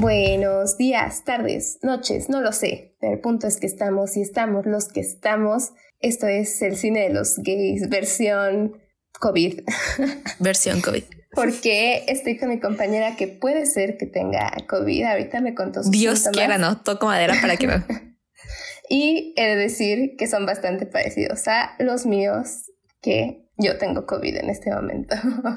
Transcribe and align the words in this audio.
Buenos 0.00 0.78
días, 0.78 1.24
tardes, 1.24 1.78
noches, 1.82 2.30
no 2.30 2.40
lo 2.40 2.52
sé, 2.52 2.96
pero 3.00 3.12
el 3.12 3.20
punto 3.20 3.46
es 3.46 3.60
que 3.60 3.66
estamos 3.66 4.16
y 4.16 4.22
estamos 4.22 4.64
los 4.64 4.88
que 4.88 5.00
estamos. 5.00 5.72
Esto 5.98 6.26
es 6.26 6.62
el 6.62 6.78
cine 6.78 7.02
de 7.02 7.10
los 7.10 7.36
gays, 7.36 7.86
versión 7.90 8.80
COVID. 9.18 9.60
Versión 10.38 10.80
COVID. 10.80 11.04
Porque 11.34 12.06
estoy 12.08 12.38
con 12.38 12.48
mi 12.48 12.58
compañera 12.58 13.14
que 13.16 13.28
puede 13.28 13.66
ser 13.66 13.98
que 13.98 14.06
tenga 14.06 14.50
COVID. 14.66 15.04
Ahorita 15.04 15.42
me 15.42 15.54
contó 15.54 15.82
sus 15.82 15.92
Dios 15.92 16.20
síntomas. 16.20 16.38
quiera, 16.38 16.56
¿no? 16.56 16.80
Toco 16.80 17.04
madera 17.04 17.34
para 17.38 17.56
que 17.56 17.66
no. 17.66 17.84
Y 18.88 19.34
he 19.36 19.46
de 19.48 19.56
decir 19.56 20.16
que 20.16 20.26
son 20.26 20.46
bastante 20.46 20.86
parecidos 20.86 21.46
a 21.46 21.76
los 21.78 22.06
míos, 22.06 22.70
que 23.02 23.46
yo 23.58 23.76
tengo 23.76 24.06
COVID 24.06 24.34
en 24.34 24.48
este 24.48 24.72
momento. 24.72 25.14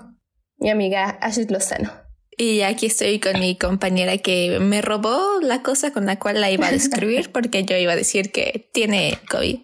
mi 0.58 0.70
amiga 0.70 1.18
Ashley 1.22 1.48
Lozano. 1.48 2.03
Y 2.38 2.62
aquí 2.62 2.88
estoy 2.88 3.20
con 3.20 3.40
mi 3.40 3.58
compañera 3.58 4.18
que 4.18 4.60
me 4.60 4.82
robó 4.82 5.40
la 5.42 5.62
cosa 5.62 5.92
con 5.92 6.06
la 6.06 6.20
cual 6.20 6.42
la 6.42 6.52
iba 6.52 6.68
a 6.68 6.72
describir 6.72 7.32
porque 7.32 7.64
yo 7.64 7.78
iba 7.78 7.94
a 7.94 7.96
decir 7.96 8.32
que 8.32 8.70
tiene 8.72 9.18
COVID. 9.30 9.60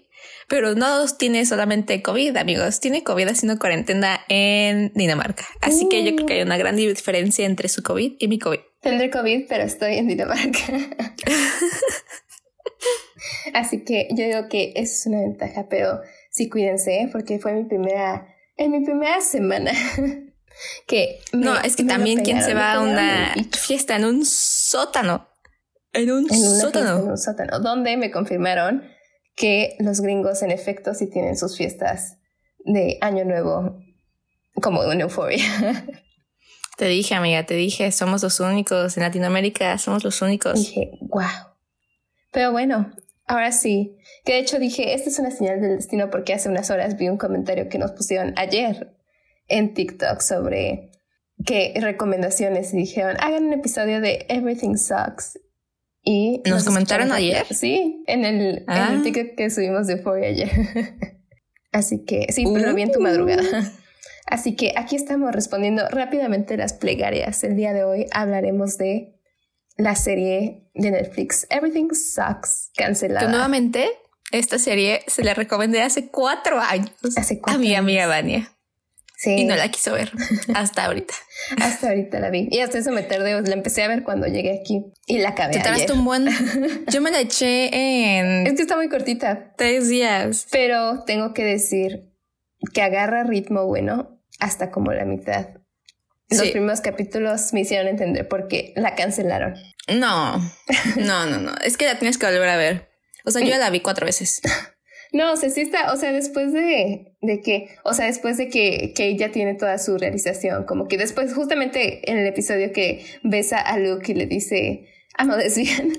Pero 0.48 0.74
no 0.74 1.06
tiene 1.16 1.46
solamente 1.46 2.02
COVID, 2.02 2.36
amigos. 2.38 2.80
Tiene 2.80 3.04
COVID 3.04 3.28
haciendo 3.28 3.60
cuarentena 3.60 4.22
en 4.30 4.92
Dinamarca. 4.96 5.46
Así 5.62 5.88
que 5.90 6.04
yo 6.04 6.16
creo 6.16 6.26
que 6.26 6.34
hay 6.34 6.42
una 6.42 6.58
gran 6.58 6.76
diferencia 6.76 7.46
entre 7.46 7.70
su 7.70 7.84
COVID 7.84 8.14
y 8.18 8.28
mi 8.28 8.40
COVID. 8.40 8.60
Tendré 8.82 9.12
COVID, 9.12 9.46
pero 9.48 9.64
estoy 9.64 9.98
en 9.98 10.08
Dinamarca. 10.08 10.60
Así 13.54 13.84
que 13.84 14.08
yo 14.12 14.26
digo 14.26 14.48
que 14.50 14.74
eso 14.76 14.94
es 14.94 15.06
una 15.06 15.22
ventaja, 15.22 15.68
pero 15.70 16.00
sí 16.32 16.50
cuídense, 16.50 17.02
¿eh? 17.02 17.10
porque 17.12 17.38
fue 17.38 17.54
mi 17.54 17.66
primera, 17.66 18.28
en 18.58 18.72
mi 18.72 18.84
primera 18.84 19.22
semana 19.22 19.72
que... 20.88 21.20
me- 21.34 21.46
no, 21.46 21.60
es 21.60 21.76
que 21.76 21.84
también 21.84 22.22
quien 22.24 22.42
se 22.44 22.54
va 22.54 22.74
a 22.74 22.80
una 22.82 23.34
fiesta 23.58 23.96
en 23.96 24.06
un 24.06 24.26
sótano. 24.26 25.28
En 25.94 26.12
un 26.12 26.20
en 26.32 26.40
una 26.40 26.50
fiesta 26.50 26.60
sótano. 26.62 27.00
en 27.00 27.10
un 27.10 27.18
sótano, 27.18 27.60
donde 27.60 27.98
me 27.98 28.12
confirmaron 28.12 28.84
que 29.36 29.76
los 29.80 30.02
gringos 30.02 30.42
en 30.44 30.52
efecto 30.52 30.94
sí 30.94 31.10
tienen 31.10 31.38
sus 31.38 31.58
fiestas 31.58 32.18
de 32.66 32.98
Año 33.02 33.26
Nuevo 33.26 33.80
como 34.62 34.82
una 34.82 35.02
euforia. 35.02 35.44
Te 36.78 36.86
dije, 36.86 37.14
amiga, 37.14 37.46
te 37.46 37.56
dije, 37.56 37.92
somos 37.92 38.24
los 38.24 38.40
únicos 38.40 38.96
en 38.96 39.04
Latinoamérica, 39.04 39.78
somos 39.78 40.06
los 40.06 40.22
únicos. 40.22 40.54
dije, 40.56 40.92
wow. 41.02 41.24
Pero 42.32 42.54
bueno, 42.54 42.94
ahora 43.26 43.52
sí. 43.52 43.98
Que 44.24 44.34
de 44.34 44.40
hecho 44.40 44.60
dije, 44.60 44.94
esta 44.94 45.10
es 45.10 45.20
una 45.20 45.30
señal 45.32 45.60
del 45.60 45.76
destino 45.76 46.10
porque 46.10 46.34
hace 46.34 46.48
unas 46.48 46.70
horas 46.70 46.96
vi 46.98 47.10
un 47.10 47.18
comentario 47.18 47.68
que 47.68 47.80
nos 47.80 47.92
pusieron 47.92 48.34
ayer 48.38 48.96
en 49.50 49.74
TikTok 49.74 50.22
sobre 50.22 50.92
qué 51.46 51.74
recomendaciones 51.82 52.74
y 52.74 52.78
dijeron, 52.78 53.18
hagan 53.20 53.46
un 53.46 53.54
episodio 53.54 54.02
de 54.02 54.26
Everything 54.30 54.76
Sucks. 54.76 55.40
Y 56.02 56.42
¿Nos 56.46 56.64
comentaron 56.64 57.12
ayer? 57.12 57.46
Sí, 57.54 58.04
en 58.08 58.24
el, 58.26 58.60
en 58.60 58.64
Ah. 58.68 58.92
el 58.94 59.04
TikTok 59.04 59.36
que 59.36 59.50
subimos 59.50 59.88
de 59.88 59.94
Euphoria 59.96 60.30
ayer. 60.30 60.50
Así 61.72 62.04
que 62.06 62.28
sí, 62.32 62.46
pero 62.52 62.68
lo 62.68 62.74
vi 62.74 62.84
en 62.84 62.92
tu 62.92 63.00
Uh. 63.00 63.04
madrugada. 63.04 63.44
Así 64.26 64.56
que 64.56 64.74
aquí 64.78 64.96
estamos 64.96 65.32
respondiendo 65.32 65.88
rápidamente 65.90 66.56
las 66.58 66.74
plegarias. 66.74 67.44
El 67.44 67.56
día 67.56 67.74
de 67.74 67.84
hoy 67.84 68.06
hablaremos 68.12 68.78
de 68.78 69.16
la 69.78 69.96
serie 69.96 70.70
de 70.74 70.92
Netflix 70.92 71.48
Everything 71.50 71.90
Sucks 71.94 72.72
cancelada. 72.76 73.26
Que 73.26 73.32
nuevamente, 73.32 73.90
esta 74.32 74.58
serie 74.60 75.02
se 75.08 75.24
la 75.24 75.34
recomendé 75.34 75.82
hace 75.82 76.10
cuatro 76.10 76.60
años 76.60 76.92
Hace 77.18 77.36
a 77.36 77.40
cuatro 77.42 77.60
mi 77.60 77.70
años. 77.70 77.80
amiga 77.80 78.08
Vania 78.08 78.56
Sí, 79.22 79.32
y 79.32 79.44
no 79.44 79.54
la 79.58 79.68
quiso 79.70 79.92
ver 79.92 80.14
hasta 80.56 80.86
ahorita. 80.86 81.14
hasta 81.62 81.90
ahorita 81.90 82.22
la 82.22 82.30
vi. 82.30 82.48
Y 82.52 82.60
hasta 82.62 82.78
eso 82.78 82.92
me 82.92 83.04
tardé, 83.04 83.42
la 83.42 83.54
empecé 83.54 83.84
a 83.84 83.90
ver 83.90 84.04
cuando 84.04 84.28
llegué 84.28 84.58
aquí 84.62 84.82
y 85.08 85.18
la 85.18 85.30
acabé 85.30 85.52
Te 85.56 85.60
tardaste 85.60 85.92
un 85.92 86.06
buen. 86.06 86.30
Yo 86.88 87.02
me 87.02 87.12
la 87.12 87.20
eché 87.20 87.66
Es 87.66 88.48
en 88.48 88.56
que 88.56 88.62
está 88.62 88.78
muy 88.78 88.88
cortita, 88.88 89.54
tres 89.58 89.90
días. 89.90 90.48
pero 90.52 91.04
tengo 91.06 91.34
que 91.34 91.44
decir 91.44 92.14
que 92.74 92.82
agarra 92.82 93.26
ritmo 93.26 93.66
bueno 93.66 94.22
hasta 94.40 94.72
como 94.72 94.94
la 94.94 95.04
mitad. 95.04 95.48
Los 96.30 96.40
Sí. 96.42 96.52
primeros 96.52 96.80
capítulos 96.80 97.52
me 97.52 97.60
hicieron 97.60 97.88
entender 97.90 98.26
por 98.26 98.48
qué 98.48 98.72
la 98.78 98.96
cancelaron. 98.96 99.56
No, 99.94 100.38
no, 100.96 101.26
no, 101.26 101.40
no. 101.40 101.52
Es 101.62 101.76
que 101.76 101.86
la 101.88 102.00
tienes 102.00 102.18
que 102.18 102.26
volver 102.26 102.48
a 102.48 102.56
ver. 102.56 102.90
O 103.26 103.32
sea, 103.32 103.42
yo 103.46 103.54
la 103.58 103.70
vi 103.70 103.82
cuatro 103.82 104.06
veces. 104.06 104.40
No, 105.12 105.34
o 105.34 105.38
sea, 105.38 105.50
sí 105.50 105.62
está, 105.62 105.92
o 105.92 105.98
sea, 105.98 106.12
después 106.12 106.54
de, 106.54 107.16
de 107.22 107.42
que, 107.42 107.70
o 107.84 107.94
sea, 107.94 108.06
después 108.06 108.38
de 108.38 108.50
que, 108.50 108.94
que 108.96 109.08
ella 109.08 109.32
tiene 109.32 109.56
toda 109.56 109.80
su 109.80 109.98
realización, 109.98 110.66
como 110.66 110.88
que 110.88 110.98
después, 110.98 111.34
justamente 111.34 112.10
en 112.12 112.20
el 112.20 112.28
episodio 112.28 112.72
que 112.72 113.04
besa 113.24 113.60
a 113.60 113.80
Luke 113.80 114.12
y 114.12 114.16
le 114.16 114.28
dice, 114.28 114.86
I'm 115.18 115.32
a 115.32 115.38
lesbian, 115.38 115.94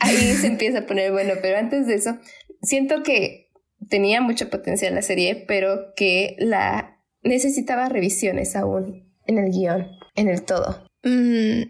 ahí 0.00 0.16
se 0.16 0.46
empieza 0.46 0.80
a 0.80 0.86
poner 0.86 1.12
bueno, 1.12 1.34
pero 1.42 1.58
antes 1.58 1.86
de 1.86 1.94
eso, 1.94 2.18
siento 2.62 3.02
que 3.02 3.50
tenía 3.88 4.22
mucho 4.22 4.48
potencial 4.48 4.94
la 4.94 5.02
serie, 5.02 5.44
pero 5.46 5.92
que 5.94 6.36
la 6.38 6.98
necesitaba 7.22 7.88
revisiones 7.88 8.56
aún 8.56 9.12
en 9.26 9.38
el 9.38 9.50
guion, 9.50 9.86
en 10.14 10.28
el 10.28 10.42
todo. 10.42 10.86
Mm, 11.02 11.62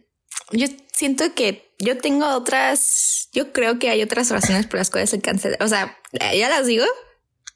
yo 0.52 0.66
siento 0.92 1.24
que 1.34 1.65
yo 1.78 1.98
tengo 1.98 2.26
otras. 2.34 3.28
Yo 3.32 3.52
creo 3.52 3.78
que 3.78 3.90
hay 3.90 4.02
otras 4.02 4.30
razones 4.30 4.66
por 4.66 4.78
las 4.78 4.90
cuales 4.90 5.10
se 5.10 5.20
cancela. 5.20 5.56
O 5.60 5.68
sea, 5.68 5.98
¿ya 6.12 6.48
las 6.48 6.66
digo? 6.66 6.84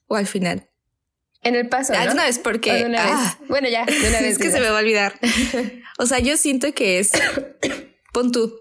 ¿O 0.06 0.16
al 0.16 0.26
final? 0.26 0.69
En 1.42 1.54
el 1.54 1.69
paso, 1.69 1.94
Ah, 1.97 2.04
¿no? 2.04 2.12
una 2.12 2.25
vez, 2.25 2.38
porque. 2.38 2.72
de 2.72 2.84
una 2.84 3.03
ah, 3.03 3.36
vez. 3.38 3.48
Bueno, 3.48 3.69
ya, 3.69 3.84
de 3.86 3.97
una 4.08 4.20
vez. 4.20 4.32
es 4.32 4.38
que 4.38 4.50
se 4.50 4.60
me 4.60 4.69
va 4.69 4.78
a 4.78 4.81
olvidar. 4.82 5.19
O 5.98 6.06
sea, 6.06 6.19
yo 6.19 6.36
siento 6.36 6.72
que 6.75 6.98
es. 6.98 7.12
Pon 8.12 8.31
tú. 8.32 8.58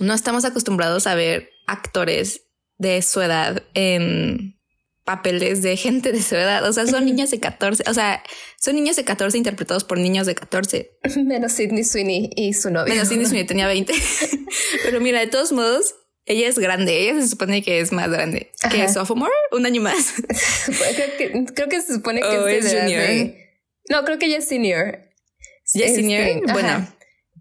No 0.00 0.14
estamos 0.14 0.44
acostumbrados 0.44 1.06
a 1.06 1.14
ver 1.14 1.50
actores 1.66 2.42
de 2.78 3.00
su 3.02 3.20
edad 3.20 3.62
en 3.74 4.58
papeles 5.04 5.62
de 5.62 5.76
gente 5.76 6.12
de 6.12 6.22
su 6.22 6.34
edad. 6.34 6.66
O 6.68 6.72
sea, 6.72 6.86
son 6.86 7.04
niños 7.04 7.30
de 7.30 7.38
14. 7.40 7.84
O 7.88 7.94
sea, 7.94 8.22
son 8.58 8.74
niños 8.74 8.96
de 8.96 9.04
14 9.04 9.36
interpretados 9.36 9.84
por 9.84 9.98
niños 9.98 10.26
de 10.26 10.34
14. 10.34 10.96
vez. 11.02 11.16
Menos 11.24 11.52
Sidney 11.52 11.84
Sweeney 11.84 12.30
y 12.36 12.54
su 12.54 12.70
novio. 12.70 12.92
Menos 12.94 13.08
Cindy 13.08 13.26
Sweeney 13.26 13.46
tenía 13.46 13.66
20. 13.66 13.92
Pero 14.84 15.00
mira, 15.00 15.20
de 15.20 15.26
todos 15.26 15.52
modos, 15.52 15.94
ella 16.26 16.48
es 16.48 16.58
grande. 16.58 17.02
Ella 17.08 17.20
se 17.20 17.28
supone 17.28 17.62
que 17.62 17.80
es 17.80 17.92
más 17.92 18.10
grande 18.10 18.50
que 18.70 18.82
Ajá. 18.82 18.92
sophomore, 18.92 19.32
un 19.52 19.66
año 19.66 19.82
más. 19.82 20.14
creo, 20.66 21.16
que, 21.18 21.44
creo 21.54 21.68
que 21.68 21.80
se 21.82 21.94
supone 21.94 22.20
que 22.20 22.26
Oh, 22.26 22.48
es, 22.48 22.64
junior. 22.66 23.02
de- 23.02 23.50
No, 23.90 24.04
creo 24.04 24.18
que 24.18 24.26
ella 24.26 24.38
es 24.38 24.48
senior. 24.48 25.00
¿Ya 25.74 25.84
es 25.84 25.90
Este, 25.90 25.94
senior? 26.00 26.42
ajá. 26.48 26.52
Bueno. 26.54 26.88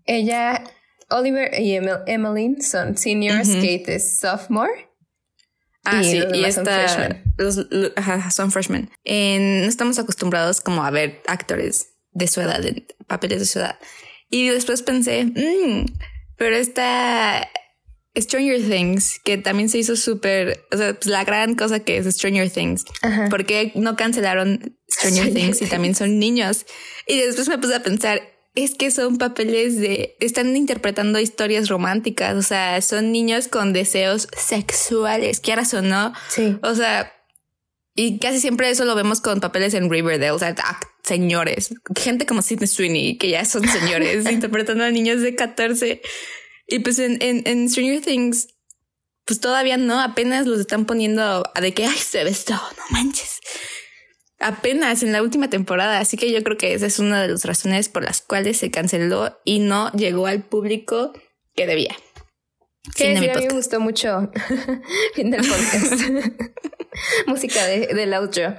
Ella, 0.06 0.64
Oliver 1.10 1.50
y 1.62 1.76
Emil- 1.78 2.04
Emmeline 2.08 2.62
son 2.62 2.98
seniors, 2.98 3.48
Ujú. 3.48 3.58
Kate 3.62 3.96
es 3.96 4.20
sophomore. 4.20 4.90
Ah, 5.86 6.02
Y 6.02 6.06
sí, 6.12 6.20
los 6.20 6.30
y 6.34 6.38
demás 6.42 6.56
son 6.56 6.68
esta, 6.68 6.88
freshmen. 6.88 7.24
los, 7.38 7.56
lo- 7.72 7.92
ajá, 7.96 8.32
son 8.32 8.52
freshmen. 8.52 8.90
En- 9.04 9.62
no 9.62 9.68
estamos 9.68 10.00
acostumbrados 10.00 10.62
como 10.62 10.84
a 10.86 10.92
ver 10.92 11.22
actores 11.28 11.90
de 12.12 12.28
su 12.28 12.42
edad, 12.42 12.66
en 12.66 12.86
papeles 13.08 13.40
de 13.40 13.46
su 13.46 13.60
edad. 13.60 13.78
Y 14.30 14.48
después 14.50 14.82
pensé, 14.84 15.26
"Mm, 15.26 15.86
pero 16.38 16.56
esta 16.56 17.48
Stranger 18.16 18.62
Things, 18.62 19.20
que 19.24 19.38
también 19.40 19.70
se 19.70 19.80
hizo 19.80 19.96
súper, 19.96 20.64
o 20.72 20.78
sea, 20.78 20.94
pues 20.94 21.08
la 21.08 21.24
gran 21.24 21.56
cosa 21.56 21.80
que 21.80 21.98
es 21.98 22.06
Stranger 22.16 22.50
Things. 22.50 22.86
Ajá. 23.02 23.28
¿Por 23.30 23.46
qué 23.46 23.72
no 23.76 23.96
cancelaron 23.96 24.78
Stranger 24.88 25.24
Stranger 25.26 25.34
Things 25.34 25.62
y 25.64 25.66
también 25.66 25.96
son 25.96 26.20
niños? 26.20 26.66
Y 27.08 27.18
después 27.18 27.50
me 27.50 27.58
puse 27.58 27.74
a 27.76 27.82
pensar, 27.84 28.22
es 28.56 28.76
que 28.76 28.92
son 28.92 29.18
papeles 29.18 29.80
de, 29.80 30.16
están 30.20 30.56
interpretando 30.56 31.20
historias 31.20 31.70
románticas, 31.70 32.36
o 32.36 32.44
sea, 32.44 32.80
son 32.82 33.12
niños 33.12 33.48
con 33.48 33.74
deseos 33.74 34.28
sexuales, 34.38 35.40
quieras 35.40 35.74
o 35.74 35.82
no. 35.82 36.14
Sí. 36.30 36.58
O 36.62 36.76
sea, 36.76 37.12
y 37.96 38.20
casi 38.20 38.40
siempre 38.40 38.70
eso 38.70 38.86
lo 38.86 38.96
vemos 38.96 39.22
con 39.22 39.40
papeles 39.40 39.74
en 39.74 39.90
Riverdale, 39.90 40.32
o 40.32 40.40
sea, 40.40 40.56
señores, 41.04 41.74
gente 41.96 42.26
como 42.26 42.42
Sidney 42.42 42.68
Sweeney, 42.68 43.18
que 43.18 43.30
ya 43.30 43.46
son 43.46 43.68
señores, 43.68 44.26
interpretando 44.32 44.84
a 44.84 44.92
niños 44.92 45.22
de 45.22 45.36
14. 45.36 46.02
Y 46.68 46.80
pues 46.80 47.00
en, 47.00 47.22
en, 47.22 47.44
en 47.46 47.70
Stranger 47.70 48.02
Things, 48.02 48.48
pues 49.26 49.40
todavía 49.40 49.78
no, 49.78 50.00
apenas 50.00 50.46
los 50.48 50.60
están 50.60 50.86
poniendo 50.86 51.44
a 51.54 51.62
de 51.62 51.74
que, 51.74 51.86
ay, 51.86 51.98
se 51.98 52.24
besó, 52.24 52.54
no 52.54 52.84
manches. 52.92 53.40
Apenas 54.40 55.04
en 55.04 55.12
la 55.12 55.22
última 55.22 55.50
temporada, 55.50 56.00
así 56.00 56.18
que 56.18 56.32
yo 56.32 56.44
creo 56.44 56.58
que 56.58 56.74
esa 56.74 56.86
es 56.86 57.00
una 57.00 57.22
de 57.22 57.30
las 57.30 57.46
razones 57.46 57.88
por 57.88 58.04
las 58.04 58.22
cuales 58.22 58.58
se 58.58 58.72
canceló 58.72 59.40
y 59.46 59.60
no 59.60 59.92
llegó 59.92 60.28
al 60.28 60.44
público 60.44 61.14
que 61.56 61.66
debía. 61.66 61.96
De 62.86 62.92
sí, 62.96 63.08
mi 63.20 63.30
a 63.30 63.36
mí 63.36 63.48
me 63.48 63.54
gustó 63.54 63.80
mucho. 63.80 64.32
fin 65.16 65.32
del 65.32 65.42
podcast. 65.42 65.94
Música 67.28 67.66
de, 67.66 67.88
del 67.88 68.14
outro. 68.14 68.56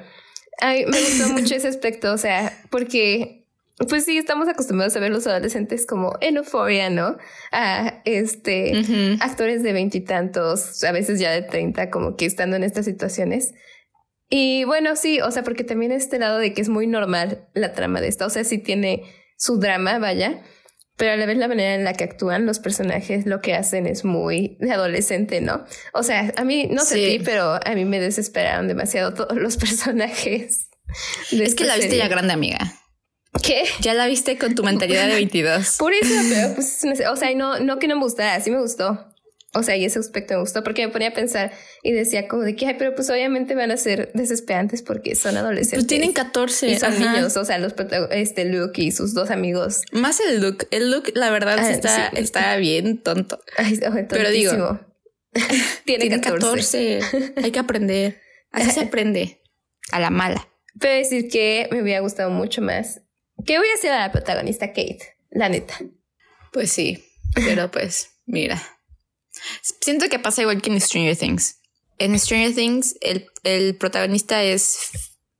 Ay, 0.61 0.87
me 0.87 0.99
gustó 0.99 1.29
mucho 1.29 1.55
ese 1.55 1.69
aspecto, 1.69 2.12
o 2.12 2.19
sea, 2.19 2.56
porque 2.70 3.44
pues 3.88 4.05
sí, 4.05 4.17
estamos 4.17 4.49
acostumbrados 4.49 4.97
a 4.97 5.00
ver 5.00 5.11
los 5.11 5.27
adolescentes 5.27 5.85
como 5.85 6.17
en 6.20 6.37
euforia, 6.37 6.91
¿no? 6.91 7.17
A 7.50 8.00
este 8.05 8.81
Ujú. 8.81 9.17
actores 9.20 9.62
de 9.65 9.73
veintitantos, 9.73 10.82
a 10.85 10.93
veces 10.93 11.19
ya 11.19 11.32
de 11.32 11.43
treinta, 11.43 11.91
como 11.91 12.17
que 12.17 12.25
estando 12.27 12.56
en 12.56 12.62
estas 12.62 12.85
situaciones. 12.85 13.53
Y 14.37 14.65
bueno, 14.65 14.97
sí, 14.97 15.21
o 15.21 15.31
sea, 15.31 15.45
porque 15.45 15.63
también 15.63 15.93
este 15.93 16.19
lado 16.19 16.39
de 16.39 16.53
que 16.55 16.61
es 16.61 16.69
muy 16.69 16.89
normal 16.89 17.47
la 17.55 17.73
trama 17.73 18.01
de 18.01 18.09
esta, 18.09 18.27
o 18.27 18.31
sea, 18.31 18.43
sí 18.43 18.59
tiene 18.59 19.05
su 19.37 19.61
drama, 19.61 20.01
vaya, 20.01 20.43
pero 20.97 21.13
a 21.13 21.17
la 21.17 21.25
vez 21.25 21.39
la 21.39 21.47
manera 21.47 21.77
en 21.77 21.85
la 21.85 21.93
que 21.93 22.03
actúan 22.03 22.45
los 22.45 22.59
personajes, 22.59 23.27
lo 23.27 23.41
que 23.41 23.55
hacen 23.55 23.87
es 23.87 24.05
muy 24.05 24.57
de 24.59 24.73
adolescente, 24.73 25.41
¿no? 25.41 25.65
O 25.93 26.03
sea, 26.03 26.33
a 26.35 26.43
mí, 26.43 26.67
no 26.69 26.85
sé 26.85 26.97
ti, 26.97 27.21
pero 27.25 27.61
a 27.65 27.75
mí 27.77 27.85
me 27.85 28.01
desesperaron 28.01 28.67
demasiado 28.67 29.15
todos 29.15 29.37
los 29.37 29.57
personajes. 29.57 30.67
es 31.31 31.55
que 31.55 31.65
la 31.65 31.77
viste 31.77 31.97
ya 31.97 32.09
grande, 32.09 32.33
amiga. 32.33 32.59
¿Qué? 33.41 33.63
Ya 33.83 33.95
la 33.95 34.09
viste 34.09 34.37
con 34.37 34.57
tu 34.57 34.65
mentalidad 34.65 35.07
de 35.07 35.15
22. 35.15 35.77
Por 35.79 35.93
eso, 35.93 36.13
pero 36.29 36.57
pues, 36.57 36.85
o 37.09 37.15
sea, 37.15 37.33
no, 37.37 37.61
no 37.61 37.79
que 37.79 37.87
no 37.87 37.95
me 37.95 38.03
gustara, 38.03 38.41
sí 38.41 38.51
me 38.51 38.61
gustó. 38.61 39.14
O 39.55 39.62
sea, 39.62 39.77
y 39.77 39.85
ese 39.85 40.01
aspecto 40.01 40.35
me 40.35 40.41
gustó 40.41 40.65
porque 40.65 40.85
me 40.85 40.93
ponía 40.93 41.09
a 41.09 41.12
pensar 41.12 41.53
y 41.83 41.93
decía 41.93 42.27
como 42.27 42.43
de 42.43 42.56
que, 42.56 42.67
ay, 42.67 42.75
pero 42.77 42.95
pues 42.95 43.09
obviamente 43.09 43.55
van 43.55 43.71
a 43.71 43.77
ser 43.77 44.11
desesperantes 44.12 44.83
porque 44.83 45.15
son 45.15 45.37
adolescentes. 45.37 45.79
Pues 45.79 45.87
tienen 45.87 46.12
14. 46.12 46.71
Y 46.71 46.79
son 46.79 46.99
niños, 46.99 47.37
o 47.37 47.45
sea, 47.45 47.59
los 47.59 47.75
este 48.11 48.45
Luke 48.47 48.83
y 48.83 48.91
sus 48.91 49.15
dos 49.15 49.31
amigos. 49.31 49.83
Más 49.93 50.19
el 50.21 50.41
Luke. 50.41 50.67
El 50.73 50.91
Luke, 50.91 51.12
la 51.15 51.31
verdad, 51.31 51.59
ah, 51.61 51.71
está, 51.71 52.09
está 52.09 52.56
bien 52.56 52.99
tonto. 52.99 53.41
pero 54.09 54.31
digo, 54.31 54.81
tiene, 55.85 56.21
14. 56.21 57.01
Hay 57.37 57.51
que 57.53 57.59
aprender. 57.59 58.21
Así 58.51 58.71
se 58.71 58.81
aprende. 58.87 59.41
A 59.93 60.01
la 60.01 60.11
mala. 60.11 60.49
Pero 60.81 60.95
decir 60.95 61.29
que 61.29 61.69
me 61.71 61.81
hubiera 61.83 62.01
gustado 62.01 62.31
mucho 62.31 62.61
más. 62.61 63.03
Que 63.47 63.59
voy 63.59 63.69
a 63.73 63.81
ser 63.81 63.93
la 63.93 64.11
protagonista 64.11 64.69
Kate, 64.69 65.17
la 65.31 65.49
neta. 65.49 65.75
Pues 66.53 66.73
sí, 66.73 67.05
pero 67.35 67.71
pues, 67.71 68.11
mira. 68.27 68.61
Siento 69.81 70.08
que 70.08 70.19
pasa 70.19 70.43
igual 70.43 70.62
que 70.62 70.70
en 70.70 70.81
Stranger 70.81 71.17
Things. 71.17 71.61
En 71.99 72.19
Stranger 72.19 72.55
Things, 72.55 72.96
el, 73.00 73.26
el 73.43 73.76
protagonista 73.76 74.43
es 74.43 74.79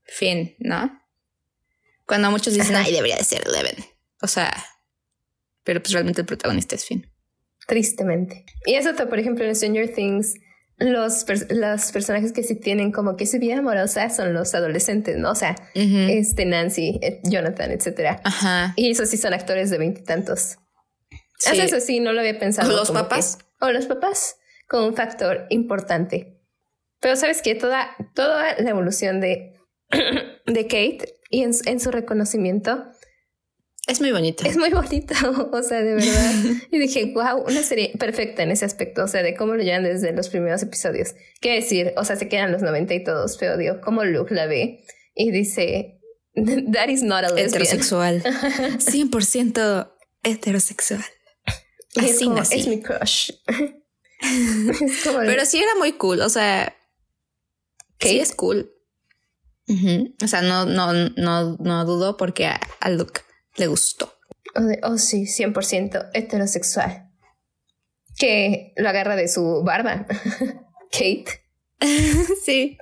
Finn, 0.05 0.55
¿no? 0.59 1.01
Cuando 2.07 2.31
muchos 2.31 2.55
dicen, 2.55 2.77
ay, 2.77 2.93
debería 2.93 3.17
de 3.17 3.25
ser 3.25 3.43
Eleven. 3.47 3.85
O 4.21 4.27
sea, 4.27 4.53
pero 5.63 5.83
pues 5.83 5.93
realmente 5.93 6.21
el 6.21 6.27
protagonista 6.27 6.75
es 6.75 6.85
Finn. 6.85 7.11
Tristemente. 7.67 8.45
Y 8.67 8.75
eso, 8.75 8.95
por 8.95 9.19
ejemplo, 9.19 9.45
en 9.45 9.57
Stranger 9.57 9.93
Things, 9.93 10.35
los, 10.77 11.25
los 11.51 11.93
personajes 11.93 12.33
que 12.33 12.43
sí 12.43 12.57
tienen 12.57 12.93
como 12.93 13.17
que 13.17 13.27
su 13.27 13.39
vida 13.39 13.59
amorosa 13.59 14.11
son 14.11 14.35
los 14.35 14.55
adolescentes, 14.55 15.17
¿no? 15.17 15.31
O 15.31 15.35
sea, 15.35 15.57
este 15.75 16.45
Nancy, 16.45 16.99
eh, 17.01 17.21
Jonathan, 17.25 17.71
etcétera. 17.71 18.21
Ajá. 18.25 18.75
Y 18.77 18.91
esos 18.91 19.09
sí 19.09 19.17
son 19.17 19.33
actores 19.33 19.71
de 19.71 19.79
veintitantos. 19.79 20.59
Sí. 21.45 21.61
Eso 21.61 21.81
sí, 21.81 22.01
no 22.01 22.13
lo 22.13 22.21
había 22.21 22.39
pensado. 22.39 22.75
¿Los 22.75 22.91
papás? 22.91 23.39
o 23.61 23.71
los 23.71 23.87
papás, 23.87 24.37
con 24.69 24.85
un 24.85 24.95
factor 24.95 25.47
importante. 25.51 26.41
Pero 27.01 27.17
sabes 27.17 27.43
que 27.43 27.55
toda, 27.55 27.97
toda 28.15 28.55
la 28.59 28.71
evolución 28.71 29.21
de, 29.21 29.55
de 30.47 30.63
Kate 30.65 31.15
y 31.31 31.43
en, 31.43 31.53
en 31.67 31.81
su 31.81 31.91
reconocimiento 31.91 32.85
es 33.87 34.01
muy 34.01 34.13
bonita. 34.13 34.49
Es 34.49 34.57
muy 34.57 34.71
bonita, 34.71 35.15
o 35.53 35.63
sea, 35.63 35.83
de 35.83 35.95
verdad. 35.95 36.33
y 36.71 36.79
dije, 36.79 37.13
wow, 37.15 37.43
una 37.47 37.63
serie 37.63 37.93
perfecta 37.99 38.43
en 38.43 38.51
ese 38.51 38.65
aspecto, 38.65 39.05
o 39.05 39.09
sea, 39.09 39.23
de 39.23 39.35
cómo 39.35 39.55
lo 39.55 39.63
llevan 39.63 39.85
desde 39.85 40.13
los 40.13 40.31
primeros 40.31 40.63
episodios. 40.63 41.15
Qué 41.41 41.55
decir, 41.55 41.93
o 41.97 42.05
sea, 42.05 42.17
se 42.17 42.29
quedan 42.29 42.53
los 42.53 42.63
90 42.63 42.95
y 42.95 43.05
todos, 43.05 43.37
pero 43.39 43.57
digo, 43.59 43.81
cómo 43.83 44.05
Luke 44.05 44.35
la 44.35 44.47
ve 44.47 44.85
y 45.15 45.31
dice, 45.31 46.01
that 46.73 46.89
is 46.89 47.03
not 47.03 47.25
a 47.25 47.29
lesbian. 47.29 47.49
Heterosexual. 47.49 48.23
100% 48.23 49.93
heterosexual. 50.23 51.05
Así 51.97 52.29
es, 52.39 52.53
es 52.53 52.67
mi 52.67 52.81
crush. 52.81 53.31
Pero 55.05 55.45
sí 55.45 55.59
era 55.59 55.75
muy 55.79 55.93
cool, 55.93 56.21
o 56.21 56.29
sea, 56.29 56.77
sí 58.01 58.19
es 58.21 58.35
cool. 58.35 58.71
O 60.23 60.29
sea, 60.29 60.43
no, 60.43 60.67
no, 60.67 60.93
no, 60.93 61.57
no 61.59 61.85
dudo 61.85 62.17
porque 62.17 62.47
a, 62.47 62.91
Luke 62.91 63.23
le 63.57 63.67
gustó. 63.67 64.13
Oh, 64.83 64.99
sí, 64.99 65.25
100% 65.25 66.11
heterosexual. 66.13 67.11
Que 68.17 68.73
lo 68.77 68.89
agarra 68.89 69.17
de 69.17 69.29
su 69.29 69.63
barba. 69.65 70.07
Kate. 70.93 71.45
sí. 72.45 72.79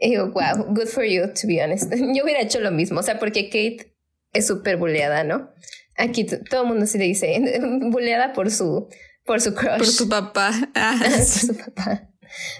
Y 0.00 0.10
digo, 0.10 0.32
wow, 0.32 0.66
good 0.74 0.88
for 0.88 1.04
you, 1.04 1.28
to 1.28 1.46
be 1.46 1.62
honest. 1.62 1.92
Yo 1.92 2.24
hubiera 2.24 2.40
hecho 2.40 2.60
lo 2.60 2.70
mismo, 2.70 3.00
o 3.00 3.02
sea, 3.02 3.18
porque 3.18 3.46
Kate 3.46 3.96
es 4.32 4.46
súper 4.46 4.76
bulleada, 4.76 5.24
¿no? 5.24 5.50
Aquí 6.02 6.24
todo 6.24 6.62
el 6.62 6.68
mundo 6.68 6.86
sí 6.86 6.98
le 6.98 7.04
dice, 7.04 7.40
bulleada 7.80 8.32
por 8.32 8.50
su, 8.50 8.88
por 9.24 9.40
su 9.40 9.54
crush. 9.54 9.78
Por 9.78 9.86
su 9.86 10.08
papá. 10.08 10.52
Ah, 10.74 10.98
por 11.00 11.24
su 11.24 11.56
papá. 11.56 12.08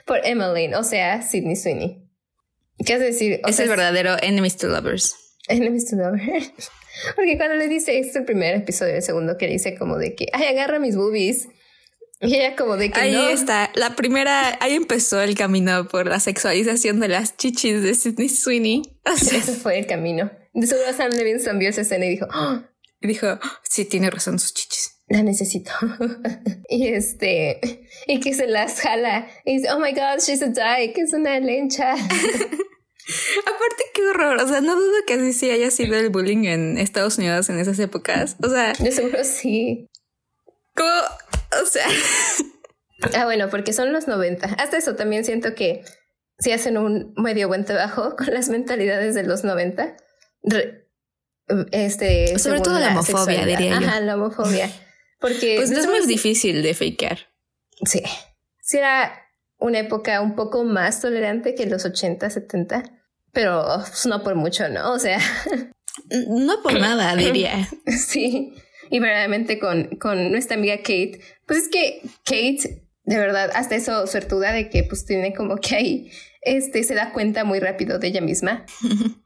Por 0.06 0.24
Emmeline, 0.24 0.74
o 0.74 0.84
sea, 0.84 1.22
Sidney 1.22 1.56
Sweeney. 1.56 2.08
¿Qué 2.86 2.94
es 2.94 3.00
decir? 3.00 3.40
es 3.44 3.58
el 3.58 3.68
verdadero 3.68 4.16
enemies 4.22 4.56
to 4.56 4.68
lovers. 4.68 5.16
Enemies 5.48 5.86
to 5.86 5.96
lovers. 5.96 6.52
Porque 7.16 7.36
cuando 7.36 7.56
le 7.56 7.68
dice, 7.68 7.98
este 7.98 8.10
es 8.10 8.16
el 8.16 8.24
primer 8.24 8.54
episodio, 8.54 8.94
el 8.94 9.02
segundo, 9.02 9.36
que 9.36 9.46
le 9.46 9.54
dice 9.54 9.76
como 9.76 9.98
de 9.98 10.14
que, 10.14 10.26
ay, 10.32 10.46
agarra 10.46 10.78
mis 10.78 10.94
boobies. 10.94 11.48
Y 12.20 12.36
ella 12.36 12.54
como 12.54 12.76
de 12.76 12.92
que 12.92 13.00
ahí 13.00 13.32
está, 13.32 13.72
la 13.74 13.96
primera, 13.96 14.56
ahí 14.60 14.74
empezó 14.74 15.20
el 15.20 15.34
camino 15.34 15.88
por 15.88 16.06
la 16.06 16.20
sexualización 16.20 17.00
de 17.00 17.08
las 17.08 17.36
chichis 17.36 17.82
de 17.82 17.94
Sidney 17.94 18.28
Sweeney. 18.28 18.82
Ese 19.04 19.40
fue 19.40 19.80
el 19.80 19.86
camino. 19.86 20.30
De 20.54 20.66
seguro 20.68 20.92
Sam 20.92 21.10
Levinson 21.10 21.58
vio 21.58 21.70
esa 21.70 21.80
escena 21.80 22.06
y 22.06 22.10
dijo, 22.10 22.26
oh, 22.32 22.62
y 23.02 23.08
dijo, 23.08 23.38
sí, 23.64 23.84
tiene 23.84 24.10
razón 24.10 24.38
sus 24.38 24.54
chichis. 24.54 25.02
La 25.08 25.22
necesito. 25.22 25.72
y 26.68 26.86
este, 26.88 27.60
y 28.06 28.20
que 28.20 28.32
se 28.32 28.46
las 28.46 28.80
jala. 28.80 29.28
Y 29.44 29.58
dice, 29.58 29.72
oh 29.72 29.80
my 29.80 29.92
god, 29.92 30.20
she's 30.20 30.40
a 30.42 30.46
dyke, 30.46 30.98
es 30.98 31.12
una 31.12 31.38
lencha. 31.40 31.92
Aparte, 31.94 33.84
qué 33.92 34.06
horror. 34.08 34.40
O 34.40 34.48
sea, 34.48 34.60
no 34.60 34.76
dudo 34.76 34.96
que 35.06 35.14
así 35.14 35.32
sí 35.32 35.50
haya 35.50 35.70
sido 35.70 35.96
el 35.96 36.10
bullying 36.10 36.44
en 36.44 36.78
Estados 36.78 37.18
Unidos 37.18 37.50
en 37.50 37.58
esas 37.58 37.78
épocas. 37.80 38.36
O 38.42 38.48
sea, 38.48 38.72
yo 38.74 38.92
seguro 38.92 39.24
sí. 39.24 39.88
¿Cómo? 40.76 40.88
O 41.62 41.66
sea. 41.66 41.86
ah, 43.18 43.24
bueno, 43.24 43.50
porque 43.50 43.72
son 43.72 43.92
los 43.92 44.06
90. 44.06 44.46
Hasta 44.46 44.76
eso 44.76 44.94
también 44.94 45.24
siento 45.24 45.56
que 45.56 45.82
si 46.38 46.52
hacen 46.52 46.78
un 46.78 47.12
medio 47.16 47.48
buen 47.48 47.64
trabajo 47.64 48.14
con 48.16 48.32
las 48.32 48.48
mentalidades 48.48 49.16
de 49.16 49.24
los 49.24 49.42
90 49.42 49.96
este 51.70 52.38
sobre 52.38 52.60
todo 52.60 52.78
la 52.78 52.90
homofobia 52.90 53.44
diría 53.46 53.80
yo. 53.80 53.86
Ajá, 53.86 54.00
la 54.00 54.16
homofobia. 54.16 54.70
Porque 55.20 55.54
pues 55.56 55.70
no 55.70 55.78
es 55.78 55.86
muy 55.86 56.06
difícil 56.06 56.62
de 56.62 56.74
fakear. 56.74 57.18
Sí. 57.84 58.02
Sí 58.60 58.78
era 58.78 59.22
una 59.58 59.78
época 59.78 60.20
un 60.20 60.34
poco 60.34 60.64
más 60.64 61.00
tolerante 61.00 61.54
que 61.54 61.66
los 61.66 61.84
80, 61.84 62.28
70, 62.28 62.82
pero 63.32 63.64
pues, 63.78 64.06
no 64.06 64.22
por 64.22 64.34
mucho, 64.34 64.68
¿no? 64.68 64.92
O 64.92 64.98
sea, 64.98 65.20
no 66.28 66.62
por 66.62 66.78
nada, 66.78 67.14
diría. 67.16 67.68
sí. 67.86 68.54
Y 68.90 68.98
verdaderamente 68.98 69.58
con, 69.58 69.96
con 69.96 70.32
nuestra 70.32 70.56
amiga 70.56 70.76
Kate, 70.78 71.20
pues 71.46 71.60
es 71.60 71.68
que 71.68 72.02
Kate, 72.24 72.82
de 73.04 73.18
verdad, 73.18 73.50
hasta 73.54 73.74
eso 73.74 74.06
suertuda 74.06 74.52
de 74.52 74.68
que 74.68 74.84
pues 74.84 75.06
tiene 75.06 75.32
como 75.32 75.56
que 75.56 75.76
ahí, 75.76 76.10
este, 76.42 76.82
se 76.82 76.94
da 76.94 77.12
cuenta 77.12 77.44
muy 77.44 77.58
rápido 77.58 77.98
de 77.98 78.08
ella 78.08 78.20
misma. 78.20 78.66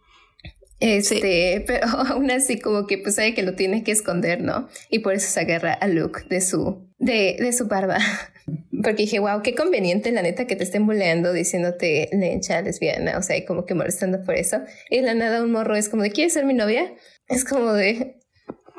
Este, 0.80 1.64
pero 1.66 1.86
aún 1.88 2.30
así 2.30 2.58
como 2.58 2.86
que 2.86 2.98
pues 2.98 3.14
sabe 3.16 3.34
que 3.34 3.42
lo 3.42 3.54
tiene 3.54 3.82
que 3.82 3.92
esconder, 3.92 4.40
¿no? 4.40 4.68
Y 4.90 5.00
por 5.00 5.14
eso 5.14 5.30
se 5.30 5.40
agarra 5.40 5.72
a 5.72 5.88
Luke 5.88 6.22
de 6.28 6.40
su, 6.40 6.88
de, 6.98 7.36
de 7.38 7.52
su 7.52 7.66
barba. 7.66 7.98
Porque 8.70 9.02
dije, 9.02 9.18
wow, 9.18 9.42
qué 9.42 9.54
conveniente 9.54 10.12
la 10.12 10.22
neta 10.22 10.46
que 10.46 10.54
te 10.54 10.62
estén 10.62 10.86
buleando 10.86 11.32
diciéndote 11.32 12.08
lencha, 12.12 12.60
lesbiana, 12.62 13.18
o 13.18 13.22
sea, 13.22 13.36
y 13.36 13.44
como 13.44 13.64
que 13.64 13.74
molestando 13.74 14.22
por 14.22 14.36
eso. 14.36 14.58
Y 14.90 15.00
la 15.00 15.14
nada 15.14 15.42
un 15.42 15.50
morro 15.50 15.74
es 15.74 15.88
como 15.88 16.02
de, 16.02 16.12
¿quieres 16.12 16.34
ser 16.34 16.44
mi 16.44 16.54
novia? 16.54 16.94
Es 17.28 17.44
como 17.44 17.72
de... 17.72 18.20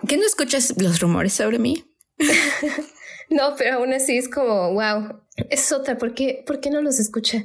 ¿Qué 0.08 0.16
no 0.16 0.26
escuchas 0.26 0.74
los 0.78 1.02
rumores 1.02 1.34
sobre 1.34 1.60
mí? 1.60 1.84
no, 3.30 3.56
pero 3.58 3.78
aún 3.78 3.92
así 3.92 4.18
es 4.18 4.30
como, 4.30 4.74
wow, 4.74 5.22
es 5.50 5.72
otra, 5.74 5.98
¿por 5.98 6.14
qué, 6.14 6.44
¿por 6.46 6.62
qué 6.62 6.70
no 6.70 6.82
los 6.82 7.00
escucha? 7.00 7.44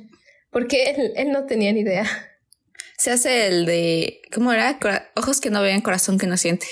Porque 0.50 0.90
él, 0.90 1.12
él 1.16 1.32
no 1.32 1.46
tenía 1.46 1.72
ni 1.72 1.80
idea. 1.80 2.04
Se 3.02 3.10
hace 3.10 3.48
el 3.48 3.66
de, 3.66 4.22
¿cómo 4.32 4.52
era? 4.52 4.78
ojos 5.16 5.40
que 5.40 5.50
no 5.50 5.60
vean, 5.60 5.80
corazón 5.80 6.20
que 6.20 6.28
no 6.28 6.36
siente. 6.36 6.68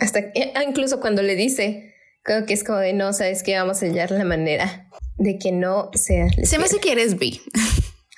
Hasta 0.00 0.20
ah, 0.54 0.64
incluso 0.66 1.00
cuando 1.00 1.20
le 1.20 1.36
dice, 1.36 1.92
creo 2.22 2.46
que 2.46 2.54
es 2.54 2.64
como 2.64 2.78
de 2.78 2.94
no, 2.94 3.12
sabes 3.12 3.42
que 3.42 3.58
vamos 3.58 3.82
a 3.82 3.86
hallar 3.86 4.10
la 4.10 4.24
manera 4.24 4.88
de 5.18 5.38
que 5.38 5.52
no 5.52 5.90
sea. 5.92 6.28
Se 6.44 6.56
me 6.56 6.64
hace 6.64 6.78
que 6.78 6.92
eres 6.92 7.18
bi. 7.18 7.42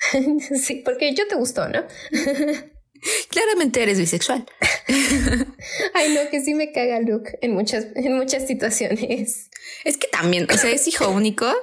sí, 0.57 0.83
porque 0.85 1.13
yo 1.13 1.27
te 1.27 1.35
gustó, 1.35 1.67
¿no? 1.67 1.83
Claramente 3.29 3.83
eres 3.83 3.99
bisexual. 3.99 4.45
Ay, 5.93 6.13
no, 6.13 6.29
que 6.31 6.39
sí 6.39 6.53
me 6.53 6.71
caga 6.71 7.01
Luke 7.01 7.39
en 7.41 7.55
muchas, 7.55 7.87
en 7.95 8.15
muchas 8.15 8.47
situaciones. 8.47 9.49
Es 9.83 9.97
que 9.97 10.07
también, 10.07 10.47
o 10.49 10.57
sea, 10.57 10.71
es 10.71 10.87
hijo 10.87 11.09
único 11.09 11.53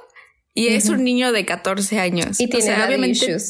y 0.53 0.67
es 0.67 0.89
un 0.89 1.03
niño 1.03 1.31
de 1.31 1.43
14 1.43 1.97
años. 1.97 2.39
Y 2.39 2.49
tiene 2.49 2.75
obviamente 2.85 3.41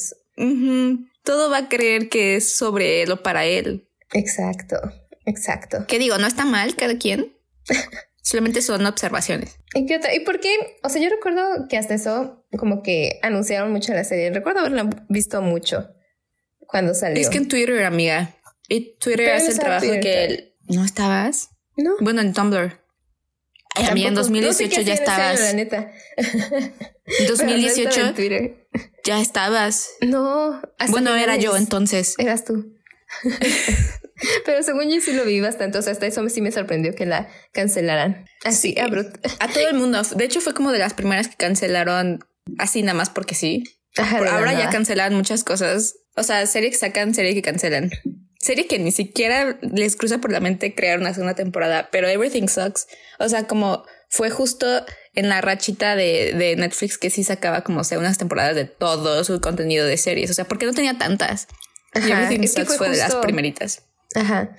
todo 1.27 1.49
va 1.49 1.57
a 1.57 1.69
creer 1.69 2.07
que 2.07 2.37
es 2.37 2.55
sobre 2.55 3.03
él 3.03 3.11
o 3.11 3.21
para 3.21 3.45
él. 3.45 3.89
Exacto, 4.13 4.77
exacto. 5.25 5.83
¿Qué 5.85 5.99
digo? 5.99 6.17
No 6.17 6.25
está 6.25 6.45
mal 6.45 6.75
cada 6.77 6.97
quien. 6.97 7.35
Solamente 8.23 8.61
son 8.61 8.85
observaciones. 8.85 9.59
¿Y 9.73 9.85
qué 9.85 9.99
¿Y 10.15 10.21
por 10.21 10.39
qué? 10.39 10.49
O 10.83 10.89
sea, 10.89 11.01
yo 11.01 11.09
recuerdo 11.09 11.67
que 11.69 11.77
hasta 11.77 11.95
eso 11.95 12.45
como 12.57 12.81
que 12.81 13.19
anunciaron 13.23 13.73
mucho 13.73 13.93
la 13.93 14.05
serie. 14.05 14.31
Recuerdo 14.31 14.61
haberla 14.61 14.89
visto 15.09 15.41
mucho 15.41 15.89
cuando 16.59 16.93
salió. 16.93 17.21
Es 17.21 17.29
que 17.29 17.39
en 17.39 17.49
Twitter, 17.49 17.83
amiga. 17.83 18.33
Y 18.69 18.97
Twitter 18.97 19.31
hace 19.31 19.51
el 19.51 19.59
trabajo 19.59 19.85
que 20.01 20.23
él... 20.23 20.53
¿No 20.69 20.83
estabas? 20.83 21.49
No. 21.75 21.91
Bueno, 21.99 22.21
en 22.21 22.33
Tumblr. 22.33 22.81
Ay, 23.75 23.85
a 23.85 23.93
mí 23.93 24.05
en 24.05 24.15
2018 24.15 24.81
ya 24.81 24.93
estabas. 24.93 25.41
la 25.41 25.53
neta. 25.53 25.91
En 27.19 27.27
2018 27.27 28.13
ya 29.07 29.21
estabas. 29.21 29.91
No. 30.01 30.61
Bueno, 30.89 31.15
era 31.15 31.37
yo 31.37 31.55
entonces. 31.55 32.15
Eras 32.19 32.43
tú. 32.43 32.75
Pero 34.45 34.61
según 34.63 34.89
yo 34.89 34.99
sí 34.99 35.13
lo 35.13 35.23
vi 35.23 35.39
bastante, 35.39 35.77
o 35.77 35.81
sea, 35.81 35.93
hasta 35.93 36.07
eso 36.07 36.27
sí 36.27 36.41
me 36.41 36.51
sorprendió 36.51 36.93
que 36.93 37.05
la 37.05 37.29
cancelaran. 37.53 38.25
Así, 38.43 38.75
a 38.77 38.85
A 38.85 39.47
todo 39.47 39.69
el 39.69 39.75
mundo. 39.75 40.01
De 40.03 40.25
hecho, 40.25 40.41
fue 40.41 40.53
como 40.53 40.71
de 40.71 40.79
las 40.79 40.93
primeras 40.93 41.29
que 41.29 41.35
cancelaron 41.35 42.19
así 42.57 42.81
nada 42.81 42.97
más 42.97 43.09
porque 43.09 43.33
sí. 43.33 43.63
ahora 43.95 44.53
ya 44.53 44.69
cancelan 44.69 45.13
muchas 45.13 45.43
cosas. 45.43 45.95
O 46.15 46.23
sea, 46.23 46.45
serie 46.45 46.71
que 46.71 46.77
sacan, 46.77 47.13
serie 47.13 47.33
que 47.33 47.41
cancelan. 47.41 47.91
Serie 48.39 48.67
que 48.67 48.77
ni 48.77 48.91
siquiera 48.91 49.57
les 49.61 49.95
cruza 49.95 50.17
por 50.19 50.31
la 50.31 50.41
mente 50.41 50.75
crear 50.75 50.99
una 50.99 51.13
segunda 51.13 51.35
temporada, 51.35 51.89
pero 51.91 52.07
Everything 52.07 52.47
Sucks. 52.47 52.87
O 53.19 53.29
sea, 53.29 53.47
como 53.47 53.83
fue 54.09 54.29
justo 54.29 54.85
en 55.17 55.29
la 55.29 55.41
rachita 55.41 55.95
de, 55.95 56.33
de 56.33 56.55
Netflix 56.55 56.99
que 56.99 57.09
sí 57.09 57.23
sacaba 57.23 57.61
como 57.61 57.83
sea 57.83 57.97
unas 57.97 58.19
temporadas 58.19 58.55
de 58.55 58.65
todo 58.65 59.23
su 59.23 59.41
contenido 59.41 59.83
de 59.87 59.97
series. 59.97 60.29
O 60.29 60.33
sea, 60.35 60.45
porque 60.45 60.67
no 60.67 60.73
tenía 60.73 60.99
tantas. 60.99 61.47
y 61.95 62.11
Everything 62.11 62.47
Sucks 62.47 62.77
fue, 62.77 62.91
de 62.91 62.97
las 62.97 63.15
primeritas. 63.15 63.81
Ajá. 64.13 64.55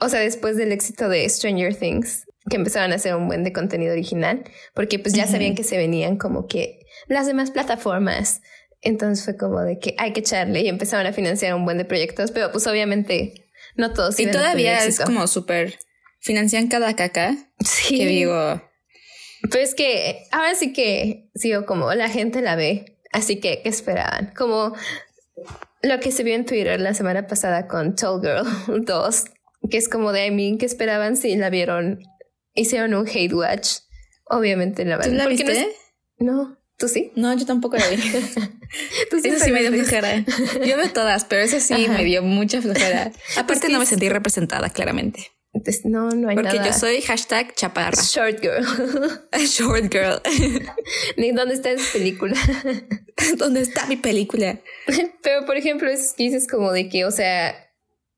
O 0.00 0.08
sea, 0.08 0.18
después 0.18 0.56
del 0.56 0.72
éxito 0.72 1.08
de 1.08 1.28
Stranger 1.28 1.76
Things, 1.76 2.26
que 2.48 2.56
empezaron 2.56 2.90
a 2.90 2.96
hacer 2.96 3.14
un 3.14 3.28
buen 3.28 3.44
de 3.44 3.52
contenido 3.52 3.92
original, 3.92 4.42
porque 4.74 4.98
pues 4.98 5.14
ya 5.14 5.28
sabían 5.28 5.54
que 5.54 5.62
se 5.62 5.76
venían 5.76 6.16
como 6.16 6.48
que 6.48 6.80
las 7.06 7.28
demás 7.28 7.52
plataformas. 7.52 8.40
Entonces 8.82 9.24
fue 9.24 9.36
como 9.36 9.60
de 9.60 9.78
que 9.78 9.94
hay 9.96 10.12
que 10.12 10.20
echarle 10.20 10.62
y 10.62 10.68
empezaron 10.68 11.06
a 11.06 11.12
financiar 11.12 11.54
un 11.54 11.64
buen 11.64 11.78
de 11.78 11.84
proyectos, 11.84 12.32
pero 12.32 12.50
pues 12.50 12.66
obviamente 12.66 13.48
no 13.76 13.92
todos. 13.92 14.18
Y 14.18 14.26
todavía 14.26 14.84
es 14.84 14.98
como 14.98 15.28
súper, 15.28 15.78
financian 16.18 16.66
cada 16.66 16.96
caca. 16.96 17.36
Sí. 17.64 17.98
Que 17.98 18.06
digo. 18.06 18.69
Pero 19.42 19.62
es 19.62 19.74
que 19.74 20.26
ahora 20.32 20.54
sí 20.54 20.72
que 20.72 21.30
sigo 21.34 21.66
como 21.66 21.92
la 21.94 22.08
gente 22.08 22.42
la 22.42 22.56
ve, 22.56 22.98
así 23.12 23.40
que 23.40 23.62
¿qué 23.62 23.68
esperaban? 23.68 24.32
Como 24.36 24.74
lo 25.82 26.00
que 26.00 26.12
se 26.12 26.22
vio 26.22 26.34
en 26.34 26.44
Twitter 26.44 26.80
la 26.80 26.94
semana 26.94 27.26
pasada 27.26 27.66
con 27.66 27.94
Tall 27.94 28.20
Girl 28.20 28.84
2, 28.84 29.24
que 29.70 29.78
es 29.78 29.88
como 29.88 30.12
de 30.12 30.26
I 30.26 30.30
mean, 30.30 30.58
¿qué 30.58 30.66
esperaban 30.66 31.16
si 31.16 31.36
la 31.36 31.50
vieron? 31.50 32.00
Hicieron 32.54 32.94
un 32.94 33.08
hate 33.08 33.32
watch. 33.32 33.78
Obviamente 34.24 34.84
la 34.84 34.96
van. 34.96 35.08
¿Tú 35.08 35.14
la 35.14 35.26
viste? 35.26 35.68
No, 36.18 36.58
¿tú 36.76 36.88
sí? 36.88 37.12
No, 37.16 37.36
yo 37.36 37.46
tampoco 37.46 37.76
la 37.76 37.88
vi. 37.88 37.96
¿Tú 39.10 39.16
eso 39.16 39.44
sí 39.44 39.50
me 39.50 39.60
dio 39.60 39.72
flojera. 39.72 40.24
Yo 40.64 40.76
veo 40.76 40.90
todas, 40.92 41.24
pero 41.24 41.42
eso 41.42 41.58
sí 41.60 41.88
me 41.88 42.04
dio 42.04 42.22
mucha 42.22 42.60
flojera. 42.62 43.10
Aparte 43.36 43.68
no 43.68 43.78
me 43.78 43.86
sentí 43.86 44.08
representada, 44.08 44.70
claramente. 44.70 45.32
Pues 45.52 45.84
no, 45.84 46.10
no 46.10 46.28
hay 46.28 46.36
Porque 46.36 46.58
yo 46.64 46.72
soy 46.72 47.00
hashtag 47.02 47.54
chaparra. 47.54 48.00
Short 48.00 48.40
girl. 48.40 48.64
Short 49.46 49.92
girl. 49.92 50.20
¿Dónde 51.34 51.54
está 51.54 51.72
esa 51.72 51.92
película? 51.92 52.36
¿Dónde 53.36 53.60
está 53.60 53.86
mi 53.86 53.96
película? 53.96 54.60
Pero, 55.22 55.46
por 55.46 55.56
ejemplo, 55.56 55.90
es 55.90 56.14
que 56.16 56.24
dices 56.24 56.46
como 56.46 56.70
de 56.70 56.88
que, 56.88 57.04
o 57.04 57.10
sea, 57.10 57.54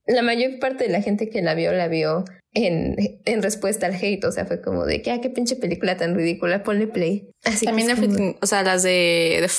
la 0.06 0.22
mayor 0.22 0.58
parte 0.58 0.84
de 0.84 0.90
la 0.90 1.00
gente 1.00 1.30
que 1.30 1.40
la 1.40 1.54
vio, 1.54 1.72
la 1.72 1.88
vio 1.88 2.24
en, 2.52 2.96
en 3.24 3.42
respuesta 3.42 3.86
al 3.86 3.94
hate. 3.94 4.24
O 4.24 4.32
sea, 4.32 4.44
fue 4.44 4.60
como 4.60 4.84
de 4.84 5.00
que, 5.00 5.10
ah, 5.10 5.20
qué 5.22 5.30
pinche 5.30 5.56
película 5.56 5.96
tan 5.96 6.14
ridícula, 6.14 6.62
ponle 6.62 6.86
play. 6.86 7.30
Así 7.44 7.64
También, 7.64 8.36
o 8.42 8.46
sea, 8.46 8.62
las 8.62 8.82
de, 8.82 9.38
de 9.40 9.50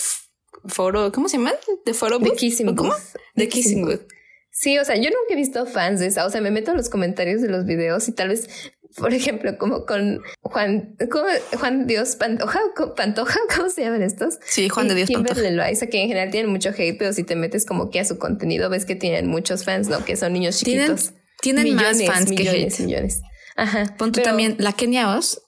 Foro, 0.70 1.12
¿cómo 1.12 1.27
se 1.27 1.38
llaman? 1.38 1.56
De 1.86 1.94
Foro 1.96 2.20
De 2.20 2.32
Kissing 2.32 2.75
¿Cómo? 2.75 2.94
De 3.34 3.50
Kissing 3.50 3.84
Booth. 3.84 4.08
Sí, 4.53 4.77
o 4.77 4.86
sea, 4.86 4.95
yo 4.95 5.10
nunca 5.10 5.33
he 5.33 5.36
visto 5.36 5.65
fans 5.65 6.00
de 6.00 6.05
esa. 6.07 6.25
O 6.27 6.29
sea, 6.29 6.39
me 6.39 6.51
meto 6.51 6.72
en 6.72 6.77
los 6.77 6.88
comentarios 6.88 7.41
de 7.41 7.50
los 7.50 7.65
videos 7.65 8.07
y 8.07 8.12
tal 8.12 8.29
vez, 8.29 8.48
por 8.95 9.12
ejemplo, 9.12 9.57
como 9.57 9.88
con 9.88 10.22
Juan, 10.41 10.95
¿cómo? 11.12 11.25
Juan 11.60 11.88
Dios 11.88 12.15
Pantoja, 12.15 12.60
Pantoja, 12.95 13.39
¿cómo 13.55 13.69
se 13.72 13.81
llaman 13.81 14.03
estos? 14.03 14.38
Sí, 14.45 14.69
Juan 14.69 14.88
de 14.88 14.93
Dios 14.93 15.10
Kimberly 15.10 15.50
Loaiza, 15.50 15.88
que 15.88 16.03
en 16.03 16.07
general 16.07 16.29
tienen 16.29 16.51
mucho 16.51 16.69
hate, 16.69 16.95
pero 17.00 17.13
si 17.13 17.24
te 17.24 17.36
metes 17.36 17.65
como 17.65 17.89
que 17.89 18.00
a 18.00 18.05
su 18.05 18.19
contenido, 18.19 18.69
ves 18.69 18.86
que 18.86 18.95
tienen 18.95 19.25
muchos 19.27 19.65
fans, 19.65 19.88
¿no? 19.88 20.05
Que 20.05 20.15
son 20.15 20.33
niños 20.33 20.60
chiquitos. 20.60 21.13
Tienen, 21.41 21.74
más 21.74 22.01
fans 22.05 22.29
que 22.29 22.48
hate. 22.48 22.79
millones. 22.79 23.22
Ajá. 23.55 23.95
Pon 23.98 24.12
también 24.12 24.55
la 24.60 24.74
Kenia 24.74 25.17
Oz. 25.17 25.41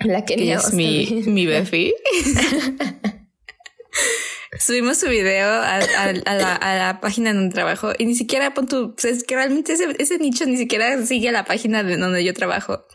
La 0.00 0.26
Kenia 0.26 0.58
Oz. 0.58 0.68
Es 0.68 0.74
mi, 0.74 1.22
mi 1.26 1.46
befi. 1.46 1.94
Subimos 4.58 4.98
su 4.98 5.08
video 5.08 5.48
a, 5.48 5.80
la, 5.80 6.98
página 7.00 7.32
de 7.32 7.38
un 7.38 7.50
trabajo 7.50 7.92
y 7.98 8.06
ni 8.06 8.14
siquiera 8.14 8.54
pon 8.54 8.66
tu, 8.66 8.94
es 9.02 9.24
que 9.24 9.34
realmente 9.34 9.72
ese, 9.72 10.18
nicho 10.18 10.46
ni 10.46 10.56
siquiera 10.56 11.04
sigue 11.04 11.28
a 11.28 11.32
la 11.32 11.44
página 11.44 11.82
de 11.82 11.96
donde 11.96 12.24
yo 12.24 12.34
trabajo. 12.34 12.86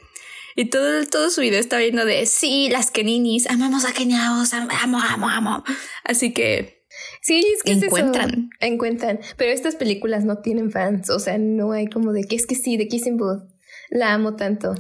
Y 0.56 0.66
todo, 0.66 1.06
todo 1.06 1.30
su 1.30 1.42
video 1.42 1.60
está 1.60 1.78
viendo 1.78 2.06
de 2.06 2.25
sí, 2.25 2.70
las 2.70 2.92
Keninis, 2.92 3.50
amamos 3.50 3.86
a 3.86 3.94
Keniaos, 3.94 4.54
amo, 4.54 5.00
amo, 5.00 5.30
amo. 5.30 5.63
Así 6.04 6.34
que 6.34 6.80
Sí, 7.22 7.44
es 7.56 7.63
que 7.63 7.74
encuentran. 7.74 8.50
encuentran. 8.60 9.20
Pero 9.38 9.51
estas 9.51 9.75
películas 9.75 10.25
no 10.25 10.39
tienen 10.39 10.72
fans. 10.72 11.10
O 11.10 11.20
sea, 11.20 11.38
no 11.38 11.72
hay 11.72 11.88
como 11.88 12.13
de 12.13 12.24
que 12.24 12.36
es 12.36 12.46
que 12.46 12.56
sí, 12.56 12.78
de 12.78 12.88
Kissing 12.88 13.18
Booth. 13.18 13.44
La 13.89 14.13
amo 14.13 14.36
tanto. 14.36 14.75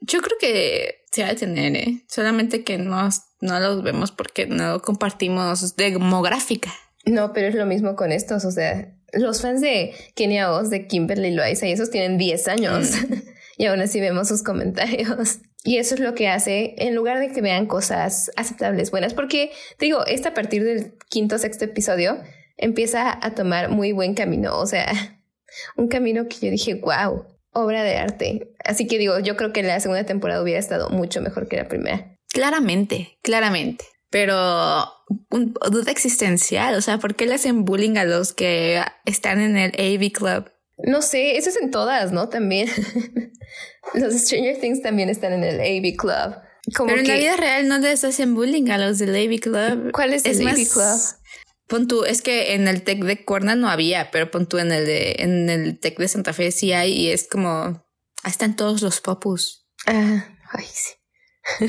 Yo 0.00 0.20
creo 0.20 0.36
que 0.38 0.96
sí 1.12 1.22
va 1.22 1.28
a 1.28 1.34
tener, 1.34 1.76
¿eh? 1.76 2.04
Solamente 2.08 2.62
que 2.64 2.78
no, 2.78 3.08
no 3.44 3.60
los 3.60 3.82
vemos 3.82 4.10
porque 4.10 4.46
no 4.46 4.80
compartimos 4.80 5.76
demográfica. 5.76 6.72
No, 7.04 7.32
pero 7.34 7.48
es 7.48 7.54
lo 7.54 7.66
mismo 7.66 7.94
con 7.94 8.10
estos. 8.10 8.44
O 8.46 8.50
sea, 8.50 8.96
los 9.12 9.42
fans 9.42 9.60
de 9.60 9.92
Kenia 10.14 10.50
Oz, 10.50 10.70
de 10.70 10.86
Kimberly 10.86 11.30
Loaiza 11.30 11.66
y 11.66 11.72
esos 11.72 11.90
tienen 11.90 12.16
10 12.16 12.48
años. 12.48 12.90
Mm. 12.90 13.14
y 13.58 13.66
aún 13.66 13.80
así 13.82 14.00
vemos 14.00 14.28
sus 14.28 14.42
comentarios. 14.42 15.40
Y 15.62 15.76
eso 15.76 15.94
es 15.94 16.00
lo 16.00 16.14
que 16.14 16.28
hace, 16.28 16.74
en 16.78 16.94
lugar 16.94 17.18
de 17.20 17.32
que 17.32 17.40
vean 17.40 17.66
cosas 17.66 18.30
aceptables, 18.36 18.90
buenas, 18.90 19.14
porque 19.14 19.50
digo, 19.78 20.04
esta 20.06 20.30
a 20.30 20.34
partir 20.34 20.62
del 20.62 20.92
quinto, 21.08 21.38
sexto 21.38 21.64
episodio 21.64 22.18
empieza 22.56 23.18
a 23.20 23.34
tomar 23.34 23.70
muy 23.70 23.92
buen 23.92 24.14
camino. 24.14 24.58
O 24.58 24.66
sea, 24.66 24.86
un 25.76 25.88
camino 25.88 26.28
que 26.28 26.46
yo 26.46 26.50
dije, 26.50 26.74
wow, 26.74 27.26
obra 27.52 27.82
de 27.82 27.96
arte. 27.96 28.54
Así 28.64 28.86
que 28.86 28.98
digo, 28.98 29.18
yo 29.20 29.36
creo 29.36 29.52
que 29.52 29.62
la 29.62 29.80
segunda 29.80 30.04
temporada 30.04 30.42
hubiera 30.42 30.60
estado 30.60 30.88
mucho 30.88 31.20
mejor 31.20 31.46
que 31.48 31.56
la 31.56 31.68
primera. 31.68 32.13
Claramente, 32.34 33.16
claramente. 33.22 33.84
Pero 34.10 34.34
un, 35.30 35.54
duda 35.70 35.92
existencial, 35.92 36.74
o 36.74 36.82
sea, 36.82 36.98
¿por 36.98 37.14
qué 37.14 37.26
le 37.26 37.34
hacen 37.34 37.64
bullying 37.64 37.96
a 37.96 38.04
los 38.04 38.32
que 38.32 38.82
están 39.06 39.40
en 39.40 39.56
el 39.56 39.70
AV 39.70 40.10
Club? 40.10 40.50
No 40.78 41.00
sé, 41.00 41.36
eso 41.36 41.50
es 41.50 41.56
en 41.56 41.70
todas, 41.70 42.10
¿no? 42.10 42.28
También. 42.28 42.68
los 43.94 44.14
Stranger 44.14 44.60
Things 44.60 44.82
también 44.82 45.10
están 45.10 45.32
en 45.32 45.44
el 45.44 45.60
AV 45.60 45.96
Club. 45.96 46.34
Pero 46.86 47.00
en 47.00 47.06
la 47.06 47.14
vida 47.14 47.36
real 47.36 47.68
no 47.68 47.78
les 47.78 48.02
hacen 48.02 48.34
bullying 48.34 48.68
a 48.70 48.78
los 48.78 48.98
del 48.98 49.14
AV 49.14 49.38
Club. 49.38 49.92
¿Cuál 49.92 50.12
es, 50.12 50.24
el 50.24 50.46
AV 50.46 50.56
Club? 50.56 51.00
Pon 51.68 51.86
tú, 51.86 52.04
es 52.04 52.20
que 52.20 52.54
en 52.54 52.66
el 52.66 52.82
Tech 52.82 53.02
de 53.04 53.24
Cuerna 53.24 53.54
no 53.54 53.68
había, 53.68 54.10
pero 54.10 54.28
pon 54.32 54.48
tú 54.48 54.58
en 54.58 54.72
el 54.72 54.86
de, 54.86 55.16
en 55.20 55.48
el 55.48 55.78
Tech 55.78 55.96
de 55.98 56.08
Santa 56.08 56.32
Fe 56.32 56.50
sí 56.50 56.72
hay 56.72 56.92
y 56.92 57.10
es 57.10 57.28
como, 57.28 57.86
ahí 58.24 58.30
están 58.30 58.56
todos 58.56 58.82
los 58.82 59.00
popus. 59.00 59.68
Ah, 59.86 60.26
ay, 60.50 60.64
sí. 60.72 60.94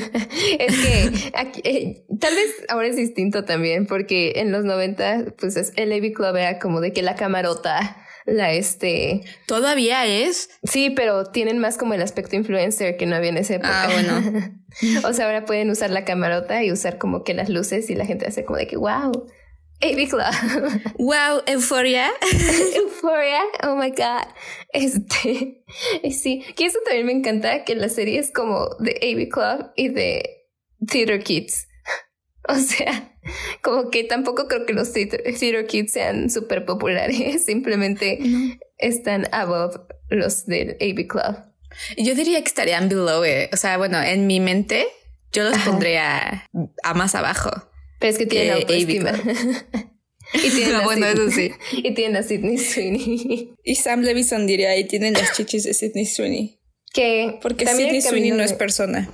es 0.58 0.80
que 0.80 1.60
eh, 1.64 2.04
tal 2.18 2.34
vez 2.34 2.64
ahora 2.68 2.88
es 2.88 2.96
distinto 2.96 3.44
también, 3.44 3.86
porque 3.86 4.34
en 4.36 4.52
los 4.52 4.64
90, 4.64 5.34
pues 5.38 5.72
el 5.76 5.92
AV 5.92 6.12
Club 6.12 6.36
era 6.36 6.58
como 6.58 6.80
de 6.80 6.92
que 6.92 7.02
la 7.02 7.14
camarota, 7.14 8.04
la 8.26 8.52
este. 8.52 9.22
Todavía 9.46 10.06
es. 10.06 10.50
Sí, 10.64 10.90
pero 10.90 11.26
tienen 11.26 11.58
más 11.58 11.78
como 11.78 11.94
el 11.94 12.02
aspecto 12.02 12.36
influencer 12.36 12.96
que 12.96 13.06
no 13.06 13.16
había 13.16 13.30
en 13.30 13.38
esa 13.38 13.54
época. 13.54 13.84
Ah, 13.84 13.88
bueno. 13.92 14.52
o 15.08 15.12
sea, 15.12 15.26
ahora 15.26 15.44
pueden 15.44 15.70
usar 15.70 15.90
la 15.90 16.04
camarota 16.04 16.62
y 16.64 16.72
usar 16.72 16.98
como 16.98 17.22
que 17.22 17.34
las 17.34 17.48
luces 17.48 17.88
y 17.88 17.94
la 17.94 18.06
gente 18.06 18.26
hace 18.26 18.44
como 18.44 18.58
de 18.58 18.66
que 18.66 18.76
wow. 18.76 19.28
AV 19.82 20.08
Club. 20.08 20.94
Wow, 20.98 21.42
Euphoria. 21.46 22.10
Euphoria, 22.76 23.40
oh 23.62 23.76
my 23.76 23.90
god. 23.90 24.26
Este, 24.72 25.64
sí, 26.10 26.44
que 26.56 26.66
eso 26.66 26.78
también 26.84 27.06
me 27.06 27.12
encanta, 27.12 27.64
que 27.64 27.74
la 27.74 27.88
serie 27.88 28.18
es 28.18 28.30
como 28.30 28.68
de 28.78 28.98
AV 29.02 29.28
Club 29.28 29.72
y 29.76 29.88
de 29.88 30.46
Theater 30.86 31.22
Kids. 31.22 31.68
O 32.48 32.54
sea, 32.54 33.12
como 33.60 33.90
que 33.90 34.04
tampoco 34.04 34.46
creo 34.46 34.66
que 34.66 34.72
los 34.72 34.92
Theater, 34.92 35.66
Kids 35.66 35.92
sean 35.92 36.30
súper 36.30 36.64
populares, 36.64 37.44
simplemente 37.44 38.20
están 38.78 39.26
above 39.32 39.80
los 40.10 40.46
del 40.46 40.76
AV 40.80 41.08
Club. 41.08 41.42
Yo 41.98 42.14
diría 42.14 42.40
que 42.40 42.46
estarían 42.46 42.88
below, 42.88 43.24
it. 43.24 43.52
o 43.52 43.56
sea, 43.56 43.78
bueno, 43.78 44.00
en 44.00 44.28
mi 44.28 44.38
mente 44.38 44.86
yo 45.32 45.42
los 45.42 45.58
pondría 45.58 46.48
a 46.84 46.94
más 46.94 47.16
abajo. 47.16 47.50
Pero 47.98 48.12
es 48.12 48.18
que 48.18 48.26
tiene 48.26 48.52
autoestima. 48.52 49.12
y 50.34 50.50
tiene 50.50 50.80
bueno, 50.84 51.06
eso 51.06 51.30
sí. 51.30 51.52
Y 51.72 51.94
tiene 51.94 52.18
a 52.18 52.22
Sidney 52.22 52.58
Sweeney. 52.58 53.54
Y 53.62 53.74
Sam 53.76 54.02
Levison 54.02 54.46
diría, 54.46 54.76
y 54.76 54.86
tienen 54.86 55.14
las 55.14 55.36
chichis 55.36 55.64
de 55.64 55.74
Sidney 55.74 56.06
Sweeney. 56.06 56.60
Que 56.92 57.38
Porque 57.42 57.66
Sidney 57.66 58.00
Sweeney 58.00 58.30
no 58.30 58.42
es 58.42 58.52
persona. 58.52 59.10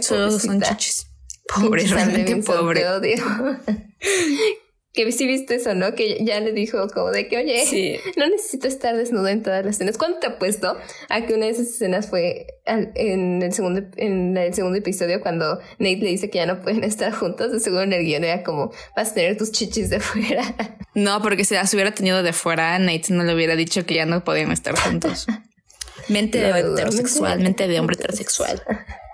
Solo 0.00 0.38
son 0.38 0.60
chichis. 0.60 1.06
Pobre, 1.54 1.84
realmente 1.84 2.36
pobre. 2.36 2.84
que 4.96 5.12
sí 5.12 5.26
viste 5.26 5.56
eso, 5.56 5.74
¿no? 5.74 5.94
Que 5.94 6.24
ya 6.24 6.40
le 6.40 6.52
dijo 6.52 6.88
como 6.88 7.10
de 7.10 7.28
que, 7.28 7.36
oye, 7.36 8.00
no 8.16 8.26
necesito 8.28 8.66
estar 8.66 8.96
desnuda 8.96 9.30
en 9.30 9.42
todas 9.42 9.64
las 9.64 9.76
escenas. 9.76 9.98
¿Cuándo 9.98 10.18
te 10.18 10.26
apuesto 10.26 10.76
a 11.08 11.26
que 11.26 11.34
una 11.34 11.44
de 11.44 11.52
esas 11.52 11.68
escenas 11.68 12.08
fue 12.08 12.58
en 12.64 13.42
el 13.42 13.52
segundo, 13.52 13.82
en 13.96 14.36
el 14.36 14.54
segundo 14.54 14.78
episodio 14.78 15.20
cuando 15.20 15.60
Nate 15.78 15.98
le 15.98 16.10
dice 16.10 16.30
que 16.30 16.38
ya 16.38 16.46
no 16.46 16.62
pueden 16.62 16.82
estar 16.82 17.12
juntos? 17.12 17.52
De 17.52 17.60
seguro 17.60 17.82
en 17.82 17.92
el 17.92 18.04
guion 18.04 18.24
era 18.24 18.42
como, 18.42 18.72
vas 18.96 19.10
a 19.10 19.14
tener 19.14 19.36
tus 19.36 19.52
chichis 19.52 19.90
de 19.90 20.00
fuera. 20.00 20.42
No, 20.96 21.20
porque 21.20 21.44
si 21.44 21.52
las 21.52 21.74
hubiera 21.74 21.92
tenido 21.92 22.22
de 22.22 22.32
fuera, 22.32 22.78
Nate 22.78 23.12
no 23.12 23.22
le 23.22 23.34
hubiera 23.34 23.54
dicho 23.54 23.84
que 23.84 23.96
ya 23.96 24.06
no 24.06 24.24
podían 24.24 24.50
estar 24.50 24.74
juntos. 24.78 25.26
mente 26.08 26.38
de 26.38 26.58
heterosexual, 26.58 27.40
mente 27.40 27.68
de 27.68 27.78
hombre 27.78 27.96
heterosexual. 27.96 28.62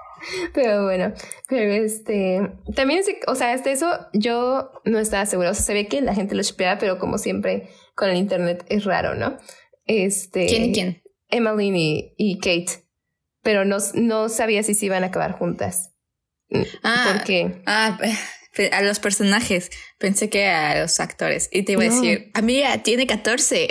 Pero 0.54 0.84
bueno, 0.84 1.12
pero 1.48 1.72
este, 1.72 2.40
también, 2.74 3.02
o 3.26 3.34
sea, 3.34 3.52
hasta 3.52 3.70
eso 3.70 3.88
yo 4.12 4.70
no 4.84 4.98
estaba 4.98 5.26
segura, 5.26 5.50
o 5.50 5.54
sea, 5.54 5.64
se 5.64 5.74
ve 5.74 5.86
que 5.86 6.00
la 6.00 6.14
gente 6.14 6.34
lo 6.34 6.42
shipeaba, 6.42 6.78
pero 6.78 6.98
como 6.98 7.18
siempre 7.18 7.68
con 7.94 8.10
el 8.10 8.16
internet 8.16 8.64
es 8.68 8.84
raro, 8.84 9.14
¿no? 9.14 9.38
Este, 9.86 10.46
¿Quién 10.46 10.64
y 10.64 10.72
quién? 10.72 11.02
Emmeline 11.28 12.12
y, 12.16 12.38
Kate, 12.38 12.84
pero 13.42 13.64
no, 13.64 13.78
no 13.94 14.28
sabía 14.28 14.62
si 14.62 14.74
se 14.74 14.86
iban 14.86 15.02
a 15.02 15.08
acabar 15.08 15.32
juntas. 15.32 15.92
Ah, 16.82 17.12
¿Por 17.12 17.24
qué? 17.24 17.62
Ah, 17.66 17.98
a 18.70 18.82
los 18.82 19.00
personajes, 19.00 19.70
pensé 19.98 20.28
que 20.28 20.46
a 20.46 20.82
los 20.82 21.00
actores. 21.00 21.48
Y 21.52 21.62
te 21.62 21.72
iba 21.72 21.82
a 21.82 21.86
decir, 21.86 22.30
amiga, 22.34 22.82
tiene 22.82 23.06
14. 23.06 23.68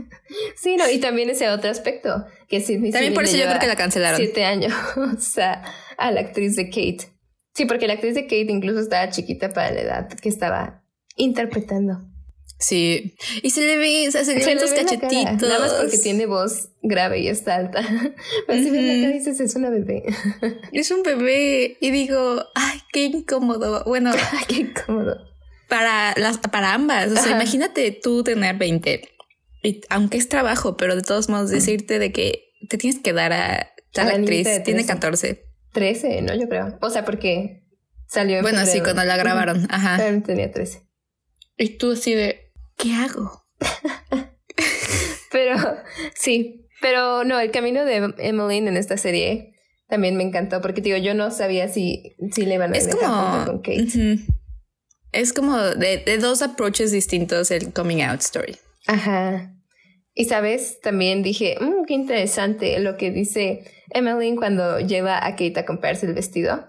sí, 0.56 0.76
no, 0.76 0.88
y 0.88 0.98
también 0.98 1.30
ese 1.30 1.48
otro 1.48 1.70
aspecto, 1.70 2.24
que 2.52 2.60
Sidney 2.60 2.90
También 2.90 3.14
por 3.14 3.24
eso 3.24 3.38
yo 3.38 3.46
creo 3.46 3.58
que 3.58 3.66
la 3.66 3.76
cancelaron. 3.76 4.18
Siete 4.18 4.44
años 4.44 4.74
a, 5.38 5.62
a 5.96 6.10
la 6.10 6.20
actriz 6.20 6.54
de 6.54 6.66
Kate. 6.66 7.08
Sí, 7.54 7.64
porque 7.64 7.86
la 7.86 7.94
actriz 7.94 8.14
de 8.14 8.24
Kate 8.24 8.46
incluso 8.50 8.78
estaba 8.78 9.08
chiquita 9.08 9.54
para 9.54 9.70
la 9.70 9.80
edad 9.80 10.08
que 10.10 10.28
estaba 10.28 10.84
interpretando. 11.16 11.98
Sí, 12.58 13.16
y 13.42 13.50
se 13.50 13.62
le 13.62 13.78
ve, 13.78 14.06
o 14.06 14.12
sea, 14.12 14.24
se 14.24 14.34
le 14.34 14.44
ven 14.44 14.58
los 14.60 14.70
cachetitos. 14.70 15.48
Nada 15.48 15.60
más 15.60 15.72
porque 15.72 15.96
tiene 15.96 16.26
voz 16.26 16.68
grave 16.82 17.20
y 17.20 17.28
está 17.28 17.56
alta. 17.56 17.80
Pero 18.46 18.62
si 18.62 18.70
ves 18.70 18.84
la 18.84 19.02
cara 19.02 19.16
dices, 19.16 19.40
es 19.40 19.56
una 19.56 19.70
bebé. 19.70 20.04
Es 20.72 20.90
un 20.90 21.02
bebé. 21.02 21.78
Y 21.80 21.90
digo, 21.90 22.44
ay, 22.54 22.80
qué 22.92 23.04
incómodo. 23.06 23.82
Bueno, 23.84 24.12
qué 24.46 24.56
incómodo. 24.56 25.16
Para, 25.68 26.14
las, 26.18 26.36
para 26.36 26.74
ambas. 26.74 27.10
O 27.12 27.16
sea, 27.16 27.32
imagínate 27.32 27.90
tú 27.92 28.22
tener 28.22 28.56
20. 28.56 29.08
Y 29.62 29.82
aunque 29.90 30.18
es 30.18 30.28
trabajo, 30.28 30.76
pero 30.76 30.96
de 30.96 31.02
todos 31.02 31.28
modos 31.28 31.50
decirte 31.50 31.98
de 31.98 32.12
que 32.12 32.50
te 32.68 32.78
tienes 32.78 33.00
que 33.00 33.12
dar 33.12 33.32
a, 33.32 33.72
la, 33.94 34.02
actriz. 34.02 34.48
Tiene 34.64 34.84
14. 34.84 35.44
13, 35.72 36.22
¿no? 36.22 36.34
Yo 36.34 36.48
creo. 36.48 36.78
O 36.80 36.90
sea, 36.90 37.04
porque 37.04 37.62
salió 38.08 38.36
en 38.36 38.42
Bueno, 38.42 38.64
sí, 38.66 38.80
cuando 38.80 39.04
la 39.04 39.16
grabaron. 39.16 39.66
Ajá. 39.70 39.98
tenía 40.24 40.50
13. 40.50 40.82
Y 41.58 41.76
tú 41.78 41.92
así 41.92 42.14
de, 42.14 42.52
¿qué 42.76 42.92
hago? 42.94 43.44
pero 45.30 45.56
sí, 46.14 46.66
pero 46.80 47.24
no, 47.24 47.38
el 47.38 47.50
camino 47.50 47.84
de 47.84 48.12
Emmeline 48.18 48.68
en 48.68 48.76
esta 48.76 48.96
serie 48.96 49.54
también 49.88 50.16
me 50.16 50.22
encantó 50.22 50.60
porque 50.60 50.80
digo, 50.80 50.96
yo 50.96 51.14
no 51.14 51.30
sabía 51.30 51.68
si, 51.68 52.16
si 52.32 52.46
le 52.46 52.54
iban 52.54 52.74
a 52.74 52.78
es 52.78 52.88
como, 52.88 53.44
con 53.44 53.58
Kate. 53.58 54.18
Es 55.12 55.32
como 55.34 55.58
de, 55.58 56.18
dos 56.18 56.40
approaches 56.40 56.90
distintos 56.90 57.50
el 57.50 57.72
coming 57.72 58.02
out 58.02 58.20
story. 58.20 58.56
Ajá. 58.86 59.54
Y 60.14 60.26
sabes, 60.26 60.80
también 60.80 61.22
dije, 61.22 61.56
mmm, 61.60 61.84
qué 61.86 61.94
interesante 61.94 62.78
lo 62.80 62.96
que 62.96 63.10
dice 63.10 63.64
Emmeline 63.90 64.36
cuando 64.36 64.78
lleva 64.80 65.24
a 65.24 65.30
Kate 65.30 65.60
a 65.60 65.64
comprarse 65.64 66.06
el 66.06 66.14
vestido. 66.14 66.66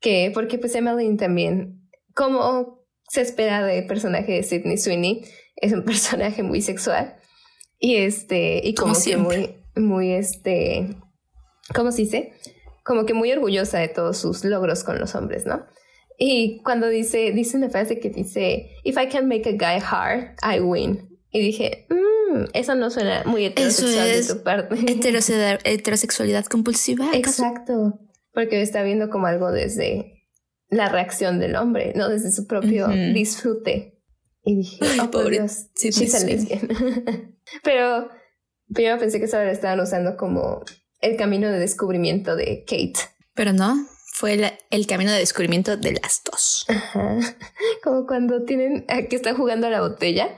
Que, 0.00 0.30
porque 0.34 0.58
pues 0.58 0.74
Emmeline 0.74 1.16
también, 1.16 1.88
como 2.14 2.84
se 3.08 3.20
espera 3.20 3.64
de 3.64 3.82
personaje 3.82 4.32
de 4.32 4.42
Sidney 4.42 4.76
Sweeney, 4.76 5.24
es 5.56 5.72
un 5.72 5.84
personaje 5.84 6.42
muy 6.42 6.60
sexual 6.60 7.16
y 7.82 7.96
este 7.96 8.60
y 8.62 8.74
como, 8.74 8.94
que 8.94 9.16
muy 9.16 9.56
muy 9.74 10.12
este 10.12 10.96
¿cómo 11.74 11.90
se 11.90 12.02
dice? 12.02 12.32
Como 12.84 13.04
que 13.04 13.12
muy 13.12 13.32
orgullosa 13.32 13.80
de 13.80 13.88
todos 13.88 14.18
sus 14.18 14.44
logros 14.44 14.84
con 14.84 14.98
los 15.00 15.14
hombres, 15.16 15.46
¿no? 15.46 15.66
Y 16.16 16.62
cuando 16.62 16.88
dice 16.88 17.32
dice 17.32 17.56
una 17.56 17.70
frase 17.70 17.98
que 17.98 18.08
dice 18.08 18.70
if 18.84 18.96
I 18.96 19.08
can 19.08 19.28
make 19.28 19.48
a 19.48 19.52
guy 19.52 19.82
hard, 19.84 20.36
I 20.42 20.60
win. 20.60 21.11
Y 21.32 21.40
dije, 21.40 21.86
mmm, 21.88 22.44
eso 22.52 22.74
no 22.74 22.90
suena 22.90 23.24
muy 23.24 23.46
heterosexual 23.46 24.06
de 24.06 24.22
tu 24.22 24.42
parte. 24.42 24.76
Heterosexualidad 25.64 26.44
compulsiva. 26.44 27.10
Exacto, 27.14 27.98
porque 28.32 28.60
está 28.60 28.82
viendo 28.82 29.08
como 29.10 29.26
algo 29.26 29.50
desde 29.50 30.28
la 30.68 30.88
reacción 30.88 31.38
del 31.38 31.56
hombre, 31.56 31.92
no 31.96 32.08
desde 32.08 32.32
su 32.32 32.46
propio 32.46 32.88
disfrute. 32.88 33.98
Y 34.44 34.56
dije, 34.56 34.78
oh, 35.00 35.10
pobre, 35.10 35.46
sí, 35.48 35.90
pero 37.62 38.08
primero 38.72 38.98
pensé 38.98 39.20
que 39.20 39.28
solo 39.28 39.44
lo 39.44 39.50
estaban 39.52 39.78
usando 39.78 40.16
como 40.16 40.64
el 41.00 41.16
camino 41.16 41.48
de 41.48 41.58
descubrimiento 41.58 42.34
de 42.34 42.64
Kate. 42.66 42.98
Pero 43.34 43.52
no, 43.52 43.86
fue 44.12 44.52
el, 44.70 44.86
camino 44.86 45.12
de 45.12 45.18
descubrimiento 45.18 45.76
de 45.76 45.92
las 45.92 46.22
dos. 46.24 46.66
Como 47.82 48.06
cuando 48.06 48.44
tienen 48.44 48.86
que 49.08 49.16
están 49.16 49.36
jugando 49.36 49.66
a 49.66 49.70
la 49.70 49.80
botella 49.80 50.36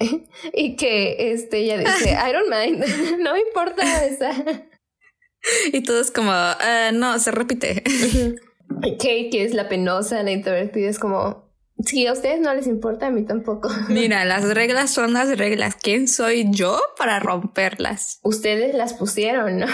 y 0.54 0.76
que 0.76 1.32
este 1.32 1.58
ella 1.58 1.78
dice, 1.78 2.10
I 2.28 2.32
don't 2.32 2.48
mind, 2.48 3.18
no 3.20 3.34
me 3.34 3.40
importa 3.40 4.04
esa. 4.04 4.32
Y 5.72 5.82
todos 5.82 6.10
como, 6.10 6.32
ah, 6.32 6.90
no, 6.92 7.18
se 7.18 7.30
repite. 7.30 7.82
Kate, 8.98 9.30
que 9.30 9.44
es 9.44 9.54
la 9.54 9.68
penosa, 9.68 10.22
la 10.22 10.32
introvertida, 10.32 10.88
es 10.88 10.98
como, 10.98 11.50
si 11.84 12.06
a 12.06 12.12
ustedes 12.12 12.40
no 12.40 12.52
les 12.54 12.66
importa, 12.66 13.06
a 13.06 13.10
mí 13.10 13.24
tampoco. 13.24 13.70
Mira, 13.88 14.24
las 14.24 14.44
reglas 14.54 14.90
son 14.90 15.14
las 15.14 15.36
reglas. 15.38 15.76
¿Quién 15.76 16.08
soy 16.08 16.46
yo 16.50 16.78
para 16.98 17.20
romperlas? 17.20 18.20
Ustedes 18.22 18.74
las 18.74 18.94
pusieron, 18.94 19.58
¿no? 19.58 19.66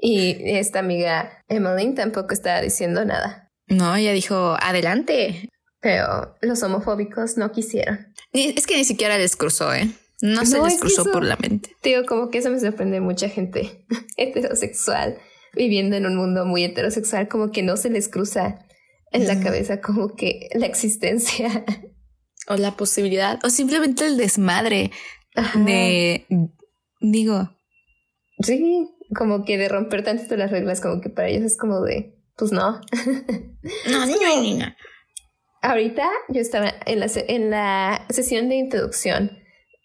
y 0.00 0.36
esta 0.56 0.78
amiga 0.78 1.44
Emmeline 1.48 1.96
tampoco 1.96 2.32
estaba 2.32 2.60
diciendo 2.60 3.04
nada. 3.04 3.50
No, 3.66 3.96
ella 3.96 4.12
dijo, 4.12 4.56
adelante. 4.60 5.50
Pero 5.80 6.36
los 6.40 6.62
homofóbicos 6.62 7.36
no 7.36 7.52
quisieron. 7.52 8.07
Es 8.32 8.66
que 8.66 8.76
ni 8.76 8.84
siquiera 8.84 9.18
les 9.18 9.36
cruzó, 9.36 9.72
¿eh? 9.74 9.88
No, 10.20 10.44
se 10.44 10.60
les 10.60 10.80
cruzó 10.80 11.04
por 11.12 11.24
la 11.24 11.36
mente. 11.36 11.76
Digo, 11.82 12.04
como 12.06 12.28
que 12.28 12.38
eso 12.38 12.50
me 12.50 12.58
sorprende 12.58 13.00
mucha 13.00 13.28
gente 13.28 13.84
heterosexual 14.16 15.18
viviendo 15.54 15.96
en 15.96 16.06
un 16.06 16.16
mundo 16.16 16.44
muy 16.44 16.64
heterosexual, 16.64 17.28
como 17.28 17.50
que 17.50 17.62
no 17.62 17.76
se 17.76 17.90
les 17.90 18.08
cruza 18.08 18.64
en 19.12 19.26
la 19.26 19.40
cabeza 19.40 19.80
como 19.80 20.14
que 20.14 20.48
la 20.54 20.66
existencia. 20.66 21.64
O 22.46 22.56
la 22.56 22.76
posibilidad, 22.76 23.38
o 23.44 23.50
simplemente 23.50 24.06
el 24.06 24.16
desmadre 24.16 24.90
de, 25.54 26.26
digo. 27.00 27.50
Sí, 28.40 28.88
como 29.14 29.44
que 29.44 29.58
de 29.58 29.68
romper 29.68 30.04
tanto 30.04 30.36
las 30.36 30.50
reglas, 30.50 30.80
como 30.80 31.00
que 31.00 31.10
para 31.10 31.28
ellos 31.28 31.44
es 31.44 31.56
como 31.56 31.80
de, 31.82 32.14
pues 32.36 32.52
no. 32.52 32.80
No, 33.90 34.06
no. 34.06 34.74
Ahorita 35.62 36.08
yo 36.28 36.40
estaba 36.40 36.74
en 36.86 37.00
la, 37.00 37.06
en 37.14 37.50
la 37.50 38.06
sesión 38.10 38.48
de 38.48 38.56
introducción 38.56 39.38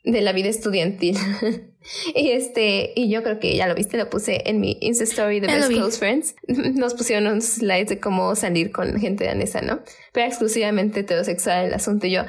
de 0.03 0.21
la 0.21 0.33
vida 0.33 0.49
estudiantil. 0.49 1.17
y 2.15 2.31
este, 2.31 2.93
y 2.95 3.09
yo 3.09 3.23
creo 3.23 3.39
que 3.39 3.55
ya 3.55 3.67
lo 3.67 3.75
viste, 3.75 3.97
lo 3.97 4.09
puse 4.09 4.43
en 4.45 4.59
mi 4.59 4.77
Insta 4.81 5.03
Story 5.03 5.39
de 5.39 5.47
Best 5.47 5.69
Close 5.69 5.97
Friends. 5.97 6.35
Nos 6.47 6.93
pusieron 6.93 7.27
unos 7.27 7.45
slides 7.45 7.89
de 7.89 7.99
cómo 7.99 8.35
salir 8.35 8.71
con 8.71 8.99
gente 8.99 9.25
danesa, 9.25 9.61
¿no? 9.61 9.81
Pero 10.11 10.27
exclusivamente 10.27 11.01
heterosexual 11.01 11.67
el 11.67 11.73
asunto. 11.73 12.07
Y 12.07 12.11
yo 12.11 12.23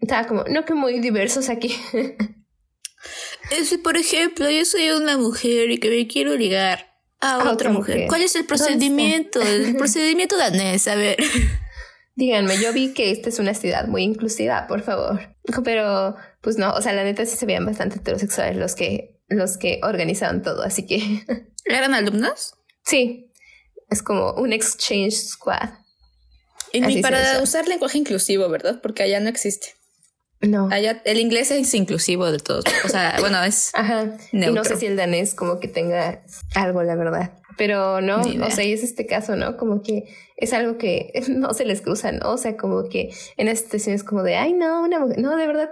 estaba 0.00 0.26
como, 0.26 0.44
no 0.44 0.64
que 0.64 0.74
muy 0.74 1.00
diversos 1.00 1.48
aquí. 1.48 1.74
Si, 3.64 3.76
por 3.76 3.98
ejemplo, 3.98 4.48
yo 4.48 4.64
soy 4.64 4.90
una 4.90 5.18
mujer 5.18 5.70
y 5.70 5.76
que 5.76 5.90
me 5.90 6.06
quiero 6.06 6.34
ligar 6.34 6.96
a, 7.20 7.50
otra, 7.50 7.70
mujer. 7.70 8.06
¿Cuál 8.08 8.22
es 8.22 8.34
el 8.34 8.46
procedimiento? 8.46 9.42
El 9.42 9.76
procedimiento 9.76 10.38
danés, 10.38 10.88
a 10.88 10.94
ver. 10.94 11.18
Díganme, 12.16 12.58
yo 12.58 12.72
vi 12.72 12.92
que 12.92 13.10
esta 13.10 13.28
es 13.28 13.38
una 13.38 13.54
ciudad 13.54 13.88
muy 13.88 14.02
inclusiva, 14.02 14.66
por 14.68 14.82
favor. 14.82 15.34
Pero, 15.64 16.16
pues 16.40 16.58
no, 16.58 16.72
o 16.72 16.80
sea, 16.80 16.92
la 16.92 17.02
neta 17.02 17.26
sí 17.26 17.36
se 17.36 17.46
veían 17.46 17.66
bastante 17.66 17.98
heterosexuales 17.98 18.56
los 18.56 18.74
que, 18.74 19.20
los 19.28 19.56
que 19.56 19.80
organizaban 19.82 20.42
todo, 20.42 20.62
así 20.62 20.86
que. 20.86 21.24
¿Eran 21.64 21.94
alumnos? 21.94 22.54
Sí. 22.84 23.32
Es 23.90 24.02
como 24.02 24.32
un 24.34 24.52
exchange 24.52 25.14
squad. 25.14 25.70
Y 26.72 26.80
ni 26.80 27.02
para 27.02 27.40
usar 27.42 27.68
lenguaje 27.68 27.98
inclusivo, 27.98 28.48
¿verdad? 28.48 28.80
Porque 28.82 29.02
allá 29.02 29.20
no 29.20 29.28
existe. 29.28 29.74
No. 30.40 30.68
Allá 30.70 31.02
el 31.04 31.20
inglés 31.20 31.50
es 31.50 31.72
inclusivo 31.74 32.30
de 32.30 32.38
todos. 32.38 32.64
O 32.84 32.88
sea, 32.88 33.16
bueno, 33.20 33.42
es. 33.44 33.70
Ajá. 33.74 34.16
Y 34.32 34.38
no 34.38 34.64
sé 34.64 34.76
si 34.76 34.86
el 34.86 34.96
danés 34.96 35.34
como 35.34 35.60
que 35.60 35.68
tenga 35.68 36.22
algo, 36.54 36.82
la 36.82 36.96
verdad. 36.96 37.38
Pero 37.56 38.00
no, 38.00 38.20
o 38.20 38.50
sea, 38.50 38.64
y 38.64 38.72
es 38.72 38.82
este 38.82 39.06
caso, 39.06 39.36
¿no? 39.36 39.56
Como 39.56 39.82
que 39.82 40.04
es 40.36 40.52
algo 40.52 40.78
que 40.78 41.12
no 41.28 41.54
se 41.54 41.64
les 41.64 41.80
cruza, 41.80 42.12
¿no? 42.12 42.32
O 42.32 42.36
sea, 42.36 42.56
como 42.56 42.88
que 42.88 43.10
en 43.36 43.48
esta 43.48 43.64
situación 43.64 43.94
es 43.94 44.04
como 44.04 44.22
de, 44.22 44.36
ay, 44.36 44.52
no, 44.52 44.82
una 44.82 44.98
mujer, 45.00 45.18
no, 45.18 45.36
de 45.36 45.46
verdad. 45.46 45.70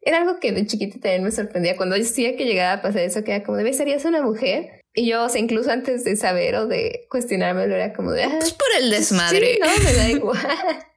Era 0.00 0.18
algo 0.18 0.38
que 0.38 0.52
de 0.52 0.64
chiquita 0.64 1.00
también 1.00 1.24
me 1.24 1.32
sorprendía. 1.32 1.76
Cuando 1.76 1.96
decía 1.96 2.36
que 2.36 2.46
llegaba 2.46 2.74
a 2.74 2.82
pasar 2.82 3.02
eso, 3.02 3.24
que 3.24 3.34
era 3.34 3.44
como 3.44 3.58
de, 3.58 3.72
¿serías 3.72 4.04
una 4.04 4.22
mujer? 4.22 4.84
Y 4.94 5.06
yo, 5.06 5.24
o 5.24 5.28
sea, 5.28 5.40
incluso 5.40 5.70
antes 5.70 6.04
de 6.04 6.16
saber 6.16 6.54
o 6.54 6.66
de 6.66 7.06
cuestionármelo, 7.10 7.74
era 7.74 7.92
como 7.92 8.12
de, 8.12 8.26
pues 8.28 8.52
por 8.52 8.68
el 8.80 8.90
desmadre. 8.90 9.54
Sí, 9.54 9.60
no, 9.60 9.84
me 9.84 9.92
da 9.92 10.10
igual. 10.10 10.38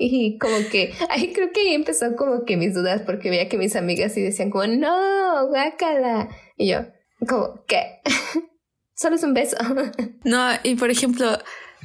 Y 0.00 0.36
como 0.38 0.56
que 0.68 0.92
ahí 1.10 1.32
creo 1.32 1.52
que 1.52 1.60
ahí 1.60 1.74
empezó 1.74 2.16
como 2.16 2.44
que 2.44 2.56
mis 2.56 2.74
dudas 2.74 3.02
porque 3.02 3.30
veía 3.30 3.48
que 3.48 3.56
mis 3.56 3.76
amigas 3.76 4.12
sí 4.12 4.20
decían 4.20 4.50
como, 4.50 4.66
no, 4.66 5.46
guácala. 5.46 6.28
Y 6.56 6.68
yo, 6.68 6.86
como, 7.28 7.64
¿qué? 7.66 8.00
Solo 8.94 9.16
es 9.16 9.22
un 9.22 9.34
beso. 9.34 9.56
No, 10.24 10.48
y 10.62 10.76
por 10.76 10.90
ejemplo, 10.90 11.38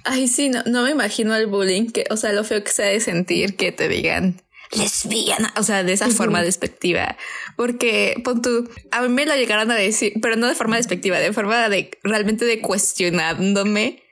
ay, 0.06 0.28
sí, 0.28 0.50
no, 0.50 0.64
no 0.64 0.84
me 0.84 0.92
imagino 0.92 1.36
el 1.36 1.48
bullying, 1.48 1.90
que, 1.90 2.06
o 2.10 2.18
sea, 2.18 2.32
lo 2.32 2.44
feo 2.44 2.64
que 2.64 2.72
se 2.72 2.84
ha 2.84 2.88
de 2.88 3.00
sentir 3.00 3.58
que 3.58 3.72
te 3.72 3.90
digan 3.90 4.42
lesbiana, 4.72 5.52
o 5.58 5.64
sea, 5.64 5.84
de 5.84 5.94
esa 5.94 6.10
forma 6.10 6.42
despectiva. 6.42 7.18
Porque, 7.56 8.22
pon 8.24 8.42
tú, 8.42 8.70
a 8.92 9.02
mí 9.02 9.10
me 9.10 9.26
lo 9.26 9.36
llegaron 9.36 9.72
a 9.72 9.76
decir, 9.76 10.14
pero 10.22 10.36
no 10.36 10.48
de 10.48 10.56
forma 10.56 10.78
despectiva, 10.78 11.18
de 11.18 11.34
forma 11.34 11.70
de 11.70 11.92
realmente 12.04 12.46
de 12.46 12.62
cuestionándome. 12.62 14.04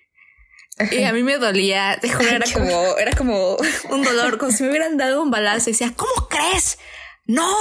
Y 0.91 1.03
a 1.03 1.13
mí 1.13 1.23
me 1.23 1.37
dolía, 1.37 1.97
te 1.99 2.09
juro, 2.09 2.29
era 2.29 2.45
como, 2.53 2.97
era 2.97 3.11
como 3.15 3.57
un 3.89 4.03
dolor, 4.03 4.37
como 4.37 4.51
si 4.51 4.63
me 4.63 4.69
hubieran 4.69 4.97
dado 4.97 5.23
un 5.23 5.31
balazo 5.31 5.69
y 5.69 5.73
decía, 5.73 5.93
¿cómo 5.95 6.27
crees? 6.27 6.77
No. 7.25 7.51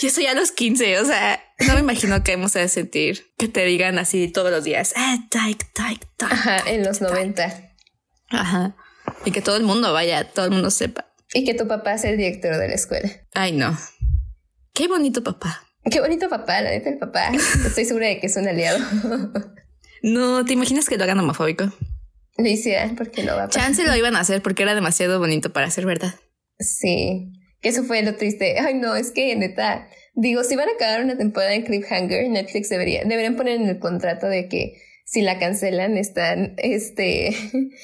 Y 0.00 0.06
eso 0.06 0.20
ya 0.22 0.30
a 0.30 0.34
los 0.34 0.50
15, 0.52 0.98
o 1.00 1.04
sea, 1.04 1.42
no 1.66 1.74
me 1.74 1.80
imagino 1.80 2.22
que 2.24 2.32
hemos 2.32 2.54
de 2.54 2.66
sentir 2.68 3.34
que 3.36 3.48
te 3.48 3.64
digan 3.66 3.98
así 3.98 4.28
todos 4.28 4.50
los 4.50 4.64
días, 4.64 4.94
ah, 4.96 5.18
tyke, 5.30 5.66
tyke, 5.74 6.06
tyke. 6.16 6.32
Ajá, 6.32 6.58
en 6.66 6.84
los 6.84 7.02
90. 7.02 7.74
Ajá. 8.30 8.76
Y 9.26 9.30
que 9.30 9.42
todo 9.42 9.56
el 9.56 9.64
mundo 9.64 9.92
vaya, 9.92 10.24
todo 10.24 10.46
el 10.46 10.52
mundo 10.52 10.70
sepa. 10.70 11.06
Y 11.34 11.44
que 11.44 11.52
tu 11.52 11.68
papá 11.68 11.98
sea 11.98 12.10
el 12.10 12.16
director 12.16 12.56
de 12.56 12.68
la 12.68 12.74
escuela. 12.74 13.10
Ay, 13.34 13.52
no. 13.52 13.76
Qué 14.72 14.88
bonito 14.88 15.22
papá. 15.22 15.66
Qué 15.90 16.00
bonito 16.00 16.30
papá, 16.30 16.62
la 16.62 16.70
neta, 16.70 16.88
el 16.88 16.98
papá. 16.98 17.30
Estoy 17.66 17.84
segura 17.84 18.06
de 18.06 18.20
que 18.20 18.26
es 18.26 18.36
un 18.36 18.48
aliado. 18.48 18.78
no, 20.02 20.44
¿te 20.46 20.54
imaginas 20.54 20.88
que 20.88 20.96
lo 20.96 21.04
hagan 21.04 21.18
homofóbico? 21.18 21.72
Lo 22.38 22.48
hicieran 22.48 22.96
porque 22.96 23.22
no 23.22 23.36
va 23.36 23.44
a 23.44 23.46
pasar. 23.48 23.64
Chance 23.64 23.86
lo 23.86 23.94
iban 23.94 24.16
a 24.16 24.20
hacer 24.20 24.40
porque 24.40 24.62
era 24.62 24.74
demasiado 24.74 25.18
bonito 25.18 25.52
para 25.52 25.70
ser 25.70 25.84
verdad. 25.84 26.14
Sí, 26.58 27.32
que 27.60 27.68
eso 27.68 27.84
fue 27.84 28.02
lo 28.02 28.16
triste. 28.16 28.58
Ay, 28.60 28.74
no, 28.74 28.94
es 28.94 29.10
que 29.10 29.34
neta, 29.36 29.88
digo, 30.14 30.44
si 30.44 30.56
van 30.56 30.68
a 30.68 30.72
acabar 30.72 31.04
una 31.04 31.16
temporada 31.16 31.54
en 31.54 31.62
Cliffhanger, 31.62 32.28
Netflix 32.28 32.68
debería, 32.68 33.04
deberían 33.04 33.36
poner 33.36 33.60
en 33.60 33.68
el 33.68 33.78
contrato 33.78 34.26
de 34.26 34.48
que 34.48 34.82
si 35.10 35.22
la 35.22 35.40
cancelan, 35.40 35.96
están, 35.96 36.54
este, 36.58 37.34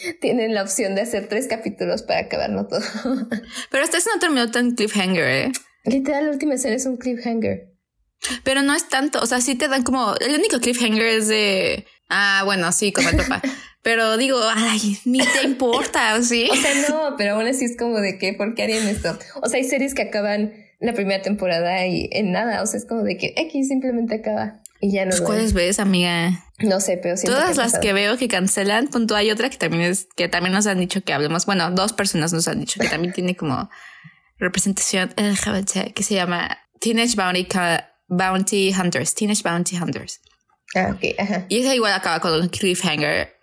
tienen 0.20 0.54
la 0.54 0.62
opción 0.62 0.94
de 0.94 1.00
hacer 1.00 1.28
tres 1.28 1.48
capítulos 1.48 2.02
para 2.02 2.20
acabarlo 2.20 2.68
todo. 2.68 2.80
Pero 3.70 3.82
hasta 3.82 3.98
eso 3.98 4.10
no 4.14 4.20
terminó 4.20 4.50
tan 4.52 4.76
cliffhanger, 4.76 5.24
¿eh? 5.24 5.52
Literal, 5.84 6.26
la 6.26 6.30
última 6.30 6.54
escena 6.54 6.76
es 6.76 6.86
un 6.86 6.96
cliffhanger. 6.96 7.72
Pero 8.44 8.62
no 8.62 8.74
es 8.74 8.88
tanto, 8.88 9.20
o 9.20 9.26
sea, 9.26 9.40
sí 9.40 9.56
te 9.56 9.66
dan 9.66 9.82
como, 9.82 10.14
el 10.20 10.38
único 10.38 10.60
cliffhanger 10.60 11.04
es 11.04 11.26
de, 11.26 11.84
ah, 12.08 12.42
bueno, 12.44 12.70
sí, 12.70 12.92
el 12.96 13.16
papá. 13.16 13.42
Pero 13.86 14.16
digo, 14.16 14.40
ay, 14.52 14.98
ni 15.04 15.20
te 15.20 15.44
importa, 15.44 16.20
¿sí? 16.20 16.48
O 16.52 16.56
sea, 16.56 16.72
no, 16.88 17.14
pero 17.16 17.36
aún 17.36 17.46
así 17.46 17.66
es 17.66 17.76
como 17.76 18.00
de 18.00 18.18
que, 18.18 18.32
¿por 18.32 18.56
qué 18.56 18.64
harían 18.64 18.88
esto? 18.88 19.16
O 19.40 19.48
sea, 19.48 19.58
hay 19.58 19.64
series 19.64 19.94
que 19.94 20.02
acaban 20.02 20.54
la 20.80 20.92
primera 20.92 21.22
temporada 21.22 21.86
y 21.86 22.08
en 22.10 22.32
nada, 22.32 22.64
o 22.64 22.66
sea, 22.66 22.78
es 22.78 22.84
como 22.84 23.04
de 23.04 23.16
que 23.16 23.32
X 23.36 23.68
simplemente 23.68 24.16
acaba 24.16 24.60
y 24.80 24.90
ya 24.90 25.04
no. 25.04 25.10
Pues, 25.10 25.20
¿Cuáles 25.20 25.52
ves, 25.52 25.78
amiga? 25.78 26.46
No 26.58 26.80
sé, 26.80 26.98
pero 27.00 27.14
Todas 27.14 27.56
las 27.58 27.78
que 27.78 27.92
veo 27.92 28.16
que 28.16 28.26
cancelan, 28.26 28.88
punto 28.88 29.14
hay 29.14 29.30
otra 29.30 29.50
que 29.50 29.56
también 29.56 29.84
es, 29.84 30.08
que 30.16 30.26
también 30.26 30.52
nos 30.52 30.66
han 30.66 30.80
dicho 30.80 31.04
que 31.04 31.12
hablemos. 31.12 31.46
Bueno, 31.46 31.70
dos 31.70 31.92
personas 31.92 32.32
nos 32.32 32.48
han 32.48 32.58
dicho 32.58 32.80
que 32.80 32.88
también 32.88 33.14
tiene 33.14 33.36
como 33.36 33.70
representación 34.40 35.14
LGBT 35.16 35.92
que 35.94 36.02
se 36.02 36.14
llama 36.14 36.58
Teenage 36.80 37.14
Bounty, 37.14 37.46
Bounty 38.08 38.74
Hunters. 38.76 39.14
Teenage 39.14 39.44
Bounty 39.44 39.76
Hunters. 39.76 40.20
Ah, 40.74 40.90
ok, 40.92 41.14
ajá. 41.18 41.46
Y 41.48 41.60
esa 41.60 41.74
igual 41.74 41.92
acaba 41.92 42.18
con 42.18 42.32
un 42.32 42.48
cliffhanger 42.48 43.35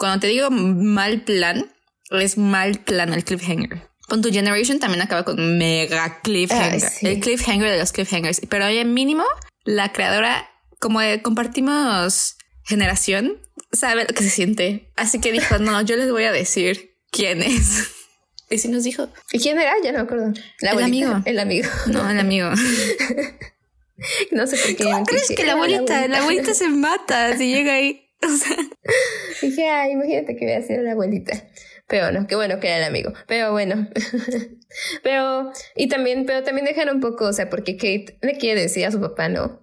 cuando 0.00 0.18
te 0.18 0.28
digo 0.28 0.50
mal 0.50 1.20
plan, 1.24 1.70
es 2.10 2.38
mal 2.38 2.80
plan 2.80 3.12
el 3.12 3.22
cliffhanger. 3.22 3.82
Con 4.08 4.22
tu 4.22 4.32
Generation 4.32 4.80
también 4.80 5.02
acaba 5.02 5.26
con 5.26 5.58
mega 5.58 6.22
cliffhanger. 6.22 6.90
El 7.02 7.20
cliffhanger 7.20 7.70
de 7.70 7.78
los 7.78 7.92
cliffhangers. 7.92 8.40
Pero 8.48 8.64
oye, 8.64 8.82
mínimo, 8.86 9.24
la 9.64 9.92
creadora, 9.92 10.48
como 10.78 11.00
compartimos 11.22 12.38
generación, 12.64 13.42
sabe 13.72 14.06
lo 14.06 14.14
que 14.14 14.24
se 14.24 14.30
siente. 14.30 14.90
Así 14.96 15.20
que 15.20 15.32
dijo, 15.32 15.58
no, 15.58 15.82
yo 15.82 15.96
les 15.96 16.10
voy 16.10 16.24
a 16.24 16.32
decir 16.32 16.96
quién 17.12 17.42
es. 17.42 17.90
Y 18.48 18.56
sí 18.56 18.68
nos 18.68 18.84
dijo. 18.84 19.10
¿Y 19.32 19.38
quién 19.38 19.60
era? 19.60 19.74
Ya 19.84 19.92
no 19.92 19.98
me 19.98 20.04
acuerdo. 20.04 20.32
el 20.60 20.82
amigo. 20.82 21.20
El 21.26 21.38
amigo. 21.38 21.68
No, 21.88 22.10
el 22.10 22.18
amigo. 22.18 22.50
no 24.32 24.46
sé 24.46 24.56
por 24.56 24.76
qué. 24.76 24.84
¿Cómo 24.84 25.04
crees 25.04 25.28
que 25.28 25.44
la 25.44 25.52
abuelita, 25.52 26.08
la 26.08 26.20
abuelita 26.20 26.54
se 26.54 26.70
mata 26.70 27.36
si 27.36 27.52
llega 27.52 27.74
ahí? 27.74 28.09
O 28.26 28.36
sea, 28.36 28.56
dije, 29.42 29.68
ay, 29.68 29.92
imagínate 29.92 30.36
que 30.36 30.44
hubiera 30.44 30.62
sido 30.62 30.82
la 30.82 30.92
abuelita. 30.92 31.32
Pero 31.88 32.12
no, 32.12 32.26
qué 32.26 32.36
bueno 32.36 32.60
que 32.60 32.68
era 32.68 32.78
el 32.78 32.84
amigo. 32.84 33.12
Pero 33.26 33.50
bueno. 33.50 33.88
pero, 35.02 35.52
y 35.74 35.88
también, 35.88 36.26
pero 36.26 36.44
también 36.44 36.66
dejan 36.66 36.88
un 36.88 37.00
poco, 37.00 37.26
o 37.26 37.32
sea, 37.32 37.50
porque 37.50 37.76
Kate 37.76 38.18
le 38.22 38.38
quiere 38.38 38.60
decir 38.60 38.86
a 38.86 38.92
su 38.92 39.00
papá, 39.00 39.28
¿no? 39.28 39.60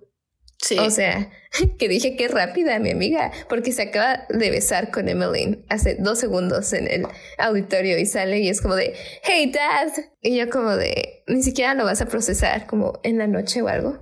Sí. 0.60 0.78
O 0.80 0.89
sea, 0.89 1.30
que 1.78 1.88
dije 1.88 2.15
que 2.15 2.28
rápida 2.28 2.80
mi 2.80 2.89
amiga, 2.89 3.32
porque 3.48 3.72
se 3.72 3.84
acaba 3.84 4.26
de 4.30 4.50
besar 4.50 4.89
con 4.89 5.08
Emmeline 5.08 5.63
hace 5.70 5.96
dos 6.00 6.20
segundos 6.20 6.74
en 6.74 6.91
el 6.91 7.06
auditorio 7.38 7.98
y 8.00 8.08
sale 8.08 8.39
y 8.39 8.50
es 8.50 8.60
como 8.60 8.76
de, 8.76 8.93
hey 9.24 9.52
dad. 9.54 9.93
Y 10.22 10.36
yo 10.36 10.50
como 10.50 10.76
de, 10.76 11.24
ni 11.28 11.43
siquiera 11.43 11.76
lo 11.76 11.86
vas 11.86 12.02
a 12.02 12.08
procesar 12.08 12.65
como 12.65 13.00
en 13.04 13.20
la 13.20 13.28
noche 13.28 13.62
o 13.62 13.67
algo. 13.67 14.00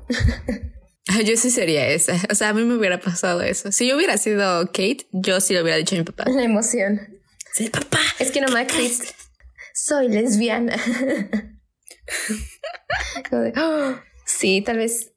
Yo 1.26 1.38
sí 1.38 1.52
sería 1.52 1.88
esa. 1.88 2.20
O 2.30 2.36
sea, 2.36 2.50
a 2.50 2.54
mí 2.54 2.63
me 2.63 2.76
hubiera 2.76 3.00
pasado 3.00 3.41
eso. 3.41 3.72
Si 3.72 3.88
yo 3.88 3.96
hubiera 3.96 4.18
sido 4.18 4.65
Kate, 4.68 5.08
yo 5.12 5.39
sí 5.39 5.54
lo 5.54 5.62
hubiera 5.62 5.78
dicho 5.78 5.96
a 5.96 6.00
mi 6.00 6.04
papá. 6.04 6.26
La 6.28 6.44
emoción. 6.44 7.00
Sí, 7.54 7.70
papá. 7.70 8.00
Es 8.20 8.32
que 8.32 8.41
no 8.41 8.48
me 8.50 8.65
Chris. 8.65 9.02
Soy 9.74 10.10
lesbiana. 10.10 10.76
Oh, 13.32 13.96
sí, 14.26 14.62
tal 14.62 14.78
vez 14.78 15.13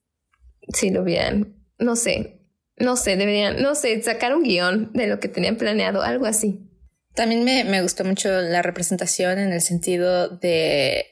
sí 0.72 0.90
lo 0.90 1.02
hubieran. 1.02 1.54
No 1.78 1.96
sé. 1.96 2.40
No 2.76 2.96
sé, 2.96 3.16
deberían, 3.16 3.62
no 3.62 3.74
sé, 3.74 4.00
sacar 4.02 4.34
un 4.34 4.42
guion 4.42 4.90
de 4.92 5.06
lo 5.06 5.20
que 5.20 5.28
tenían 5.28 5.56
planeado, 5.56 6.02
algo 6.02 6.26
así. 6.26 6.68
También 7.14 7.44
me, 7.44 7.64
me 7.64 7.82
gustó 7.82 8.04
mucho 8.04 8.40
la 8.40 8.62
representación 8.62 9.38
en 9.38 9.52
el 9.52 9.60
sentido 9.60 10.28
de 10.28 11.06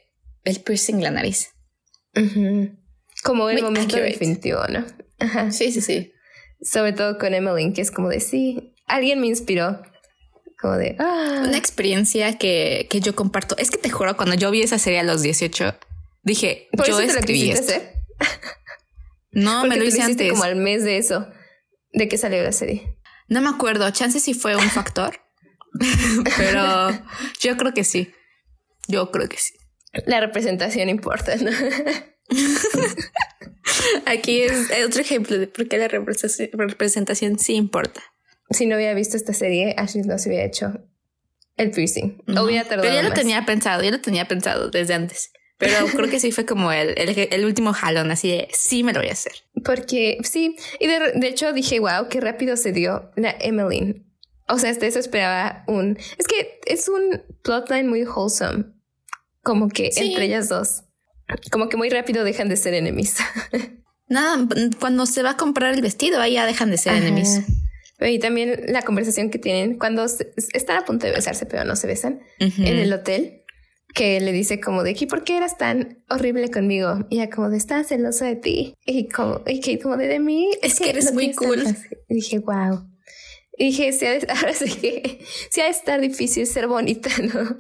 el 0.45 0.61
piercing 0.61 1.03
la 1.03 1.11
nariz. 1.11 1.51
Como 3.27 3.51
el 3.51 3.63
momento 3.63 3.97
definitivo, 3.97 4.61
¿no? 4.69 4.85
Ajá. 5.19 5.51
Sí, 5.51 5.73
sí, 5.73 5.81
sí. 5.81 6.13
Sobre 6.63 6.93
todo 6.93 7.19
con 7.19 7.35
Emmeline, 7.35 7.73
que 7.73 7.83
es 7.83 7.91
como 7.91 8.09
de 8.09 8.21
sí, 8.21 8.75
alguien 8.87 9.21
me 9.21 9.27
inspiró. 9.27 9.83
Como 10.61 10.77
de 10.77 10.97
ah. 10.99 11.43
Una 11.47 11.59
experiencia 11.59 12.39
que, 12.39 12.87
que, 12.89 13.01
yo 13.01 13.15
comparto. 13.15 13.57
Es 13.59 13.71
que 13.71 13.79
te 13.79 13.91
juro, 13.91 14.17
cuando 14.17 14.37
yo 14.37 14.51
vi 14.51 14.63
esa 14.63 14.79
serie 14.79 15.01
a 15.01 15.05
los 15.05 15.21
18, 15.23 15.75
dije, 16.23 16.69
yo 16.87 17.01
escribí 17.01 17.51
esto. 17.51 17.75
No, 19.33 19.67
me 19.67 19.77
lo 19.77 19.85
hice 19.85 20.01
antes. 20.01 20.31
como 20.31 20.45
al 20.45 20.57
mes 20.57 20.83
de 20.83 20.97
eso, 20.97 21.29
de 21.93 22.09
que 22.09 22.17
salió 22.17 22.43
la 22.43 22.53
serie. 22.53 22.97
No 23.29 23.43
me 23.43 23.51
acuerdo, 23.51 23.91
chance 23.91 24.19
si 24.19 24.33
fue 24.33 24.57
un 24.57 24.71
factor, 24.71 25.21
pero 26.39 26.91
yo 27.41 27.57
creo 27.59 27.75
que 27.75 27.85
sí. 27.85 28.15
Yo 28.89 29.11
creo 29.11 29.29
que 29.29 29.37
sí. 29.37 29.53
La 30.07 30.21
representación 30.21 30.89
importa, 30.89 31.37
¿no? 31.37 31.51
Aquí 34.07 34.43
es 34.43 34.69
otro 34.87 35.01
ejemplo 35.01 35.39
de 35.39 35.47
por 35.47 35.69
qué 35.69 35.79
la 35.79 35.89
representación 35.89 37.39
sí 37.39 37.55
importa. 37.55 38.03
Si 38.51 38.67
no 38.67 38.77
hubiera 38.77 38.95
visto 38.95 39.17
esta 39.17 39.33
serie, 39.33 39.75
Ashley 39.77 40.05
no 40.05 40.19
se 40.19 40.29
hubiera 40.29 40.45
hecho 40.45 40.73
el 41.57 41.71
piercing. 41.71 42.23
hubiera 42.27 42.65
tardado 42.65 42.83
Pero 42.83 42.95
ya 42.95 43.03
lo 43.03 43.13
tenía 43.13 43.45
pensado, 43.45 43.83
ya 43.83 43.91
lo 43.91 44.01
tenía 44.01 44.29
pensado 44.29 44.71
desde 44.71 44.95
antes. 44.95 45.33
Pero 45.59 45.87
creo 45.87 46.11
que 46.11 46.21
sí 46.21 46.33
fue 46.33 46.45
como 46.45 46.71
el, 46.71 46.95
el, 46.97 47.45
último 47.45 47.73
jalón, 47.73 48.11
así 48.11 48.29
de 48.29 48.49
sí 48.53 48.85
me 48.85 48.93
lo 48.93 49.01
voy 49.01 49.09
a 49.09 49.13
hacer. 49.13 49.33
Porque 49.65 50.19
sí, 50.23 50.55
y 50.79 50.87
de, 50.87 51.13
de 51.15 51.29
hecho 51.29 51.53
dije, 51.55 51.81
wow, 51.81 52.09
qué 52.11 52.21
rápido 52.21 52.59
se 52.59 52.73
dio 52.73 53.11
la 53.17 53.35
Emmeline. 53.41 54.05
O 54.49 54.59
sea, 54.59 54.71
hasta 54.71 54.87
eso 54.87 54.99
esperaba 54.99 55.65
un. 55.67 55.99
Es 56.19 56.27
que 56.27 56.61
es 56.67 56.89
un 56.89 57.23
plotline 57.43 57.89
muy 57.89 58.05
wholesome. 58.05 58.65
Como 59.43 59.69
que 59.69 59.91
entre 59.97 60.27
ellas 60.27 60.49
dos 60.49 60.83
como 61.51 61.69
que 61.69 61.77
muy 61.77 61.91
rápido 61.91 62.25
dejan 62.25 62.49
de 62.49 62.57
ser 62.57 62.75
enemies. 62.75 63.17
Nada, 64.09 64.47
cuando 64.79 65.07
se 65.07 65.23
va 65.23 65.31
a 65.31 65.37
comprar 65.37 65.75
el 65.75 65.83
vestido, 65.83 66.21
ahí 66.21 66.35
ya 66.35 66.47
dejan 66.47 66.71
de 66.71 66.79
ser 66.79 66.95
enemies. 66.95 67.43
Y 68.01 68.19
también 68.19 68.65
la 68.69 68.83
conversación 68.83 69.31
que 69.31 69.39
tienen 69.39 69.79
cuando 69.79 70.05
están 70.05 70.77
a 70.77 70.85
punto 70.85 71.07
de 71.07 71.13
besarse, 71.13 71.47
pero 71.47 71.65
no 71.65 71.77
se 71.77 71.87
besan 71.87 72.21
en 72.39 72.79
el 72.79 72.93
hotel, 72.93 73.43
que 73.95 74.21
le 74.21 74.33
dice 74.33 74.61
como 74.61 74.83
de 74.83 74.95
que, 74.95 75.07
¿por 75.07 75.25
qué 75.25 75.39
eras 75.39 75.57
tan 75.57 76.05
horrible 76.11 76.51
conmigo? 76.51 77.07
Y 77.09 77.17
ella 77.17 77.31
como 77.31 77.49
de, 77.49 77.57
estás 77.57 77.89
celosa 77.89 78.27
de 78.27 78.37
ti. 78.37 78.75
Y 78.85 79.09
como, 79.09 79.43
y 79.47 79.61
que 79.61 79.79
como 79.79 79.97
de, 79.97 80.07
de 80.07 80.21
mí. 80.21 80.51
Es, 80.63 80.79
que, 80.79 80.91
eres 80.91 81.15
muy 81.15 81.35
cool. 81.35 81.65
Y 82.09 82.15
dije, 82.15 82.39
wow. 82.41 82.87
Y 83.57 83.67
dije, 83.67 83.93
sí, 83.93 84.07
ahora 84.29 84.53
sí 84.53 84.67
que, 84.67 85.25
sí 85.51 85.61
ha 85.63 85.65
de 85.65 85.71
estar 85.71 86.01
difícil 86.01 86.47
ser 86.47 86.69
bonita, 86.69 87.11
¿no? 87.23 87.57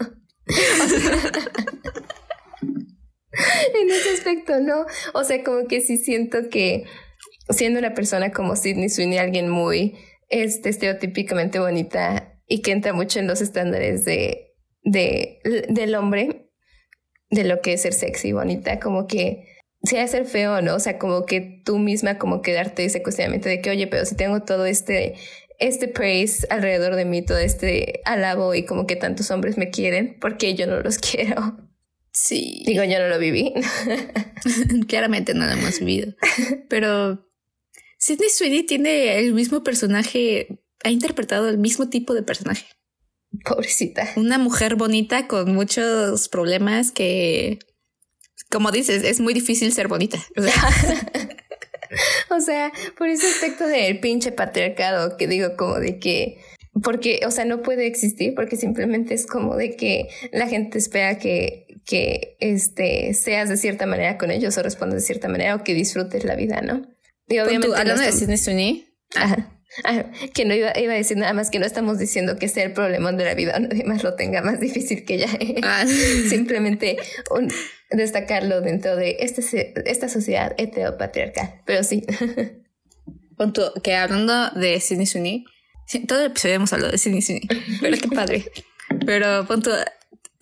en 3.81 3.91
ese 3.91 4.11
aspecto, 4.11 4.61
¿no? 4.61 4.87
O 5.15 5.25
sea, 5.25 5.43
como 5.45 5.67
que 5.67 5.81
sí 5.81 5.97
siento 5.97 6.49
que 6.51 6.85
siendo 7.51 7.79
una 7.79 7.95
persona 7.95 8.33
como 8.33 8.57
Sidney 8.57 8.89
Sweeney, 8.89 9.19
alguien 9.19 9.49
muy 9.49 9.97
este, 10.29 10.69
estereotípicamente 10.69 11.59
bonita 11.59 12.41
y 12.47 12.63
que 12.63 12.73
entra 12.73 12.93
mucho 12.93 13.19
en 13.19 13.27
los 13.27 13.41
estándares 13.41 14.05
de, 14.05 14.55
de, 14.83 15.39
del 15.69 15.95
hombre, 15.95 16.51
de 17.31 17.45
lo 17.45 17.61
que 17.61 17.75
es 17.75 17.83
ser 17.83 17.93
sexy, 17.93 18.33
bonita, 18.33 18.79
como 18.81 19.07
que 19.07 19.47
sea 19.83 20.07
ser 20.09 20.27
feo, 20.27 20.63
¿no? 20.63 20.75
O 20.75 20.81
sea, 20.81 20.99
como 20.99 21.27
que 21.27 21.63
tú 21.65 21.79
misma 21.79 22.19
como 22.19 22.43
que 22.43 22.53
darte 22.53 22.85
ese 22.85 23.03
cuestionamiento 23.03 23.49
de 23.49 23.61
que, 23.61 23.71
oye, 23.71 23.87
pero 23.87 24.05
si 24.05 24.17
tengo 24.17 24.43
todo 24.43 24.67
este, 24.67 25.15
este 25.59 25.89
praise 25.89 26.47
alrededor 26.51 26.97
de 26.97 27.05
mí, 27.05 27.23
todo 27.23 27.39
este 27.39 28.01
alabo 28.05 28.55
y 28.55 28.65
como 28.65 28.87
que 28.87 28.97
tantos 28.97 29.31
hombres 29.31 29.59
me 29.59 29.71
quieren, 29.71 30.17
porque 30.21 30.55
yo 30.55 30.67
no 30.67 30.81
los 30.81 30.99
quiero. 30.99 31.57
Sí. 32.19 32.63
Digo, 32.65 32.83
yo 32.83 32.99
no 32.99 33.09
lo 33.09 33.19
viví. 33.19 33.53
Claramente 34.89 35.35
no 35.35 35.45
lo 35.45 35.53
hemos 35.53 35.81
vivido. 35.81 36.15
Pero 36.71 37.29
Sidney 37.99 38.31
Sweeney 38.31 38.63
tiene 38.63 39.19
el 39.19 39.35
mismo 39.35 39.63
personaje, 39.63 40.63
ha 40.83 40.91
interpretado 40.91 41.51
el 41.51 41.59
mismo 41.59 41.91
tipo 41.91 42.15
de 42.15 42.23
personaje. 42.23 42.65
Pobrecita. 43.45 44.09
Una 44.17 44.39
mujer 44.39 44.77
bonita 44.77 45.29
con 45.29 45.55
muchos 45.55 46.31
problemas 46.31 46.91
que, 46.91 47.59
como 48.51 48.71
dices, 48.71 49.05
es 49.05 49.21
muy 49.21 49.35
difícil 49.35 49.71
ser 49.75 49.87
bonita. 49.87 50.17
O 52.31 52.41
sea, 52.41 52.73
por 52.97 53.09
ese 53.09 53.27
aspecto 53.27 53.67
del 53.67 54.01
pinche 54.01 54.33
patriarcado 54.33 55.19
que 55.19 55.29
digo 55.29 55.55
como 55.55 55.79
de 55.79 55.99
que 55.99 56.39
porque, 56.83 57.21
o 57.27 57.31
sea, 57.31 57.45
no 57.45 57.63
puede 57.63 57.87
existir 57.87 58.35
porque 58.35 58.57
simplemente 58.57 59.15
es 59.15 59.27
como 59.27 59.57
de 59.57 59.77
que 59.77 60.09
la 60.33 60.47
gente 60.47 60.79
espera 60.79 61.19
que, 61.19 61.66
que 61.87 62.37
este, 62.41 63.15
seas 63.15 63.49
de 63.49 63.57
cierta 63.57 63.87
manera 63.87 64.19
con 64.19 64.31
ellos 64.31 64.59
o 64.59 64.63
respondas 64.63 65.01
de 65.01 65.07
cierta 65.07 65.29
manera 65.29 65.55
o 65.55 65.65
que 65.65 65.73
disfrutes 65.73 66.25
la 66.25 66.35
vida, 66.35 66.61
¿no? 66.61 66.83
Y 67.29 67.39
obviamente. 67.39 67.77
hablando 67.77 68.03
de 68.03 68.13
Sidney 68.13 68.37
Sweeney. 68.37 68.89
Ajá. 69.15 69.53
que 70.35 70.45
no 70.45 70.55
iba, 70.55 70.77
iba, 70.79 70.93
a 70.93 70.97
decir 70.97 71.17
nada 71.17 71.33
más 71.33 71.51
que 71.51 71.59
no 71.59 71.67
estamos 71.67 71.99
diciendo 71.99 72.37
que 72.39 72.49
sea 72.49 72.65
el 72.65 72.73
problema 72.73 73.13
de 73.13 73.25
la 73.25 73.35
vida 73.35 73.55
o 73.57 73.61
nadie 73.61 73.85
más 73.85 74.03
lo 74.03 74.15
tenga 74.15 74.43
más 74.43 74.59
difícil 74.59 75.05
que 75.05 75.15
ella. 75.15 75.29
Ah. 75.63 75.87
Simplemente 76.29 76.97
destacarlo 77.91 78.61
dentro 78.61 78.97
de 78.97 79.19
este, 79.21 79.73
esta 79.89 80.09
sociedad 80.09 80.55
heteropatriarcal. 80.59 81.63
Pero 81.65 81.85
sí. 81.85 82.05
Punto, 83.39 83.73
que 83.83 83.95
hablando 83.95 84.51
de 84.51 84.81
Sidney 84.81 85.07
Sweeney, 85.07 85.45
todo 86.09 86.21
el 86.21 86.27
episodio 86.27 86.57
hemos 86.57 86.73
hablado 86.73 86.93
de 86.93 86.99
Sidney 86.99 87.23
Sweeney, 87.23 87.49
pero 87.81 87.97
qué 87.99 88.09
padre. 88.09 88.45
Pero 89.05 89.45
punto, 89.47 89.73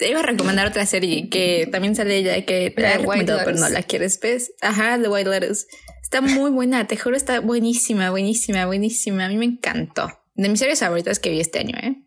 te 0.04 0.10
iba 0.10 0.20
a 0.20 0.22
recomendar 0.22 0.66
otra 0.66 0.84
serie 0.84 1.30
que 1.30 1.66
también 1.72 1.96
sale 1.96 2.18
ella 2.18 2.44
que 2.44 2.70
te 2.70 2.82
la 2.82 2.92
he 2.92 2.98
recomendado, 2.98 3.40
pero 3.42 3.56
no 3.56 3.70
la 3.70 3.82
quieres, 3.82 4.20
¿ves? 4.20 4.52
Ajá, 4.60 5.00
The 5.00 5.08
White 5.08 5.30
Lotus. 5.30 5.66
Está 6.02 6.20
muy 6.20 6.50
buena, 6.50 6.86
te 6.86 6.98
juro, 6.98 7.16
está 7.16 7.40
buenísima, 7.40 8.10
buenísima, 8.10 8.66
buenísima. 8.66 9.24
A 9.24 9.28
mí 9.30 9.38
me 9.38 9.46
encantó. 9.46 10.12
De 10.34 10.50
mis 10.50 10.58
series 10.58 10.80
favoritas 10.80 11.18
que 11.20 11.30
vi 11.30 11.40
este 11.40 11.58
año, 11.58 11.74
¿eh? 11.78 12.02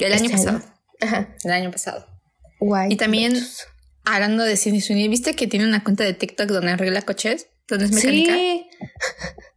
El 0.00 0.12
año 0.12 0.24
¿Este 0.24 0.38
pasado. 0.38 0.60
Ajá. 1.00 1.36
El 1.44 1.52
año 1.52 1.70
pasado. 1.70 2.04
y 2.88 2.96
también, 2.96 3.40
hablando 4.04 4.42
de 4.42 4.56
Sidney 4.56 4.80
Sweeney, 4.80 5.06
¿viste 5.06 5.36
que 5.36 5.46
tiene 5.46 5.68
una 5.68 5.84
cuenta 5.84 6.02
de 6.02 6.14
TikTok 6.14 6.48
donde 6.48 6.72
arregla 6.72 7.02
coches? 7.02 7.46
¿Donde 7.68 7.84
es 7.84 7.92
mecánica? 7.92 8.34
Sí. 8.34 8.66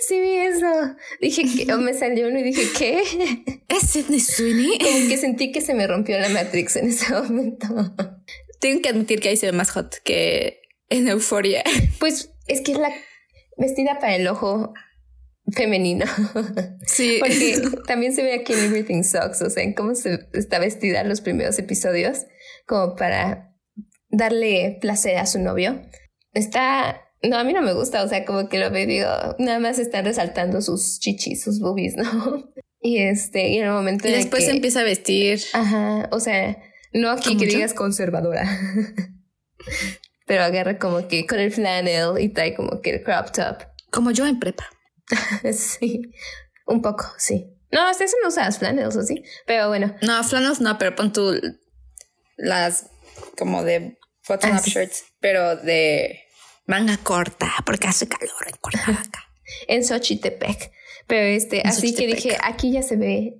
Sí 0.00 0.20
vi 0.20 0.36
eso. 0.36 0.96
Dije 1.20 1.42
que, 1.44 1.72
o 1.72 1.78
me 1.78 1.92
salió 1.92 2.28
uno 2.28 2.38
y 2.38 2.42
dije, 2.42 2.62
¿qué? 2.76 3.02
¿Es 3.68 3.90
Sidney 3.90 4.20
Sweeney? 4.20 4.78
Como 4.78 5.08
que 5.08 5.16
sentí 5.18 5.52
que 5.52 5.60
se 5.60 5.74
me 5.74 5.86
rompió 5.86 6.18
la 6.18 6.30
Matrix 6.30 6.76
en 6.76 6.88
ese 6.88 7.12
momento. 7.12 7.94
Tengo 8.60 8.80
que 8.80 8.88
admitir 8.88 9.20
que 9.20 9.28
ahí 9.28 9.36
se 9.36 9.46
ve 9.46 9.52
más 9.52 9.70
hot 9.70 9.96
que 10.02 10.62
en 10.88 11.08
Euforia. 11.08 11.62
Pues 12.00 12.32
es 12.46 12.62
que 12.62 12.72
es 12.72 12.78
la 12.78 12.90
vestida 13.58 13.98
para 14.00 14.16
el 14.16 14.26
ojo 14.26 14.72
femenino. 15.52 16.06
Sí. 16.86 17.18
Porque 17.20 17.60
también 17.86 18.14
se 18.14 18.22
ve 18.22 18.34
aquí 18.34 18.54
en 18.54 18.60
Everything 18.60 19.02
Sucks, 19.02 19.42
o 19.42 19.50
sea, 19.50 19.62
en 19.62 19.74
cómo 19.74 19.94
se 19.94 20.28
está 20.32 20.58
vestida 20.58 21.02
en 21.02 21.08
los 21.10 21.20
primeros 21.20 21.58
episodios, 21.58 22.24
como 22.66 22.96
para 22.96 23.54
darle 24.08 24.78
placer 24.80 25.18
a 25.18 25.26
su 25.26 25.38
novio. 25.38 25.82
Está 26.32 27.02
no, 27.22 27.36
a 27.36 27.44
mí 27.44 27.52
no 27.52 27.62
me 27.62 27.72
gusta, 27.72 28.02
o 28.02 28.08
sea, 28.08 28.24
como 28.24 28.48
que 28.48 28.58
lo 28.58 28.70
veo 28.70 28.86
digo, 28.86 29.08
nada 29.38 29.58
más 29.58 29.78
están 29.78 30.04
resaltando 30.04 30.62
sus 30.62 31.00
chichis, 31.00 31.42
sus 31.42 31.58
boobies, 31.60 31.96
¿no? 31.96 32.52
Y 32.80 32.98
este, 32.98 33.48
y 33.48 33.58
en 33.58 33.66
el 33.66 33.72
momento 33.72 34.06
y 34.08 34.12
después 34.12 34.44
se 34.44 34.52
empieza 34.52 34.80
a 34.80 34.84
vestir. 34.84 35.40
Ajá, 35.52 36.08
o 36.12 36.20
sea, 36.20 36.56
no 36.92 37.10
aquí 37.10 37.36
que 37.36 37.46
digas 37.46 37.74
conservadora. 37.74 38.44
Pero 40.26 40.44
agarra 40.44 40.78
como 40.78 41.08
que 41.08 41.26
con 41.26 41.40
el 41.40 41.50
flannel 41.50 42.20
y 42.20 42.28
trae 42.28 42.54
como 42.54 42.80
que 42.80 42.90
el 42.90 43.02
crop 43.02 43.32
top. 43.32 43.64
Como 43.90 44.10
yo 44.10 44.26
en 44.26 44.38
prepa. 44.38 44.68
sí, 45.52 46.02
un 46.66 46.82
poco, 46.82 47.06
sí. 47.16 47.50
No, 47.72 47.86
hasta 47.86 48.04
eso 48.04 48.16
no 48.22 48.28
usas 48.28 48.58
flannels, 48.58 48.94
¿o 48.96 49.02
sí? 49.02 49.24
Pero 49.46 49.68
bueno. 49.68 49.94
No, 50.02 50.22
flannels 50.22 50.60
no, 50.60 50.78
pero 50.78 50.94
pon 50.94 51.12
tú 51.12 51.34
las 52.36 52.90
como 53.36 53.64
de 53.64 53.98
button-up 54.28 54.64
shirts, 54.64 55.04
pero 55.20 55.56
de 55.56 56.20
manga 56.68 56.98
corta, 56.98 57.50
porque 57.66 57.88
hace 57.88 58.06
calor 58.06 58.46
en 58.46 58.56
Cuernavaca. 58.60 59.24
en 59.68 59.84
Xochitepec. 59.84 60.70
Pero 61.08 61.26
este, 61.26 61.62
así 61.64 61.94
que 61.94 62.06
dije, 62.06 62.36
aquí 62.42 62.70
ya 62.70 62.82
se 62.82 62.96
ve 62.96 63.38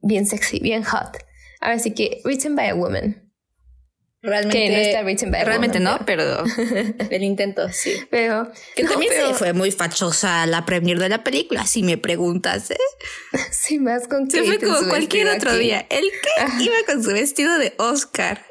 bien 0.00 0.26
sexy, 0.26 0.58
bien 0.58 0.82
hot. 0.82 1.18
Ahora 1.60 1.78
sí 1.78 1.92
que, 1.92 2.22
written 2.24 2.56
by 2.56 2.70
a 2.70 2.74
woman. 2.74 3.30
Realmente, 4.22 4.58
que 4.58 4.70
no 4.70 4.76
está 4.76 5.02
written 5.02 5.30
by 5.30 5.40
a 5.42 5.44
realmente 5.44 5.80
no, 5.80 5.98
pero, 6.06 6.44
el 7.10 7.22
intento 7.22 7.70
sí. 7.70 7.92
Pero 8.10 8.50
que 8.74 8.84
también 8.84 9.12
fue 9.34 9.52
muy 9.52 9.70
fachosa 9.70 10.46
la 10.46 10.64
premier 10.64 10.98
de 10.98 11.10
la 11.10 11.22
película, 11.22 11.66
si 11.66 11.82
me 11.82 11.98
preguntas, 11.98 12.70
¿eh? 12.70 12.76
Sí, 13.50 13.78
más 13.78 14.08
con 14.08 14.30
Se 14.30 14.42
fue 14.44 14.58
como 14.58 14.88
cualquier 14.88 15.28
otro 15.28 15.54
día. 15.56 15.86
El 15.90 16.04
que 16.04 16.64
iba 16.64 16.76
con 16.86 17.04
su 17.04 17.12
vestido 17.12 17.58
de 17.58 17.74
Oscar. 17.76 18.46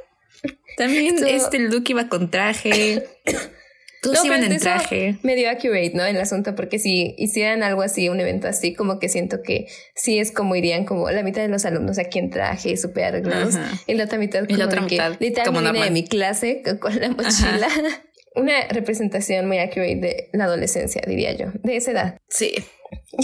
También 0.77 1.25
este 1.25 1.57
look 1.57 1.83
iba 1.89 2.07
con 2.07 2.29
traje. 2.29 3.07
Todos 4.01 4.25
iban 4.25 4.43
en 4.43 4.57
traje. 4.57 5.17
Medio 5.21 5.49
accurate, 5.49 5.91
¿no? 5.93 6.03
El 6.03 6.19
asunto, 6.19 6.55
porque 6.55 6.79
si 6.79 7.13
hicieran 7.19 7.61
algo 7.61 7.83
así, 7.83 8.09
un 8.09 8.19
evento 8.19 8.47
así, 8.47 8.73
como 8.73 8.97
que 8.97 9.09
siento 9.09 9.43
que 9.43 9.67
sí 9.93 10.17
es 10.17 10.31
como 10.31 10.55
irían 10.55 10.85
como 10.85 11.09
la 11.11 11.21
mitad 11.21 11.43
de 11.43 11.49
los 11.49 11.65
alumnos 11.65 11.99
aquí 11.99 12.17
en 12.17 12.31
traje, 12.31 12.75
súper 12.77 13.05
arreglados, 13.05 13.55
y 13.85 13.93
la 13.93 14.05
otra 14.05 14.17
mitad 14.17 14.39
como 14.39 14.55
y 14.55 14.57
la 14.57 14.65
otra 14.65 14.81
mitad, 14.81 15.17
que 15.17 15.25
literalmente 15.25 15.79
de 15.83 15.91
mi 15.91 16.03
clase 16.07 16.63
con, 16.79 16.99
la 16.99 17.09
mochila. 17.09 17.67
Una 18.35 18.65
representación 18.69 19.47
muy 19.47 19.59
accurate 19.59 19.97
de 19.97 20.29
la 20.31 20.45
adolescencia, 20.45 21.01
diría 21.05 21.33
yo, 21.33 21.47
de 21.63 21.75
esa 21.75 21.91
edad. 21.91 22.17
Sí. 22.29 22.53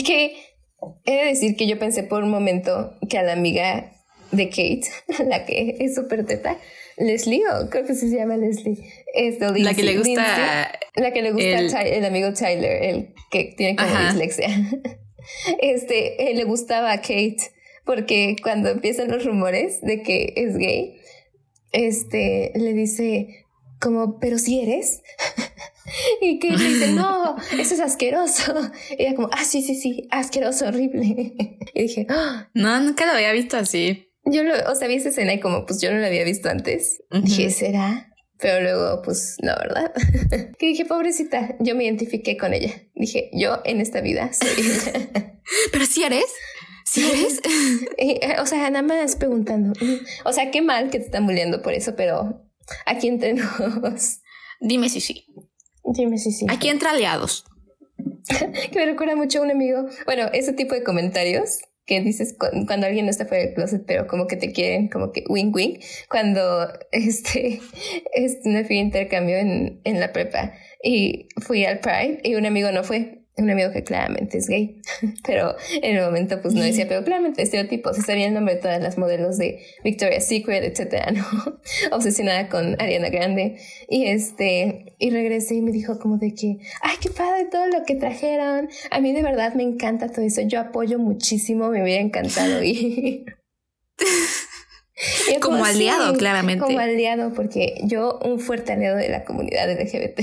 Que 0.06 0.36
he 1.06 1.16
de 1.16 1.26
decir 1.26 1.56
que 1.56 1.66
yo 1.66 1.80
pensé 1.80 2.04
por 2.04 2.24
un 2.24 2.30
momento 2.30 2.94
que 3.10 3.18
a 3.18 3.24
la 3.24 3.34
amiga 3.34 3.94
de 4.32 4.50
Kate, 4.50 4.84
la 5.28 5.46
que 5.46 5.78
es 5.80 5.96
súper 5.96 6.26
teta, 6.26 6.58
Leslie, 6.98 7.44
o 7.48 7.70
creo 7.70 7.86
que 7.86 7.94
se 7.94 8.10
llama 8.10 8.38
Leslie. 8.38 8.78
Es 9.14 9.40
la 9.40 9.74
que 9.74 9.84
le 9.84 9.98
gusta. 9.98 10.72
la 10.96 11.12
que 11.12 11.22
le 11.22 11.32
gusta 11.32 11.82
el, 11.82 12.06
amigo 12.06 12.34
Tyler, 12.34 12.84
el 12.84 13.14
que 13.32 13.54
tiene 13.58 13.76
como 13.76 13.98
dislexia. 14.10 14.50
Este, 15.62 16.34
le 16.34 16.44
gustaba 16.46 16.94
a 16.94 17.02
Kate 17.02 17.52
porque 17.86 18.36
cuando 18.42 18.70
empiezan 18.70 19.10
los 19.10 19.26
rumores 19.26 19.82
de 19.82 20.04
que 20.04 20.34
es 20.36 20.58
gay, 20.58 21.02
este, 21.72 22.52
le 22.56 22.74
dice 22.74 23.46
como, 23.80 24.20
pero 24.20 24.38
si 24.38 24.60
eres. 24.60 25.02
y 26.22 26.40
Kate 26.40 26.58
le 26.58 26.70
dice, 26.70 26.92
no, 26.92 27.36
eso 27.60 27.74
es 27.74 27.80
asqueroso. 27.80 28.54
Y 28.98 29.04
ella 29.04 29.16
como, 29.16 29.30
ah, 29.32 29.44
sí, 29.44 29.62
sí, 29.62 29.76
sí, 29.76 30.08
asqueroso, 30.12 30.68
horrible. 30.68 31.34
y 31.74 31.82
dije, 31.82 32.08
oh. 32.10 32.48
no, 32.54 32.80
nunca 32.82 33.06
lo 33.06 33.14
había 33.14 33.32
visto 33.32 33.58
así. 33.58 34.12
Yo 34.26 34.44
lo, 34.44 34.54
o 34.70 34.76
sea, 34.76 34.88
vi 34.90 34.96
esa 34.96 35.10
escena 35.10 35.34
y 35.34 35.40
como 35.40 35.66
pues 35.66 35.80
yo 35.80 35.92
no 35.92 36.00
la 36.00 36.08
había 36.08 36.26
visto 36.26 36.50
antes. 36.50 37.02
Dije, 37.24 37.50
¿será? 37.50 38.14
Pero 38.40 38.62
luego, 38.62 39.02
pues, 39.02 39.38
no, 39.42 39.54
¿verdad? 39.56 39.92
que 40.60 40.68
dije, 40.68 40.86
pobrecita, 40.86 41.56
yo 41.60 41.76
me 41.76 41.86
identifiqué 41.86 42.38
con 42.38 42.54
ella. 42.54 42.74
Dije, 42.96 43.30
yo 43.34 43.62
en 43.66 43.82
esta 43.82 44.02
vida 44.02 44.32
soy 44.34 44.50
Pero 45.72 45.86
si 45.86 46.04
eres. 46.04 46.26
¿Sí 46.86 47.04
eres? 47.06 47.42
Eh, 48.00 48.36
o 48.40 48.46
sea, 48.46 48.70
nada 48.70 48.84
más 48.84 49.16
preguntando. 49.16 49.74
O 50.24 50.32
sea, 50.32 50.52
qué 50.52 50.62
mal 50.62 50.90
que 50.92 51.00
te 51.00 51.06
están 51.06 51.26
bulleando 51.26 51.64
por 51.64 51.74
eso, 51.74 51.96
pero 51.96 52.48
aquí 52.86 53.08
entre 53.08 53.34
nos. 53.34 54.22
Dime 54.62 54.88
si 54.90 55.02
sí. 55.02 55.26
Dime 55.84 56.18
si 56.20 56.32
sí. 56.32 56.46
Aquí 56.48 56.70
entre 56.70 56.90
aliados. 56.90 57.44
que 58.72 58.80
me 58.80 58.86
recuerda 58.86 59.16
mucho 59.16 59.40
a 59.40 59.42
un 59.42 59.52
amigo. 59.52 59.88
Bueno, 60.06 60.30
ese 60.32 60.54
tipo 60.54 60.76
de 60.76 60.84
comentarios 60.84 61.60
que 61.88 62.02
dices 62.02 62.36
cuando 62.38 62.86
alguien 62.86 63.06
no 63.06 63.12
está 63.12 63.26
fuera 63.26 63.46
del 63.46 63.54
closet, 63.56 63.84
pero 63.88 64.06
como 64.08 64.28
que 64.28 64.36
te 64.36 64.52
quieren, 64.52 64.90
como 64.90 65.12
que 65.14 65.24
wing 65.30 65.52
wing, 65.54 65.80
cuando 66.10 66.68
este, 66.92 67.62
este 68.14 68.50
me 68.50 68.66
fui 68.66 68.78
a 68.78 68.82
intercambio 68.82 69.38
en, 69.38 69.82
en 69.86 70.00
la 70.00 70.12
prepa. 70.12 70.54
Y 70.84 71.30
fui 71.42 71.66
al 71.66 71.80
Pride 71.80 72.20
y 72.24 72.36
un 72.36 72.46
amigo 72.46 72.72
no 72.72 72.84
fue 72.84 73.24
un 73.38 73.50
amigo 73.52 73.72
que 73.72 73.84
claramente 73.84 74.40
es 74.40 74.48
gay, 74.48 74.82
pero 75.26 75.56
en 75.82 75.96
el 75.96 76.04
momento 76.04 76.42
pues 76.42 76.54
no 76.54 76.64
decía, 76.64 76.88
pero 76.88 77.04
claramente 77.04 77.44
estereotipos, 77.44 77.98
sabía 77.98 78.28
el 78.28 78.34
nombre 78.34 78.56
de 78.56 78.62
todas 78.62 78.82
las 78.82 78.98
modelos 78.98 79.38
de 79.38 79.62
Victoria's 79.84 80.28
Secret, 80.28 80.64
etcétera, 80.64 81.12
¿no? 81.12 81.24
Obsesionada 81.96 82.50
con 82.50 82.82
Ariana 82.82 83.10
Grande. 83.10 83.58
Y 83.88 84.08
este, 84.08 84.96
y 84.98 85.12
regresé 85.12 85.56
y 85.56 85.62
me 85.62 85.72
dijo 85.72 86.00
como 86.00 86.18
de 86.18 86.34
que, 86.34 86.58
ay, 86.82 86.96
qué 87.00 87.10
padre 87.10 87.46
todo 87.46 87.68
lo 87.68 87.84
que 87.86 87.96
trajeron. 87.96 88.70
A 88.90 89.00
mí 89.00 89.14
de 89.14 89.22
verdad 89.22 89.54
me 89.54 89.64
encanta 89.64 90.10
todo 90.10 90.26
eso. 90.26 90.42
Yo 90.42 90.60
apoyo 90.60 90.98
muchísimo, 90.98 91.70
me 91.70 91.84
hubiera 91.84 92.02
encantado 92.02 92.64
ir. 92.64 93.26
como 95.42 95.64
aliado, 95.64 96.18
claramente. 96.18 96.66
Como 96.66 96.80
aliado, 96.80 97.34
porque 97.34 97.82
yo, 97.84 98.20
un 98.24 98.40
fuerte 98.40 98.74
aliado 98.74 98.98
de 98.98 99.10
la 99.10 99.24
comunidad 99.24 99.72
LGBT. 99.72 100.22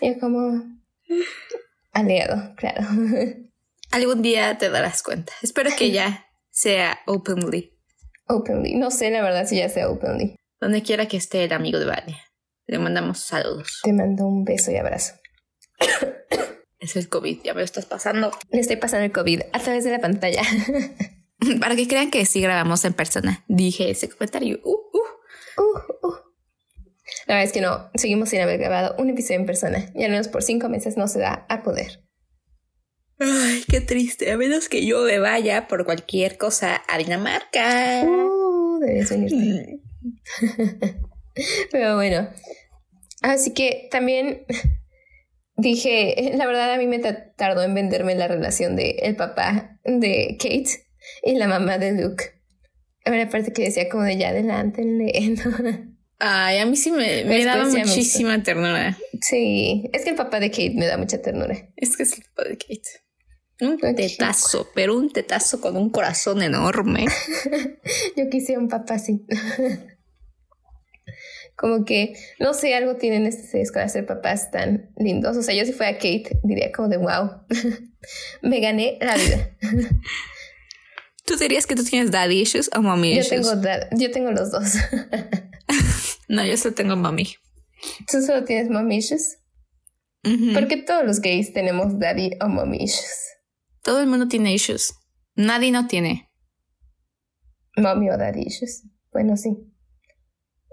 yo 0.00 0.18
como 0.18 0.81
aliado, 1.92 2.54
claro. 2.56 2.82
Algún 3.90 4.22
día 4.22 4.56
te 4.58 4.70
darás 4.70 5.02
cuenta. 5.02 5.32
Espero 5.42 5.70
que 5.76 5.90
ya 5.90 6.26
sea 6.50 7.00
openly. 7.06 7.78
Openly. 8.26 8.74
No 8.74 8.90
sé 8.90 9.10
la 9.10 9.22
verdad 9.22 9.46
si 9.46 9.58
ya 9.58 9.68
sea 9.68 9.90
openly. 9.90 10.36
Donde 10.60 10.82
quiera 10.82 11.06
que 11.06 11.16
esté 11.16 11.44
el 11.44 11.52
amigo 11.52 11.78
de 11.78 11.86
Vale. 11.86 12.16
Le 12.66 12.78
mandamos 12.78 13.18
saludos. 13.18 13.80
Te 13.82 13.92
mando 13.92 14.26
un 14.26 14.44
beso 14.44 14.70
y 14.70 14.76
abrazo. 14.76 15.14
Es 16.78 16.96
el 16.96 17.08
COVID, 17.08 17.42
ya 17.44 17.54
me 17.54 17.60
lo 17.60 17.64
estás 17.64 17.86
pasando. 17.86 18.32
Le 18.50 18.58
estoy 18.58 18.74
pasando 18.74 19.04
el 19.04 19.12
COVID 19.12 19.42
a 19.52 19.58
través 19.60 19.84
de 19.84 19.92
la 19.92 20.00
pantalla. 20.00 20.42
Para 21.60 21.76
que 21.76 21.86
crean 21.86 22.10
que 22.10 22.26
sí 22.26 22.40
grabamos 22.40 22.84
en 22.84 22.92
persona. 22.92 23.44
Dije 23.46 23.88
ese 23.88 24.08
comentario. 24.08 24.58
Uh, 24.64 24.70
uh. 24.72 25.62
Uh, 25.62 26.08
uh. 26.08 26.16
La 27.26 27.34
verdad 27.34 27.44
es 27.44 27.52
que 27.52 27.60
no, 27.60 27.90
seguimos 27.94 28.28
sin 28.28 28.40
haber 28.40 28.58
grabado 28.58 28.94
un 28.98 29.10
episodio 29.10 29.40
en 29.40 29.46
persona 29.46 29.90
y 29.94 30.04
al 30.04 30.10
menos 30.10 30.28
por 30.28 30.42
cinco 30.42 30.68
meses 30.68 30.96
no 30.96 31.08
se 31.08 31.20
da 31.20 31.46
a 31.48 31.62
poder. 31.62 32.02
Ay, 33.18 33.62
qué 33.68 33.80
triste. 33.80 34.32
A 34.32 34.36
menos 34.36 34.68
que 34.68 34.84
yo 34.84 35.02
me 35.02 35.18
vaya 35.18 35.68
por 35.68 35.84
cualquier 35.84 36.38
cosa 36.38 36.82
a 36.88 36.98
Dinamarca. 36.98 38.02
Uh, 38.04 38.80
debes 38.80 39.10
venirte. 39.10 39.80
Pero 41.70 41.96
bueno, 41.96 42.28
así 43.22 43.54
que 43.54 43.88
también 43.90 44.44
dije, 45.56 46.32
la 46.34 46.46
verdad 46.46 46.72
a 46.72 46.78
mí 46.78 46.86
me 46.86 46.98
tardó 46.98 47.62
en 47.62 47.74
venderme 47.74 48.14
la 48.14 48.28
relación 48.28 48.76
de 48.76 48.90
el 49.02 49.16
papá 49.16 49.78
de 49.84 50.36
Kate 50.38 50.84
y 51.22 51.34
la 51.36 51.46
mamá 51.46 51.78
de 51.78 51.92
Luke. 51.92 52.24
A 53.04 53.10
ver, 53.10 53.26
aparte 53.26 53.52
que 53.52 53.64
decía 53.64 53.88
como 53.88 54.04
de 54.04 54.16
ya 54.16 54.28
adelántenle. 54.30 55.12
¿no? 55.44 55.91
Ay, 56.24 56.58
a 56.58 56.66
mí 56.66 56.76
sí 56.76 56.92
me, 56.92 57.24
me 57.24 57.44
daba 57.44 57.64
muchísima 57.64 58.40
ternura. 58.44 58.96
Sí, 59.20 59.90
es 59.92 60.04
que 60.04 60.10
el 60.10 60.16
papá 60.16 60.38
de 60.38 60.52
Kate 60.52 60.74
me 60.76 60.86
da 60.86 60.96
mucha 60.96 61.20
ternura. 61.20 61.68
Es 61.74 61.96
que 61.96 62.04
es 62.04 62.16
el 62.16 62.22
papá 62.22 62.48
de 62.48 62.58
Kate. 62.58 63.02
Un 63.60 63.76
tetazo, 63.96 64.68
pero 64.72 64.96
un 64.96 65.12
tetazo 65.12 65.60
con 65.60 65.76
un 65.76 65.90
corazón 65.90 66.40
enorme. 66.40 67.06
Yo 68.16 68.30
quisiera 68.30 68.60
un 68.60 68.68
papá 68.68 68.94
así. 68.94 69.26
como 71.56 71.84
que, 71.84 72.14
no 72.38 72.54
sé, 72.54 72.76
algo 72.76 72.94
tienen 72.94 73.26
estos 73.26 73.72
para 73.72 73.88
ser 73.88 74.06
papás 74.06 74.52
tan 74.52 74.92
lindos. 74.96 75.36
O 75.36 75.42
sea, 75.42 75.56
yo 75.56 75.66
si 75.66 75.72
fuera 75.72 75.94
Kate, 75.94 76.38
diría 76.44 76.70
como 76.70 76.88
de 76.88 76.98
wow, 76.98 77.42
me 78.42 78.60
gané 78.60 78.96
la 79.00 79.16
vida. 79.16 79.56
¿Tú 81.24 81.36
dirías 81.36 81.66
que 81.66 81.74
tú 81.74 81.82
tienes 81.82 82.12
daddy 82.12 82.42
issues 82.42 82.70
o 82.76 82.80
mommy 82.80 83.18
issues? 83.18 83.44
Yo 83.44 83.60
tengo, 83.60 83.86
yo 83.96 84.12
tengo 84.12 84.30
los 84.30 84.52
dos. 84.52 84.74
No, 86.32 86.44
yo 86.44 86.56
solo 86.56 86.74
tengo 86.74 86.96
mommy. 86.96 87.34
¿Tú 88.10 88.22
solo 88.22 88.44
tienes 88.44 88.70
mommy 88.70 88.96
issues? 88.96 89.38
Porque 90.54 90.76
todos 90.76 91.04
los 91.04 91.20
gays 91.20 91.52
tenemos 91.52 91.98
daddy 91.98 92.30
o 92.40 92.48
mommy 92.48 92.78
issues. 92.84 93.12
Todo 93.82 94.00
el 94.00 94.06
mundo 94.06 94.28
tiene 94.28 94.54
issues. 94.54 94.94
Nadie 95.34 95.72
no 95.72 95.86
tiene. 95.88 96.30
Mommy 97.76 98.10
o 98.10 98.16
daddy 98.16 98.42
issues. 98.46 98.84
Bueno, 99.10 99.36
sí. 99.36 99.56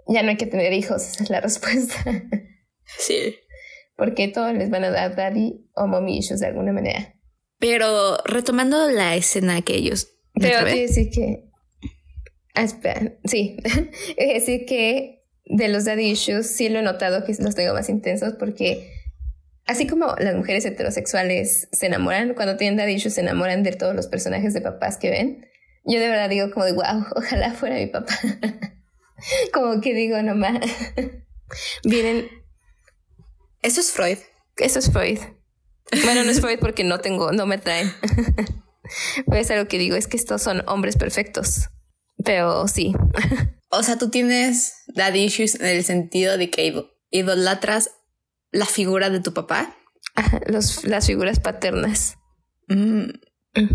Ya 0.08 0.24
no 0.24 0.30
hay 0.30 0.38
que 0.38 0.45
tener 0.45 0.74
hijos, 0.74 1.04
esa 1.04 1.24
es 1.24 1.30
la 1.30 1.41
respuesta. 1.41 1.95
Sí. 2.98 3.36
Porque 3.95 4.30
todos 4.30 4.52
les 4.56 4.72
van 4.72 4.84
a 4.84 4.89
dar 4.89 5.15
daddy 5.15 5.69
o 5.76 5.86
mommy 5.86 6.17
issues 6.17 6.39
de 6.39 6.48
alguna 6.48 6.74
manera. 6.74 7.13
Pero 7.60 8.17
retomando 8.26 8.89
la 8.89 9.15
escena 9.15 9.62
que 9.62 9.76
ellos 9.76 10.08
pero 10.39 10.65
te 10.65 10.76
decir 10.76 11.10
que. 11.10 11.50
Ah, 12.56 12.63
espera, 12.63 13.17
sí. 13.26 13.58
es 14.17 14.34
decir 14.34 14.65
que 14.65 15.18
de 15.49 15.67
los 15.67 15.83
daddy 15.83 16.12
issues 16.12 16.47
sí 16.47 16.69
lo 16.69 16.79
he 16.79 16.81
notado 16.83 17.25
que 17.25 17.35
los 17.39 17.55
tengo 17.55 17.73
más 17.73 17.89
intensos 17.89 18.33
porque 18.39 18.93
así 19.65 19.88
como 19.88 20.15
las 20.19 20.35
mujeres 20.35 20.63
heterosexuales 20.63 21.67
se 21.71 21.88
enamoran, 21.88 22.35
cuando 22.35 22.55
tienen 22.55 22.77
daddy 22.77 22.93
issues 22.93 23.15
se 23.15 23.21
enamoran 23.21 23.63
de 23.63 23.71
todos 23.73 23.95
los 23.95 24.07
personajes 24.07 24.53
de 24.53 24.62
papás 24.62 24.97
que 24.97 25.09
ven. 25.09 25.47
Yo 25.85 25.99
de 25.99 26.07
verdad 26.07 26.29
digo 26.29 26.51
como 26.51 26.65
de 26.65 26.73
wow, 26.73 27.05
ojalá 27.15 27.53
fuera 27.53 27.75
mi 27.75 27.88
papá. 27.88 28.13
como 29.53 29.81
que 29.81 29.93
digo 29.93 30.21
nomás. 30.21 30.59
Vienen. 31.83 32.29
Eso 33.62 33.81
es 33.81 33.91
Freud. 33.91 34.19
Eso 34.57 34.79
es 34.79 34.91
Freud. 34.91 35.19
Bueno, 36.03 36.23
no 36.23 36.31
es 36.31 36.39
Freud 36.39 36.59
porque 36.59 36.83
no 36.83 36.99
tengo, 36.99 37.31
no 37.31 37.47
me 37.47 37.57
traen. 37.57 37.91
Pues 39.25 39.49
algo 39.49 39.67
que 39.67 39.79
digo 39.79 39.95
es 39.95 40.07
que 40.07 40.17
estos 40.17 40.43
son 40.43 40.63
hombres 40.67 40.95
perfectos. 40.95 41.69
Pero 42.23 42.67
sí. 42.67 42.93
O 43.71 43.84
sea, 43.84 43.99
tú 43.99 44.10
tienes 44.10 44.73
daddy 44.88 45.25
issues 45.25 45.53
en 45.53 45.67
el 45.67 45.84
sentido 45.84 46.39
de 46.39 46.49
que 46.49 46.89
idolatras 47.12 47.91
la 48.51 48.65
figura 48.65 49.12
de 49.12 49.19
tu 49.19 49.36
papá. 49.36 49.75
los, 50.47 50.86
las 50.86 51.05
figuras 51.05 51.39
paternas. 51.39 52.17
Mm, 52.67 53.12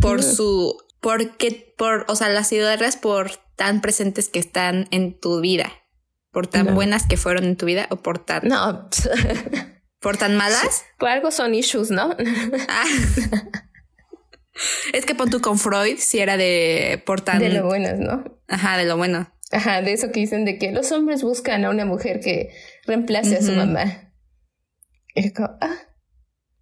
por 0.01 0.25
su. 0.25 0.77
Porque, 1.01 1.75
por, 1.79 2.07
o 2.09 2.17
sea, 2.17 2.29
las 2.29 2.51
idolatras 2.51 2.97
por 2.97 3.31
tan 3.55 3.81
presentes 3.81 4.29
que 4.29 4.41
están 4.41 4.89
en 4.91 5.17
tu 5.17 5.41
vida. 5.41 5.73
Por 6.33 6.49
tan 6.49 6.75
buenas 6.75 7.07
que 7.07 7.17
fueron 7.17 7.45
en 7.45 7.57
tu 7.57 7.65
vida 7.65 7.87
o 7.91 7.97
por 8.03 8.19
tan. 8.19 8.49
No. 8.49 8.91
¿Por 10.01 10.17
tan 10.17 10.37
malas? 10.37 10.85
Por 10.99 11.09
algo 11.09 11.31
son 11.31 11.55
issues, 11.55 11.93
¿no? 11.93 12.17
Ah. 12.69 12.85
Es 14.93 15.05
que 15.05 15.15
pon 15.15 15.31
tú 15.31 15.41
con 15.41 15.59
Freud 15.59 15.99
si 15.99 16.21
era 16.21 16.37
de 16.37 17.03
por 17.05 17.21
tan... 17.21 17.39
De 17.39 17.49
lo 17.49 17.67
buenas, 17.67 17.99
¿no? 17.99 18.41
Ajá, 18.49 18.79
de 18.79 18.85
lo 18.85 18.97
bueno. 18.97 19.31
Ajá, 19.51 19.83
de 19.83 19.93
eso 19.93 20.11
que 20.11 20.21
dicen 20.21 20.45
de 20.45 20.59
que 20.59 20.73
los 20.73 20.93
hombres 20.93 21.23
buscan 21.23 21.65
a 21.65 21.71
una 21.71 21.85
mujer 21.85 22.21
que 22.21 22.51
reemplace 22.87 23.37
a 23.37 23.43
su 23.43 23.53
mamá. 23.53 24.13
ah. 25.61 25.77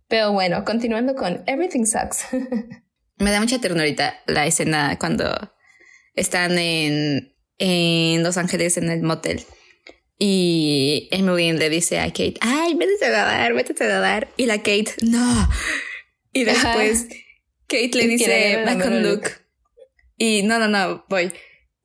Pero 0.09 0.33
bueno, 0.33 0.65
continuando 0.65 1.15
con 1.15 1.43
Everything 1.47 1.85
Sucks. 1.85 2.27
Me 3.19 3.31
da 3.31 3.41
mucha 3.41 3.61
ternurita 3.61 4.21
la 4.27 4.47
escena 4.47 4.99
cuando 4.99 5.53
están 6.15 6.59
en, 6.59 7.35
en 7.59 8.23
Los 8.23 8.37
Ángeles 8.37 8.77
en 8.77 8.91
el 8.91 9.03
motel. 9.03 9.45
Y 10.19 11.09
Emily 11.11 11.53
le 11.53 11.71
dice 11.71 11.99
a 11.99 12.07
Kate, 12.07 12.35
ay, 12.41 12.75
vete 12.75 13.05
a 13.07 13.11
nadar, 13.11 13.55
vete 13.55 13.85
a 13.85 13.89
nadar. 13.89 14.29
Y 14.37 14.47
la 14.47 14.59
Kate, 14.59 14.93
no. 15.03 15.49
Y 16.33 16.45
después... 16.45 17.07
Kate 17.73 17.97
le 17.97 18.07
dice, 18.07 18.65
va 18.67 18.79
con 18.79 19.03
Luke. 19.03 19.31
Y 20.19 20.43
no, 20.43 20.59
no, 20.59 20.69
no, 20.69 21.05
voy. 21.09 21.33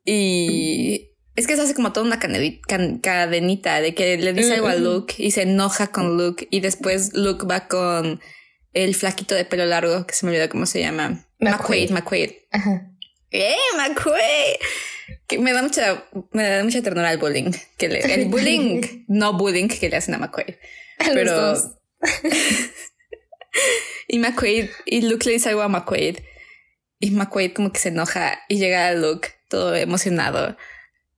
Y 0.03 1.11
es 1.35 1.47
que 1.47 1.55
se 1.55 1.61
hace 1.61 1.73
como 1.73 1.93
toda 1.93 2.05
una 2.05 2.19
cadenita 2.19 3.81
de 3.81 3.95
que 3.95 4.17
le 4.17 4.33
dice 4.33 4.55
algo 4.55 4.67
a 4.67 4.75
Luke 4.75 5.15
y 5.17 5.31
se 5.31 5.43
enoja 5.43 5.87
con 5.87 6.17
Luke. 6.17 6.47
Y 6.51 6.59
después 6.59 7.13
Luke 7.13 7.45
va 7.45 7.67
con 7.67 8.19
el 8.73 8.95
flaquito 8.95 9.33
de 9.33 9.45
pelo 9.45 9.65
largo, 9.65 10.05
que 10.05 10.13
se 10.13 10.25
me 10.25 10.33
olvidó 10.33 10.49
cómo 10.49 10.65
se 10.65 10.81
llama. 10.81 11.25
McQuaid, 11.39 11.91
McQuaid. 11.91 12.31
¡Eh, 13.31 13.55
McQuaid! 13.77 14.55
Que 15.25 15.39
me 15.39 15.53
da 15.53 15.61
mucha, 15.61 16.05
me 16.31 16.43
da 16.43 16.63
mucha 16.63 16.81
ternura 16.81 17.11
el 17.11 17.17
bullying. 17.17 17.51
Que 17.77 17.87
le, 17.87 17.99
el 18.13 18.25
bullying, 18.29 19.05
no 19.07 19.33
bullying 19.33 19.67
que 19.67 19.89
le 19.89 19.95
hacen 19.95 20.15
a 20.15 20.17
McQuaid. 20.17 20.55
Pero. 21.13 21.55
Y 24.09 24.19
McQuaid, 24.19 24.69
y 24.85 25.01
Luke 25.01 25.25
le 25.25 25.33
dice 25.33 25.49
algo 25.49 25.63
a 25.63 25.67
McQuaid. 25.67 26.19
Y 26.99 27.11
McQuaid 27.11 27.51
como 27.51 27.73
que 27.73 27.79
se 27.79 27.89
enoja 27.89 28.39
y 28.47 28.57
llega 28.57 28.87
a 28.87 28.93
Luke 28.93 29.29
todo 29.49 29.75
emocionado 29.75 30.55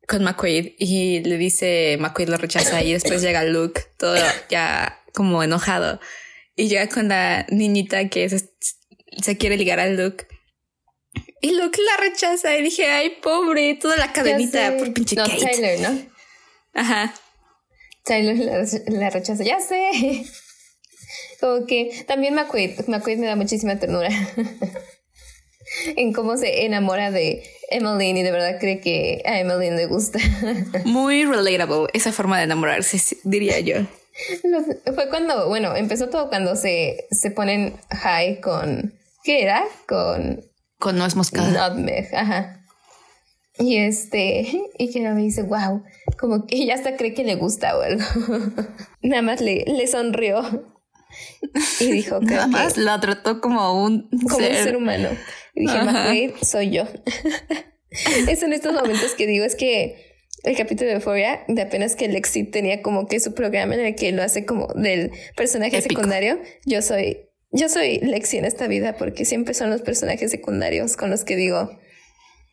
con 0.08 0.24
McQuaid 0.24 0.74
y 0.80 1.20
le 1.20 1.38
dice, 1.38 1.98
McQuaid 2.00 2.30
lo 2.30 2.38
rechaza 2.38 2.82
y 2.82 2.94
después 2.94 3.22
llega 3.22 3.44
Luke 3.44 3.82
todo 3.98 4.16
ya 4.50 5.00
como 5.14 5.44
enojado 5.44 6.00
y 6.56 6.68
llega 6.68 6.90
con 6.90 7.08
la 7.08 7.46
niñita 7.50 8.10
que 8.10 8.28
se, 8.28 9.38
quiere 9.38 9.56
ligar 9.56 9.80
a 9.80 9.88
Luke. 9.88 10.28
Y 11.42 11.52
Luke 11.52 11.80
la 11.80 12.10
rechaza 12.10 12.58
y 12.58 12.64
dije, 12.64 12.88
ay, 12.88 13.18
pobre, 13.22 13.76
toda 13.76 13.96
la 13.98 14.12
cadenita 14.12 14.76
por 14.78 14.94
pinche 14.94 15.16
no, 15.16 15.26
Tyler, 15.26 15.80
¿no? 15.80 16.06
Ajá. 16.74 17.14
Tyler 18.04 18.38
la, 18.40 18.66
la 18.88 19.10
rechaza, 19.10 19.44
ya 19.44 19.60
sé. 19.62 20.26
Como 21.40 21.66
que 21.66 22.04
también 22.08 22.36
McQuaid, 22.36 22.88
McQuaid 22.88 23.18
me 23.18 23.28
da 23.28 23.36
muchísima 23.36 23.78
ternura. 23.80 24.10
en 25.96 26.14
cómo 26.14 26.38
se 26.38 26.66
enamora 26.66 27.12
de 27.12 27.44
Emmeline 27.70 28.18
y 28.18 28.24
de 28.24 28.32
verdad 28.32 28.58
cree 28.60 28.82
que 28.82 29.22
a 29.26 29.40
Emmeline 29.40 29.76
le 29.76 29.86
gusta. 29.86 30.20
Muy 30.86 31.26
relatable 31.26 31.88
esa 31.94 32.12
forma 32.12 32.38
de 32.38 32.44
enamorarse, 32.46 33.18
diría 33.24 33.60
yo. 33.60 33.76
Fue 34.94 35.10
cuando, 35.10 35.48
bueno, 35.48 35.76
empezó 35.76 36.10
todo 36.10 36.30
cuando 36.30 36.56
se, 36.56 37.08
se 37.12 37.32
ponen 37.32 37.78
high 37.90 38.42
con. 38.42 38.94
¿Qué 39.24 39.44
era? 39.44 39.64
Con. 39.88 40.44
Con 40.78 40.98
nuez 40.98 41.16
moscada. 41.16 41.70
Nutmeg, 41.70 42.14
ajá. 42.14 42.60
Y 43.60 43.78
este, 43.78 44.48
y 44.78 44.92
que 44.92 45.02
me 45.02 45.22
dice, 45.22 45.44
wow, 45.44 45.84
como 46.18 46.48
que 46.48 46.56
ella 46.56 46.76
hasta 46.76 46.96
cree 46.96 47.14
que 47.14 47.24
le 47.24 47.36
gusta 47.36 47.78
o 47.78 47.82
algo. 47.82 48.04
Nada 49.02 49.22
más 49.22 49.42
le, 49.42 49.66
le 49.66 49.88
sonrió. 49.88 50.66
Y 51.80 51.92
dijo 51.92 52.20
que. 52.20 52.36
Nada 52.36 52.48
más 52.48 52.78
la 52.78 53.00
trató 53.00 53.42
como 53.42 53.84
un 53.84 54.10
como 54.10 54.38
ser. 54.38 54.52
un 54.52 54.64
ser 54.64 54.76
humano. 54.76 55.10
Y 55.56 55.62
dije, 55.62 55.84
McQuaid, 55.84 56.32
soy 56.42 56.72
yo. 56.72 56.84
es 58.30 58.44
en 58.44 58.54
estos 58.54 58.74
momentos 58.74 59.14
que 59.16 59.28
digo, 59.28 59.46
es 59.46 59.56
que 59.56 60.10
el 60.44 60.56
capítulo 60.56 60.90
de 60.90 60.96
Euphoria, 60.96 61.44
de 61.48 61.62
apenas 61.62 61.96
que 61.96 62.08
Lexi 62.08 62.44
tenía 62.44 62.82
como 62.82 63.08
que 63.08 63.20
su 63.20 63.34
programa 63.34 63.76
en 63.76 63.82
el 63.82 63.96
que 63.96 64.12
lo 64.12 64.24
hace 64.24 64.46
como 64.46 64.68
del 64.76 65.12
personaje 65.36 65.82
secundario, 65.82 66.40
yo 66.66 66.82
soy, 66.82 67.30
yo 67.52 67.68
soy 67.68 68.00
Lexi 68.00 68.38
en 68.38 68.46
esta 68.46 68.68
vida 68.68 68.96
porque 68.98 69.26
siempre 69.26 69.54
son 69.54 69.70
los 69.70 69.82
personajes 69.82 70.32
secundarios 70.32 70.96
con 70.96 71.10
los 71.10 71.24
que 71.24 71.36
digo, 71.36 71.70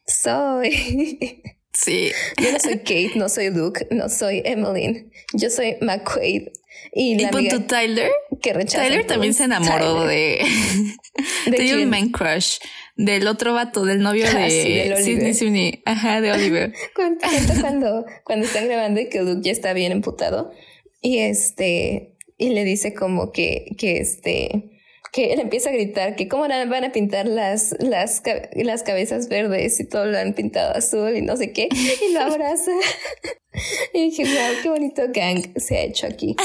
soy. 0.06 1.42
Sí. 1.72 2.10
Yo 2.42 2.52
no 2.52 2.58
soy 2.58 2.78
Kate, 2.78 3.12
no 3.16 3.28
soy 3.28 3.50
Luke, 3.50 3.86
no 3.90 4.08
soy 4.08 4.42
Emmeline. 4.44 5.10
Yo 5.34 5.50
soy 5.50 5.76
McQuaid. 5.80 6.48
Y, 6.92 7.18
la 7.18 7.30
¿Y 7.40 7.60
Tyler? 7.60 8.10
Que 8.40 8.52
Tyler 8.52 9.06
también 9.06 9.34
se 9.34 9.44
enamoró 9.44 10.06
de. 10.06 10.44
¿De, 11.46 11.74
un 11.82 11.90
man 11.90 12.10
crush. 12.10 12.58
Del 12.96 13.26
otro 13.26 13.52
vato, 13.52 13.84
del 13.84 14.00
novio 14.00 14.24
ah, 14.26 14.38
de 14.38 14.96
Sidney 15.02 15.34
Sweeney. 15.34 15.82
Ajá, 15.84 16.20
de 16.20 16.32
Oliver. 16.32 16.72
cuando, 16.94 17.20
cuando, 17.60 18.06
cuando 18.24 18.46
están 18.46 18.66
grabando 18.66 19.00
y 19.00 19.08
que 19.08 19.22
Luke 19.22 19.42
ya 19.42 19.52
está 19.52 19.72
bien 19.72 19.92
emputado. 19.92 20.52
Y 21.02 21.18
este. 21.18 22.16
Y 22.38 22.50
le 22.50 22.64
dice 22.64 22.94
como 22.94 23.32
que, 23.32 23.74
que 23.78 23.98
este 23.98 24.75
que 25.16 25.32
él 25.32 25.40
empieza 25.40 25.70
a 25.70 25.72
gritar 25.72 26.14
que 26.14 26.28
cómo 26.28 26.46
van 26.46 26.84
a 26.84 26.92
pintar 26.92 27.26
las, 27.26 27.74
las, 27.78 28.22
las 28.52 28.82
cabezas 28.82 29.30
verdes 29.30 29.80
y 29.80 29.88
todo 29.88 30.04
lo 30.04 30.18
han 30.18 30.34
pintado 30.34 30.76
azul 30.76 31.16
y 31.16 31.22
no 31.22 31.38
sé 31.38 31.54
qué, 31.54 31.70
y 31.70 32.12
lo 32.12 32.20
abraza. 32.20 32.70
y 33.94 34.10
dije, 34.10 34.24
wow, 34.24 34.62
qué 34.62 34.68
bonito 34.68 35.02
gang 35.14 35.42
se 35.56 35.78
ha 35.78 35.80
hecho 35.84 36.06
aquí. 36.06 36.36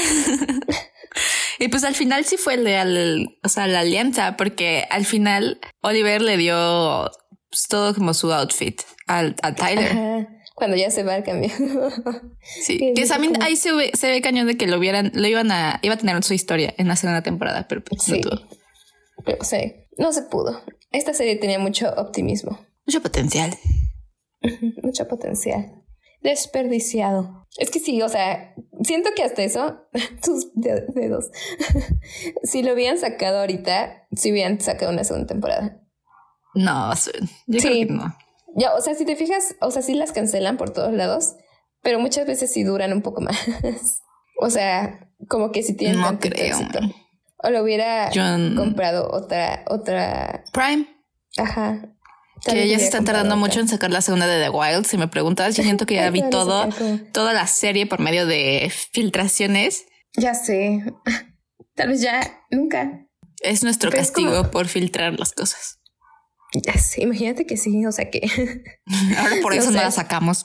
y 1.58 1.68
pues 1.68 1.84
al 1.84 1.94
final 1.94 2.24
sí 2.24 2.38
fue 2.38 2.56
leal, 2.56 3.36
o 3.44 3.48
sea, 3.50 3.66
la 3.66 3.80
alianza, 3.80 4.38
porque 4.38 4.86
al 4.88 5.04
final 5.04 5.60
Oliver 5.82 6.22
le 6.22 6.38
dio 6.38 7.10
pues, 7.50 7.68
todo 7.68 7.94
como 7.94 8.14
su 8.14 8.32
outfit 8.32 8.80
al, 9.06 9.36
a 9.42 9.54
Tyler. 9.54 10.28
cuando 10.54 10.78
ya 10.78 10.90
se 10.90 11.02
va 11.02 11.12
al 11.12 11.24
cambio. 11.24 11.50
sí, 12.40 12.94
que 12.96 13.04
también 13.04 13.42
ahí 13.42 13.54
se 13.56 13.70
ve, 13.70 13.90
se 13.92 14.10
ve 14.10 14.22
cañón 14.22 14.46
de 14.46 14.56
que 14.56 14.66
lo 14.66 14.78
vieran, 14.78 15.12
lo 15.12 15.28
iban 15.28 15.52
a, 15.52 15.78
iba 15.82 15.92
a 15.92 15.98
tener 15.98 16.24
su 16.24 16.32
historia 16.32 16.72
en 16.78 16.88
la 16.88 16.96
segunda 16.96 17.20
temporada, 17.20 17.68
pero 17.68 17.84
pues 17.84 18.02
sí. 18.02 18.22
Pero 19.24 19.44
sí, 19.44 19.74
no 19.98 20.12
se 20.12 20.22
pudo. 20.22 20.60
Esta 20.90 21.14
serie 21.14 21.36
tenía 21.36 21.58
mucho 21.58 21.92
optimismo. 21.96 22.58
Mucho 22.86 23.00
potencial. 23.00 23.56
mucho 24.82 25.06
potencial. 25.08 25.82
Desperdiciado. 26.20 27.46
Es 27.58 27.70
que 27.70 27.80
sí, 27.80 28.00
o 28.00 28.08
sea, 28.08 28.54
siento 28.82 29.10
que 29.14 29.22
hasta 29.22 29.42
eso, 29.42 29.82
tus 30.24 30.52
dedos, 30.54 31.30
si 32.42 32.62
lo 32.62 32.72
hubieran 32.72 32.98
sacado 32.98 33.40
ahorita, 33.40 34.06
si 34.12 34.32
hubieran 34.32 34.60
sacado 34.60 34.92
una 34.92 35.04
segunda 35.04 35.26
temporada. 35.26 35.78
No, 36.54 36.92
yo 37.46 37.60
sí. 37.60 37.86
no. 37.86 38.14
Ya, 38.54 38.74
o 38.74 38.80
sea, 38.80 38.94
si 38.94 39.06
te 39.06 39.16
fijas, 39.16 39.56
o 39.60 39.70
sea, 39.70 39.82
sí 39.82 39.94
las 39.94 40.12
cancelan 40.12 40.58
por 40.58 40.70
todos 40.70 40.92
lados, 40.92 41.36
pero 41.82 41.98
muchas 41.98 42.26
veces 42.26 42.52
sí 42.52 42.62
duran 42.62 42.92
un 42.92 43.02
poco 43.02 43.20
más. 43.20 43.38
o 44.40 44.50
sea, 44.50 45.10
como 45.28 45.52
que 45.52 45.62
si 45.62 45.74
tienen 45.74 46.00
no 46.00 46.18
creo. 46.18 46.58
O 47.42 47.50
lo 47.50 47.62
hubiera 47.62 48.10
comprado 48.56 49.10
otra, 49.10 49.64
otra. 49.68 50.44
Prime. 50.52 50.86
Ajá. 51.36 51.80
que 52.44 52.68
ya 52.68 52.78
se 52.78 52.84
están 52.84 53.04
tardando 53.04 53.36
mucho 53.36 53.60
en 53.60 53.68
sacar 53.68 53.90
la 53.90 54.00
segunda 54.00 54.26
de 54.26 54.42
The 54.42 54.50
Wild. 54.50 54.86
Si 54.86 54.96
me 54.96 55.08
preguntas, 55.08 55.56
yo 55.56 55.62
siento 55.62 55.86
que 55.86 55.94
ya 55.94 56.10
vi 56.10 56.22
todo, 56.30 56.68
toda 57.12 57.32
la 57.32 57.46
serie 57.46 57.86
por 57.86 58.00
medio 58.00 58.26
de 58.26 58.72
filtraciones. 58.92 59.86
Ya 60.16 60.34
sé. 60.34 60.84
Tal 61.74 61.88
vez 61.88 62.00
ya 62.00 62.20
nunca. 62.50 63.06
Es 63.40 63.64
nuestro 63.64 63.90
castigo 63.90 64.50
por 64.50 64.68
filtrar 64.68 65.18
las 65.18 65.32
cosas. 65.32 65.80
Ya 66.54 66.74
sé, 66.74 67.02
imagínate 67.02 67.46
que 67.46 67.56
sí, 67.56 67.86
o 67.86 67.92
sea 67.92 68.10
que. 68.10 68.20
Ahora 69.18 69.36
por 69.40 69.54
eso 69.54 69.70
no 69.70 69.80
la 69.82 69.90
sacamos. 69.90 70.44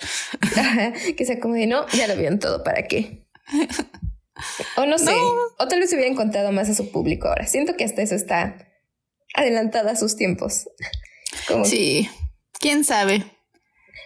que 1.16 1.26
sea 1.26 1.40
como 1.40 1.56
de 1.56 1.68
no, 1.68 1.86
ya 1.90 2.08
lo 2.08 2.16
vieron 2.16 2.40
todo, 2.40 2.64
¿para 2.64 2.84
qué? 2.84 3.28
O 4.76 4.86
no 4.86 4.98
sé, 4.98 5.14
o 5.14 5.68
tal 5.68 5.80
vez 5.80 5.92
hubiera 5.94 6.10
encontrado 6.10 6.52
más 6.52 6.70
a 6.70 6.76
su 6.76 6.92
público 6.92 7.28
ahora. 7.28 7.48
Siento 7.48 7.76
que 7.76 7.84
hasta 7.84 8.02
eso 8.02 8.16
está 8.16 8.68
adelantada 9.34 9.92
a 9.92 9.96
sus 9.96 10.16
tiempos. 10.16 10.70
Sí, 11.66 12.10
quién 12.60 12.84
sabe. 12.84 13.24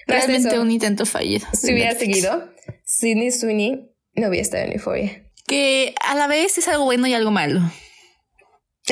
Realmente 0.07 0.59
un 0.59 0.71
intento 0.71 1.05
fallido. 1.05 1.47
Si 1.53 1.73
hubiera 1.73 1.95
seguido, 1.95 2.51
Sidney 2.85 3.31
Sweeney 3.31 3.91
no 4.13 4.27
hubiera 4.27 4.41
estado 4.41 4.65
en 4.65 4.73
Euphoria. 4.73 5.31
Que 5.47 5.95
a 6.03 6.15
la 6.15 6.27
vez 6.27 6.57
es 6.57 6.67
algo 6.67 6.85
bueno 6.85 7.07
y 7.07 7.13
algo 7.13 7.31
malo. 7.31 7.61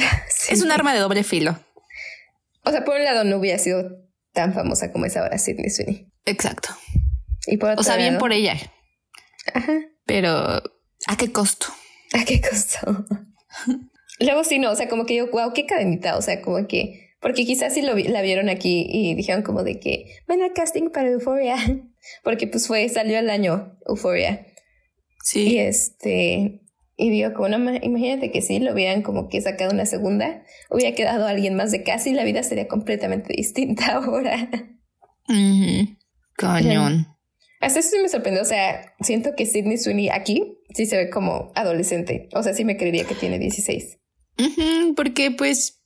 Es 0.49 0.63
un 0.63 0.71
arma 0.71 0.93
de 0.93 0.99
doble 0.99 1.23
filo. 1.23 1.59
O 2.63 2.71
sea, 2.71 2.83
por 2.83 2.95
un 2.95 3.03
lado 3.03 3.23
no 3.23 3.37
hubiera 3.37 3.59
sido 3.59 3.83
tan 4.33 4.53
famosa 4.53 4.91
como 4.91 5.05
es 5.05 5.15
ahora 5.15 5.37
Sidney 5.37 5.69
Sweeney. 5.69 6.11
Exacto. 6.25 6.69
Y 7.45 7.57
por 7.57 7.71
otro 7.71 7.81
o 7.81 7.83
sea, 7.83 7.97
bien 7.97 8.17
por 8.17 8.31
ella. 8.31 8.57
Ajá. 9.53 9.73
Pero 10.05 10.61
¿A 11.07 11.17
qué 11.17 11.31
costo? 11.31 11.67
¿A 12.13 12.25
qué 12.25 12.41
costo? 12.41 13.05
Luego 14.19 14.43
sí, 14.43 14.59
no, 14.59 14.71
o 14.71 14.75
sea, 14.75 14.89
como 14.89 15.05
que 15.05 15.15
yo, 15.15 15.29
wow, 15.31 15.53
qué 15.53 15.65
cadenita, 15.65 16.17
o 16.17 16.21
sea, 16.21 16.41
como 16.41 16.67
que, 16.67 17.13
porque 17.21 17.45
quizás 17.45 17.73
sí 17.73 17.81
lo 17.81 17.95
la 17.95 18.21
vieron 18.21 18.49
aquí 18.49 18.85
y 18.89 19.15
dijeron 19.15 19.43
como 19.43 19.63
de 19.63 19.79
que, 19.79 20.13
ven 20.27 20.41
al 20.41 20.53
casting 20.53 20.89
para 20.89 21.09
Euphoria, 21.09 21.55
porque 22.23 22.47
pues 22.47 22.67
fue, 22.67 22.87
salió 22.89 23.17
el 23.17 23.29
año 23.29 23.77
Euphoria. 23.87 24.45
Sí. 25.23 25.53
Y 25.53 25.59
este, 25.59 26.61
y 26.97 27.09
digo, 27.09 27.33
como 27.33 27.47
no, 27.47 27.73
imagínate 27.81 28.31
que 28.31 28.41
sí, 28.41 28.59
lo 28.59 28.73
hubieran 28.73 29.03
como 29.03 29.29
que 29.29 29.39
sacado 29.39 29.71
una 29.71 29.85
segunda, 29.85 30.43
hubiera 30.69 30.95
quedado 30.95 31.27
alguien 31.27 31.55
más 31.55 31.71
de 31.71 31.83
casi, 31.83 32.11
la 32.11 32.25
vida 32.25 32.43
sería 32.43 32.67
completamente 32.67 33.33
distinta 33.33 33.93
ahora. 33.93 34.49
Cañón. 36.35 37.07
Hasta 37.59 37.79
eso 37.79 37.89
sí 37.89 37.97
me 38.01 38.09
sorprendió. 38.09 38.41
O 38.41 38.45
sea, 38.45 38.93
siento 39.01 39.35
que 39.35 39.45
Sidney 39.45 39.77
Sweeney 39.77 40.09
aquí 40.09 40.57
sí 40.73 40.85
se 40.85 40.97
ve 40.97 41.09
como 41.09 41.51
adolescente. 41.55 42.29
O 42.33 42.43
sea, 42.43 42.53
sí 42.53 42.63
me 42.65 42.77
creería 42.77 43.05
que 43.05 43.15
tiene 43.15 43.39
16. 43.39 43.97
porque 44.95 45.31
pues 45.31 45.81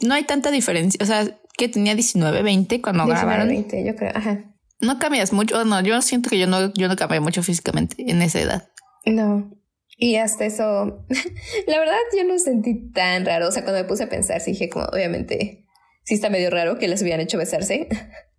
no 0.00 0.14
hay 0.14 0.24
tanta 0.24 0.50
diferencia. 0.50 0.98
O 1.02 1.06
sea, 1.06 1.40
que 1.56 1.68
tenía 1.68 1.94
19, 1.94 2.42
20 2.42 2.80
cuando 2.80 3.04
19, 3.04 3.26
grabaron. 3.26 3.48
20, 3.48 3.84
yo 3.84 3.96
creo. 3.96 4.12
Ajá. 4.14 4.54
No 4.80 4.98
cambias 4.98 5.32
mucho. 5.32 5.64
No, 5.64 5.82
yo 5.82 6.00
siento 6.00 6.30
que 6.30 6.38
yo 6.38 6.46
no, 6.46 6.72
yo 6.74 6.88
no 6.88 6.96
cambié 6.96 7.20
mucho 7.20 7.42
físicamente 7.42 7.96
en 7.98 8.22
esa 8.22 8.40
edad. 8.40 8.68
No. 9.04 9.50
Y 9.96 10.16
hasta 10.16 10.46
eso, 10.46 11.04
la 11.66 11.78
verdad 11.78 11.98
yo 12.16 12.24
no 12.24 12.38
sentí 12.38 12.90
tan 12.92 13.26
raro. 13.26 13.48
O 13.48 13.52
sea, 13.52 13.62
cuando 13.64 13.82
me 13.82 13.88
puse 13.88 14.04
a 14.04 14.08
pensar, 14.08 14.40
sí 14.40 14.52
dije 14.52 14.70
como, 14.70 14.86
obviamente, 14.86 15.66
sí 16.04 16.14
está 16.14 16.30
medio 16.30 16.50
raro 16.50 16.78
que 16.78 16.88
les 16.88 17.02
hubieran 17.02 17.20
hecho 17.20 17.36
besarse. 17.36 17.88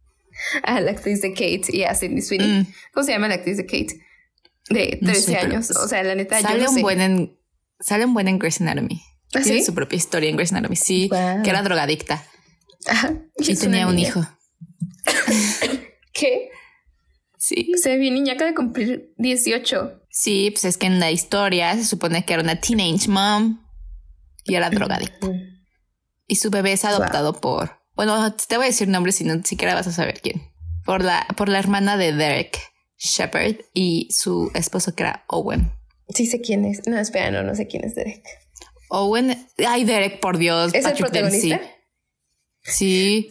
a 0.63 0.81
la 0.81 0.91
actriz 0.91 1.21
de 1.21 1.31
Kate 1.33 1.63
y 1.69 1.83
a 1.83 1.95
Sidney 1.95 2.21
Sweeney. 2.21 2.61
Mm. 2.61 2.73
¿Cómo 2.93 3.05
se 3.05 3.11
llama 3.11 3.27
la 3.27 3.35
actriz 3.35 3.57
de 3.57 3.65
Kate? 3.65 3.99
De 4.69 4.99
13 5.01 5.37
años. 5.37 5.71
O 5.71 5.87
sea, 5.87 6.03
la 6.03 6.15
neta, 6.15 6.39
sale 6.39 6.63
yo 6.63 6.69
un 6.69 6.81
buen 6.81 7.01
en, 7.01 7.37
Sale 7.81 8.05
un 8.05 8.13
buen 8.13 8.27
en 8.27 8.39
Grey's 8.39 8.61
Anatomy. 8.61 9.01
¿Ah, 9.33 9.41
Tiene 9.41 9.63
su 9.63 9.73
propia 9.73 9.97
historia 9.97 10.29
en 10.29 10.35
Grey's 10.35 10.51
Anatomy. 10.51 10.75
Sí, 10.75 11.09
que 11.09 11.49
era 11.49 11.63
drogadicta. 11.63 12.23
Ajá. 12.87 13.15
Y 13.37 13.55
tenía 13.55 13.87
un 13.87 13.97
hijo. 13.97 14.25
¿Qué? 16.13 16.49
Sí. 17.37 17.71
Se 17.81 17.89
ve 17.89 17.97
bien 17.97 18.13
niña, 18.13 18.33
acaba 18.33 18.49
de 18.49 18.55
cumplir 18.55 19.13
18. 19.17 20.03
Sí, 20.09 20.51
pues 20.51 20.65
es 20.65 20.77
que 20.77 20.87
en 20.87 20.99
la 20.99 21.09
historia 21.09 21.75
se 21.75 21.85
supone 21.85 22.23
que 22.23 22.33
era 22.33 22.43
una 22.43 22.59
teenage 22.59 23.07
mom 23.07 23.65
y 24.43 24.55
era 24.55 24.69
drogadicta. 24.69 25.27
Y 26.27 26.35
su 26.35 26.49
bebé 26.51 26.73
es 26.73 26.85
adoptado 26.85 27.33
por 27.33 27.80
bueno, 28.04 28.34
te 28.34 28.58
voy 28.58 28.66
a 28.66 28.70
decir 28.70 28.88
nombres 28.88 29.18
si 29.18 29.24
no 29.26 29.43
siquiera 29.43 29.76
vas 29.76 29.86
a 29.86 29.91
saber 29.91 30.22
quién. 30.22 30.41
Por 30.86 31.04
la, 31.04 31.28
por 31.38 31.49
la 31.49 31.60
hermana 31.60 31.97
de 31.97 32.12
Derek 32.14 32.58
Shepard 32.97 33.58
y 33.76 34.10
su 34.12 34.49
esposo 34.56 34.95
que 34.95 35.04
era 35.04 35.24
Owen. 35.28 35.72
Sí 36.10 36.26
sé 36.26 36.41
quién 36.41 36.66
es. 36.66 36.88
No, 36.88 36.97
espera, 36.97 37.30
no, 37.30 37.43
no 37.43 37.54
sé 37.54 37.68
quién 37.68 37.86
es 37.86 37.93
Derek. 37.93 38.24
Owen, 38.89 39.47
ay 39.68 39.84
Derek, 39.84 40.20
por 40.20 40.39
Dios. 40.39 40.74
¿Es 40.74 40.84
el 40.84 40.95
protagonista? 40.95 41.62
Sí. 42.64 43.30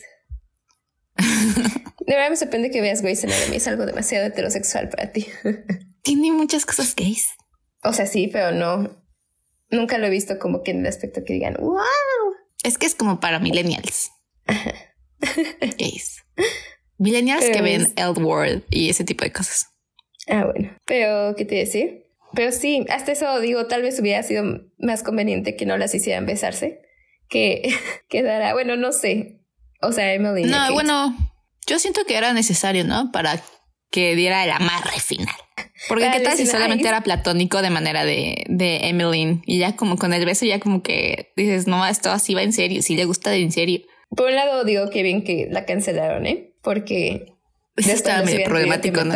De 1.17 2.15
verdad 2.15 2.31
me 2.31 2.37
sorprende 2.37 2.71
que 2.71 2.81
veas 2.81 3.03
Grey's 3.03 3.25
Anatomy. 3.25 3.57
Es 3.57 3.67
algo 3.67 3.87
demasiado 3.87 4.27
heterosexual 4.27 4.89
para 4.89 5.11
ti. 5.11 5.27
Tiene 6.03 6.31
muchas 6.31 6.65
cosas 6.65 6.95
gays. 6.95 7.27
O 7.83 7.93
sea, 7.93 8.07
sí, 8.07 8.29
pero 8.33 8.53
no. 8.53 8.89
Nunca 9.69 9.99
lo 9.99 10.07
he 10.07 10.11
visto 10.11 10.39
como 10.39 10.63
que 10.63 10.71
en 10.71 10.79
el 10.79 10.87
aspecto 10.87 11.25
que 11.25 11.33
digan, 11.33 11.57
wow. 11.59 11.81
Es 12.63 12.79
que 12.79 12.87
es 12.87 12.95
como 12.95 13.19
para 13.19 13.41
millennials. 13.41 14.13
es. 15.79 16.25
Millennials 16.99 17.47
que 17.47 17.63
ven 17.63 17.93
World 17.97 18.65
y 18.71 18.91
ese 18.91 19.05
tipo 19.05 19.25
de 19.25 19.33
cosas. 19.33 19.69
Ah, 20.29 20.45
bueno. 20.45 20.77
Pero, 20.85 21.35
¿qué 21.37 21.45
te 21.45 21.55
decir? 21.55 22.05
Pero 22.35 22.53
sí, 22.53 22.85
hasta 22.91 23.13
eso 23.13 23.41
digo, 23.41 23.67
tal 23.67 23.83
vez 23.83 23.99
hubiera 23.99 24.23
sido 24.23 24.63
más 24.79 25.03
conveniente 25.03 25.57
que 25.57 25.67
no 25.67 25.77
las 25.77 25.95
hicieran 25.95 26.27
besarse. 26.27 26.83
Que 27.29 27.75
quedara, 28.09 28.53
bueno, 28.53 28.77
no 28.77 28.93
sé. 28.93 29.41
O 29.83 29.93
sea, 29.93 30.13
Emily. 30.13 30.45
No, 30.45 30.73
bueno, 30.73 31.17
yo 31.67 31.79
siento 31.79 32.05
que 32.05 32.17
era 32.17 32.33
necesario, 32.33 32.85
¿no? 32.85 33.11
Para 33.13 33.43
que 33.91 34.15
diera 34.15 34.45
el 34.45 34.51
amarre 34.51 35.01
final. 35.01 35.35
Porque 35.89 36.11
qué 36.13 36.21
tal 36.21 36.37
si 36.37 36.47
solamente 36.47 36.87
era 36.87 37.03
platónico 37.03 37.63
de 37.63 37.71
manera 37.71 38.05
de, 38.05 38.45
de 38.49 38.89
Emily 38.89 39.41
y 39.47 39.59
ya 39.59 39.77
como 39.77 39.97
con 39.97 40.13
el 40.13 40.25
beso 40.25 40.45
ya 40.45 40.61
como 40.61 40.83
que 40.83 41.33
dices, 41.37 41.67
no, 41.67 41.87
esto 41.87 42.11
así 42.11 42.35
va 42.35 42.43
en 42.43 42.53
serio, 42.53 42.83
si 42.83 42.97
le 42.97 43.05
gusta 43.05 43.31
de 43.31 43.43
en 43.43 43.53
serio. 43.53 43.81
Por 44.11 44.29
un 44.29 44.35
lado 44.35 44.65
digo 44.65 44.91
que 44.91 45.03
bien 45.03 45.23
que 45.23 45.49
la 45.51 45.65
cancelaron, 45.65 46.27
¿eh? 46.27 46.51
porque 46.63 47.35
estaba 47.77 48.25
medio 48.25 48.45
problemático, 48.45 49.05
¿no? 49.05 49.15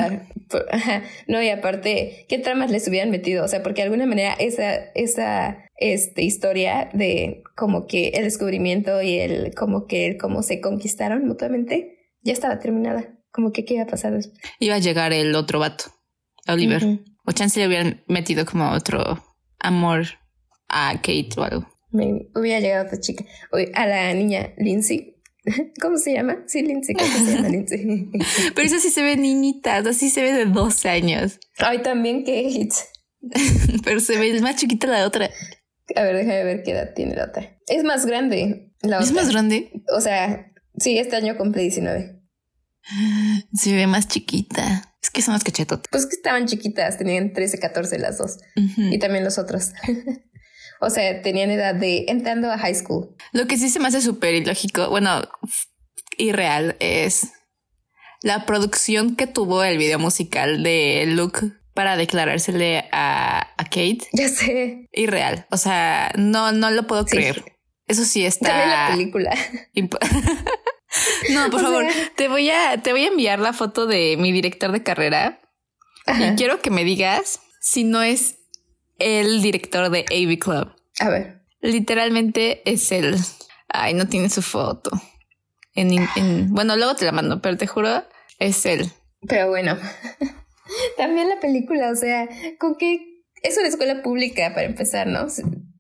No, 1.27 1.43
y 1.43 1.49
aparte, 1.49 2.27
¿qué 2.29 2.39
tramas 2.39 2.71
les 2.71 2.87
hubieran 2.87 3.11
metido? 3.11 3.45
O 3.45 3.49
sea, 3.49 3.63
porque 3.63 3.83
de 3.83 3.87
alguna 3.87 4.07
manera 4.07 4.35
esa, 4.35 4.77
esa 4.95 5.59
este, 5.79 6.23
historia 6.23 6.91
de 6.93 7.43
como 7.57 7.87
que 7.87 8.09
el 8.11 8.25
descubrimiento 8.25 9.03
y 9.03 9.19
el 9.19 9.55
como 9.55 9.87
que 9.87 10.17
cómo 10.17 10.43
se 10.43 10.61
conquistaron 10.61 11.27
mutuamente 11.27 11.99
ya 12.23 12.33
estaba 12.33 12.59
terminada. 12.59 13.19
Como 13.33 13.51
que 13.51 13.65
qué 13.65 13.75
iba 13.75 13.83
a 13.83 13.89
pasar 13.89 14.13
después. 14.13 14.39
Iba 14.61 14.77
a 14.77 14.79
llegar 14.79 15.13
el 15.13 15.35
otro 15.35 15.59
vato, 15.59 15.87
Oliver. 16.47 17.01
O 17.27 17.33
chance 17.33 17.59
le 17.59 17.67
hubieran 17.67 18.05
metido 18.07 18.47
como 18.47 18.71
otro 18.71 19.25
amor 19.59 20.05
a 20.69 20.93
Kate 20.97 21.31
o 21.37 21.43
algo. 21.43 21.74
Me 21.95 22.29
hubiera 22.35 22.59
llegado 22.59 22.87
otra 22.87 22.99
chica. 22.99 23.25
A 23.75 23.87
la 23.87 24.13
niña 24.15 24.53
Lindsay. 24.59 25.15
¿Cómo 25.81 25.97
se 25.97 26.13
llama? 26.13 26.43
Sí, 26.49 26.63
Lindsay. 26.63 26.97
¿Cómo 26.97 27.09
se 27.09 27.37
llama 27.37 27.49
Lindsay? 27.49 28.11
Pero 28.55 28.67
eso 28.67 28.81
sí 28.81 28.91
se 28.91 29.03
ve 29.03 29.17
niñita, 29.17 29.77
así 29.77 30.11
se 30.11 30.23
ve 30.23 30.33
de 30.33 30.47
12 30.47 30.89
años. 30.89 31.39
Ay, 31.59 31.83
también 31.83 32.25
Kate. 32.25 32.71
Pero 33.85 34.01
se 34.01 34.19
ve 34.19 34.41
más 34.41 34.57
chiquita 34.57 34.89
la 34.89 35.07
otra. 35.07 35.31
A 35.95 36.03
ver, 36.03 36.17
déjame 36.17 36.43
ver 36.43 36.63
qué 36.65 36.73
edad 36.73 36.95
tiene 36.95 37.15
la 37.15 37.27
otra. 37.27 37.59
Es 37.69 37.85
más 37.85 38.07
grande. 38.07 38.73
La 38.83 38.99
¿Es 38.99 39.13
más 39.13 39.31
grande? 39.31 39.71
O 39.97 40.01
sea, 40.01 40.53
sí, 40.77 40.99
este 40.99 41.15
año 41.15 41.37
cumple 41.37 41.63
19. 41.63 42.21
Se 43.55 43.73
ve 43.73 43.87
más 43.87 44.09
chiquita. 44.09 44.97
Es 45.01 45.11
que 45.11 45.23
son 45.23 45.35
las 45.35 45.45
cachetotas. 45.45 45.89
Pues 45.93 46.07
que 46.07 46.17
estaban 46.17 46.47
chiquitas, 46.47 46.99
tenían 46.99 47.33
13, 47.33 47.59
14 47.59 47.99
las 47.99 48.19
dos. 48.19 48.39
Y 48.57 48.99
también 48.99 49.23
los 49.23 49.39
otros. 49.39 49.73
O 50.85 50.91
sea, 50.91 51.23
tenían 51.23 51.51
edad 51.51 51.75
de 51.75 52.05
entrando 52.09 52.51
a 52.51 52.59
high 52.59 52.75
school. 52.75 53.15
Lo 53.33 53.47
que 53.47 53.57
sí 53.57 53.69
se 53.69 53.81
me 53.81 53.89
hace 53.89 54.01
súper 54.01 54.35
ilógico, 54.35 54.89
bueno, 54.91 55.23
irreal, 56.17 56.77
es 56.81 57.33
la 58.23 58.47
producción 58.47 59.17
que 59.17 59.27
tuvo 59.27 59.65
el 59.65 59.79
video 59.79 59.99
musical 59.99 60.63
de 60.63 61.05
Luke 61.09 61.53
para 61.75 61.97
declarársele 61.97 62.89
a, 62.93 63.53
a 63.57 63.65
Kate. 63.65 64.07
Ya 64.13 64.29
sé. 64.29 64.89
Irreal. 64.93 65.47
O 65.51 65.57
sea, 65.57 66.13
no, 66.17 66.53
no 66.53 66.71
lo 66.71 66.87
puedo 66.87 67.05
creer. 67.05 67.45
Eso 67.87 68.05
sí 68.05 68.25
está. 68.25 68.49
También 68.49 68.71
la 68.71 68.89
película. 68.93 69.35
no, 71.31 71.51
por 71.51 71.61
favor, 71.61 71.87
te 72.17 72.29
voy 72.29 72.51
a, 72.51 72.81
te 72.83 72.93
voy 72.93 73.05
a 73.05 73.09
enviar 73.09 73.41
la 73.41 73.53
foto 73.53 73.87
de 73.87 74.17
mi 74.19 74.33
director 74.33 74.73
de 74.73 74.83
carrera. 74.83 75.41
Y 76.07 76.35
quiero 76.37 76.61
que 76.61 76.71
me 76.71 76.85
digas 76.85 77.41
si 77.61 77.85
no 77.85 78.03
es 78.03 78.37
el 78.99 79.43
director 79.43 79.91
de 79.91 80.05
AV 80.11 80.39
Club. 80.39 80.73
A 81.01 81.09
ver. 81.09 81.41
Literalmente 81.61 82.63
es 82.71 82.93
él. 82.93 83.17
Ay, 83.69 83.95
no 83.95 84.09
tiene 84.09 84.29
su 84.31 84.43
foto. 84.43 84.91
En, 85.75 85.91
en, 86.17 86.53
bueno, 86.55 86.77
luego 86.77 86.95
te 86.95 87.05
la 87.05 87.13
mando, 87.13 87.41
pero 87.41 87.57
te 87.57 87.67
juro, 87.67 88.05
es 88.39 88.65
él. 88.67 88.91
Pero 89.27 89.49
bueno. 89.49 89.77
También 90.97 91.29
la 91.29 91.41
película, 91.41 91.91
o 91.91 91.97
sea, 91.97 92.29
con 92.59 92.77
que 92.77 93.23
es 93.43 93.59
una 93.59 93.69
escuela 93.69 94.03
pública 94.03 94.53
para 94.55 94.67
empezar, 94.67 95.07
¿no? 95.07 95.27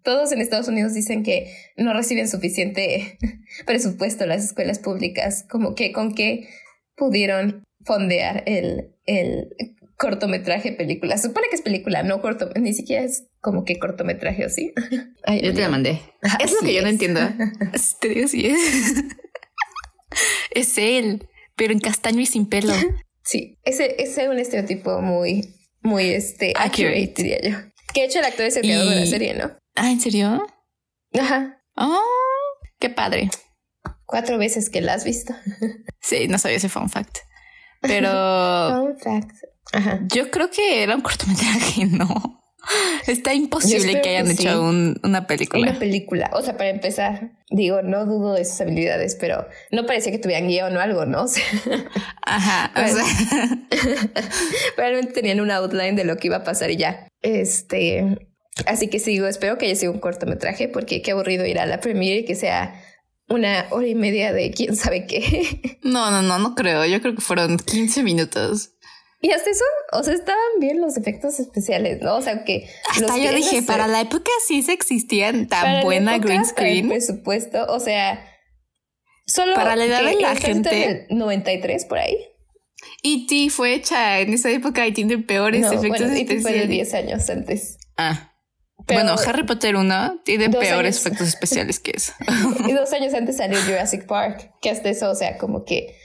Todos 0.02 0.32
en 0.32 0.40
Estados 0.40 0.68
Unidos 0.68 0.92
dicen 0.92 1.22
que 1.22 1.54
no 1.76 1.94
reciben 1.94 2.28
suficiente 2.28 3.18
presupuesto 3.66 4.26
las 4.26 4.44
escuelas 4.44 4.78
públicas, 4.78 5.46
como 5.48 5.74
que 5.74 5.92
con 5.92 6.14
qué 6.14 6.48
pudieron 6.96 7.64
fondear 7.84 8.42
el, 8.46 8.94
el 9.06 9.54
cortometraje 10.04 10.72
película. 10.72 11.16
supone 11.16 11.46
que 11.48 11.56
es 11.56 11.62
película, 11.62 12.02
no 12.02 12.20
corto, 12.20 12.50
ni 12.60 12.74
siquiera 12.74 13.02
es 13.02 13.24
como 13.40 13.64
que 13.64 13.78
cortometraje 13.78 14.44
o 14.44 14.50
sí. 14.50 14.74
yo 15.42 15.54
te 15.54 15.60
la 15.62 15.70
mandé. 15.70 16.02
es 16.40 16.52
lo 16.52 16.60
que 16.60 16.74
yo 16.74 16.82
no 16.82 16.88
entiendo. 16.88 17.20
te 18.00 18.08
digo 18.10 18.28
si 18.28 18.46
es. 18.46 18.58
es 20.50 20.76
él, 20.76 21.26
pero 21.56 21.72
en 21.72 21.78
castaño 21.78 22.20
y 22.20 22.26
sin 22.26 22.46
pelo. 22.46 22.74
Sí, 23.22 23.58
ese, 23.64 23.96
ese 23.98 24.24
es 24.24 24.28
un 24.28 24.38
estereotipo 24.38 25.00
muy, 25.00 25.48
muy 25.80 26.10
este, 26.10 26.52
accurate, 26.54 27.14
diría 27.16 27.40
yo. 27.40 27.56
Que 27.94 28.02
de 28.02 28.06
hecho 28.08 28.18
el 28.18 28.26
actor 28.26 28.44
es 28.44 28.56
el 28.56 28.62
creador 28.62 28.90
de 28.90 29.00
la 29.00 29.06
serie, 29.06 29.34
¿no? 29.34 29.56
Ah, 29.74 29.90
¿en 29.90 30.00
serio? 30.00 30.46
Ajá. 31.14 31.62
Oh, 31.76 32.02
qué 32.78 32.90
padre. 32.90 33.30
Cuatro 34.04 34.36
veces 34.36 34.68
que 34.68 34.82
la 34.82 34.92
has 34.92 35.04
visto. 35.04 35.34
sí, 36.02 36.28
no 36.28 36.36
sabía 36.36 36.58
ese 36.58 36.68
fun 36.68 36.90
fact. 36.90 37.20
Pero. 37.80 38.10
fun 38.10 38.98
fact. 38.98 39.53
Ajá. 39.72 40.00
Yo 40.12 40.30
creo 40.30 40.50
que 40.50 40.82
era 40.82 40.94
un 40.94 41.02
cortometraje, 41.02 41.86
¿no? 41.86 42.40
Está 43.06 43.34
imposible 43.34 44.00
que 44.00 44.10
hayan 44.10 44.30
hecho 44.30 44.62
una 44.62 45.26
película. 45.26 45.70
Una 45.70 45.78
película. 45.78 46.30
O 46.32 46.42
sea, 46.42 46.56
para 46.56 46.70
empezar, 46.70 47.32
digo, 47.50 47.82
no 47.82 48.06
dudo 48.06 48.32
de 48.32 48.44
sus 48.44 48.60
habilidades, 48.60 49.16
pero 49.20 49.46
no 49.70 49.84
parecía 49.84 50.12
que 50.12 50.18
tuvieran 50.18 50.48
guion 50.48 50.76
o 50.76 50.80
algo, 50.80 51.04
¿no? 51.04 51.26
Ajá. 52.22 52.72
realmente 54.76 55.12
tenían 55.12 55.40
un 55.40 55.50
outline 55.50 55.96
de 55.96 56.04
lo 56.04 56.16
que 56.16 56.28
iba 56.28 56.36
a 56.36 56.44
pasar 56.44 56.70
y 56.70 56.76
ya. 56.76 57.06
Este. 57.20 58.30
Así 58.66 58.88
que 58.88 59.00
sigo, 59.00 59.26
espero 59.26 59.58
que 59.58 59.66
haya 59.66 59.76
sido 59.76 59.92
un 59.92 59.98
cortometraje, 59.98 60.68
porque 60.68 61.02
qué 61.02 61.10
aburrido 61.10 61.44
ir 61.44 61.58
a 61.58 61.66
la 61.66 61.80
premiere 61.80 62.20
y 62.20 62.24
que 62.24 62.36
sea 62.36 62.80
una 63.28 63.66
hora 63.70 63.86
y 63.86 63.94
media 63.94 64.32
de 64.32 64.50
quién 64.52 64.76
sabe 64.76 65.06
qué. 65.06 65.78
No, 65.82 66.10
no, 66.10 66.22
no, 66.22 66.38
no 66.38 66.54
creo. 66.54 66.84
Yo 66.86 67.00
creo 67.00 67.14
que 67.14 67.20
fueron 67.20 67.58
15 67.58 68.02
minutos. 68.02 68.70
Y 69.24 69.30
hasta 69.30 69.48
eso, 69.48 69.64
o 69.92 70.02
sea, 70.02 70.12
estaban 70.12 70.60
bien 70.60 70.82
los 70.82 70.98
efectos 70.98 71.40
especiales, 71.40 72.02
¿no? 72.02 72.16
O 72.16 72.20
sea, 72.20 72.44
que... 72.44 72.68
Hasta 72.90 73.16
yo 73.16 73.32
dije, 73.32 73.62
para 73.62 73.86
la 73.86 74.02
época 74.02 74.30
sí 74.46 74.62
se 74.62 74.74
existían 74.74 75.48
tan 75.48 75.82
buena 75.82 76.18
green 76.18 76.44
screen. 76.44 76.90
Por 76.90 77.00
supuesto, 77.00 77.64
o 77.70 77.80
sea, 77.80 78.22
solo... 79.26 79.54
Para 79.54 79.76
la 79.76 79.86
edad 79.86 80.04
de 80.04 80.16
la 80.20 80.36
gente... 80.36 81.06
93 81.08 81.86
por 81.86 82.00
ahí. 82.00 82.18
Y 83.00 83.26
T 83.26 83.48
fue 83.48 83.72
hecha 83.72 84.20
en 84.20 84.34
esa 84.34 84.50
época 84.50 84.86
y 84.86 84.92
tiene 84.92 85.16
peores 85.16 85.64
efectos 85.64 85.88
bueno, 85.88 86.04
especiales. 86.04 86.42
fue 86.42 86.52
de 86.52 86.66
10 86.66 86.92
años 86.92 87.30
antes. 87.30 87.78
Ah. 87.96 88.34
bueno, 88.86 89.16
Harry 89.26 89.44
Potter 89.44 89.76
1 89.76 90.20
tiene 90.26 90.50
peores 90.50 90.98
efectos 90.98 91.28
especiales 91.28 91.80
que 91.80 91.92
eso. 91.92 92.12
y 92.68 92.72
dos 92.72 92.92
años 92.92 93.14
antes 93.14 93.38
salió 93.38 93.58
Jurassic 93.62 94.04
Park, 94.04 94.52
que 94.60 94.68
hasta 94.68 94.90
eso, 94.90 95.10
o 95.10 95.14
sea, 95.14 95.38
como 95.38 95.64
que 95.64 95.96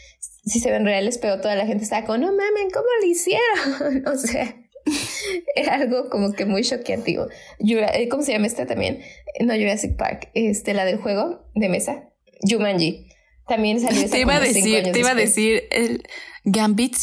si 0.50 0.60
se 0.60 0.72
ven 0.72 0.86
reales, 0.86 1.18
pero 1.18 1.40
toda 1.40 1.56
la 1.56 1.66
gente 1.66 1.84
está 1.84 2.06
como, 2.06 2.18
no 2.18 2.28
mames, 2.28 2.74
¿cómo 2.74 2.88
lo 3.02 3.08
hicieron? 3.08 4.08
o 4.14 4.18
sea, 4.18 4.56
era 5.56 5.76
algo 5.76 6.10
como 6.10 6.34
que 6.34 6.46
muy 6.46 6.64
choqueante. 6.64 7.18
Eh, 7.60 8.10
¿Cómo 8.10 8.24
se 8.24 8.34
llama 8.34 8.48
esta 8.48 8.66
también? 8.66 9.02
No 9.40 9.54
Jurassic 9.54 9.96
Park, 9.96 10.30
este, 10.34 10.74
la 10.74 10.86
del 10.86 10.98
juego 10.98 11.50
de 11.56 11.70
mesa, 11.70 12.10
Jumanji. 12.42 13.08
También 13.48 13.80
salió 13.80 14.02
esa 14.02 14.12
Te 14.12 14.22
iba 14.22 14.36
a 14.36 14.40
decir, 14.40 14.92
te 14.92 15.00
iba 15.00 15.10
a 15.10 15.16
decir 15.16 15.64
el 15.72 16.04
Gambit. 16.44 16.96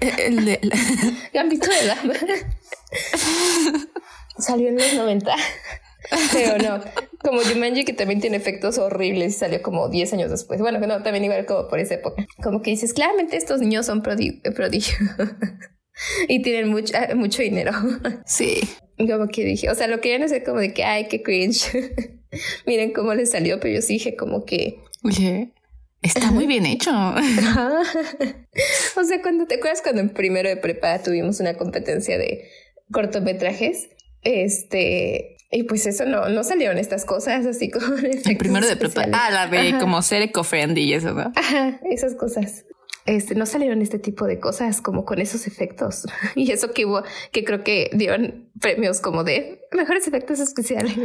El, 0.00 0.58
Gambito 1.32 1.68
de 1.68 1.86
Dama. 1.86 2.14
salió 4.38 4.68
en 4.68 4.76
los 4.76 4.94
90. 4.94 5.34
Pero 6.32 6.58
no, 6.58 6.82
como 7.22 7.40
Jumanji 7.40 7.84
que 7.84 7.92
también 7.92 8.20
tiene 8.20 8.36
efectos 8.36 8.78
horribles 8.78 9.34
y 9.34 9.38
salió 9.38 9.62
como 9.62 9.88
10 9.88 10.12
años 10.14 10.30
después. 10.30 10.60
Bueno, 10.60 10.80
que 10.80 10.86
no, 10.86 11.02
también 11.02 11.24
igual 11.24 11.46
como 11.46 11.68
por 11.68 11.78
esa 11.78 11.94
época. 11.94 12.26
Como 12.42 12.62
que 12.62 12.70
dices, 12.70 12.92
claramente 12.92 13.36
estos 13.36 13.60
niños 13.60 13.86
son 13.86 14.02
prodigio. 14.02 14.96
y 16.28 16.42
tienen 16.42 16.68
mucho, 16.68 16.94
mucho 17.14 17.42
dinero. 17.42 17.72
Sí. 18.26 18.60
Como 18.98 19.28
que 19.28 19.44
dije, 19.44 19.70
o 19.70 19.74
sea, 19.74 19.88
lo 19.88 20.00
querían 20.00 20.22
hacer 20.22 20.42
como 20.42 20.58
de 20.58 20.72
que, 20.72 20.82
ay, 20.82 21.06
qué 21.08 21.22
cringe. 21.22 21.70
Miren 22.66 22.92
cómo 22.92 23.14
les 23.14 23.30
salió, 23.30 23.60
pero 23.60 23.74
yo 23.74 23.82
sí 23.82 23.94
dije 23.94 24.16
como 24.16 24.46
que... 24.46 24.78
Oye, 25.04 25.52
está 26.00 26.30
muy 26.30 26.46
bien 26.46 26.64
hecho. 26.64 26.90
o 26.90 29.04
sea, 29.04 29.22
cuando 29.22 29.46
te 29.46 29.56
acuerdas 29.56 29.82
cuando 29.82 30.00
en 30.00 30.10
primero 30.10 30.48
de 30.48 30.56
prepa 30.56 31.02
tuvimos 31.02 31.40
una 31.40 31.54
competencia 31.54 32.16
de 32.16 32.48
cortometrajes, 32.90 33.90
este, 34.22 35.35
y 35.50 35.62
pues 35.62 35.86
eso 35.86 36.04
no, 36.04 36.28
no 36.28 36.44
salieron 36.44 36.78
estas 36.78 37.04
cosas 37.04 37.46
así 37.46 37.70
como 37.72 37.96
El 37.96 38.36
primero 38.36 38.66
de 38.66 38.76
prepa. 38.76 39.06
Ah, 39.12 39.30
la 39.30 39.46
de 39.46 39.78
como 39.78 40.02
ser 40.02 40.22
eco-friendly 40.22 40.82
y 40.82 40.94
eso, 40.94 41.12
¿no? 41.12 41.32
Ajá, 41.34 41.80
esas 41.90 42.14
cosas. 42.14 42.64
Este, 43.06 43.36
no 43.36 43.46
salieron 43.46 43.82
este 43.82 44.00
tipo 44.00 44.26
de 44.26 44.40
cosas 44.40 44.80
como 44.80 45.04
con 45.04 45.20
esos 45.20 45.46
efectos. 45.46 46.06
Y 46.34 46.50
eso 46.50 46.72
que 46.72 46.86
hubo, 46.86 47.02
que 47.30 47.44
creo 47.44 47.62
que 47.62 47.90
dieron 47.92 48.50
premios 48.60 49.00
como 49.00 49.22
de 49.22 49.60
mejores 49.72 50.08
efectos 50.08 50.40
especiales. 50.40 50.96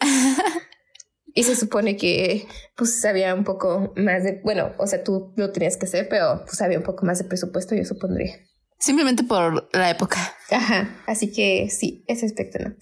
y 1.34 1.44
se 1.44 1.54
supone 1.54 1.96
que 1.96 2.46
pues 2.76 3.04
había 3.04 3.32
un 3.34 3.44
poco 3.44 3.92
más 3.96 4.24
de, 4.24 4.40
bueno, 4.42 4.72
o 4.78 4.86
sea, 4.88 5.04
tú 5.04 5.32
lo 5.36 5.52
tenías 5.52 5.76
que 5.76 5.86
hacer, 5.86 6.08
pero 6.08 6.44
pues 6.44 6.60
había 6.60 6.78
un 6.78 6.84
poco 6.84 7.06
más 7.06 7.18
de 7.18 7.24
presupuesto, 7.24 7.76
yo 7.76 7.84
supondría. 7.84 8.34
Simplemente 8.78 9.22
por 9.22 9.68
la 9.72 9.90
época. 9.90 10.18
Ajá, 10.50 11.02
así 11.06 11.32
que 11.32 11.70
sí, 11.70 12.04
ese 12.08 12.26
aspecto 12.26 12.58
no. 12.58 12.74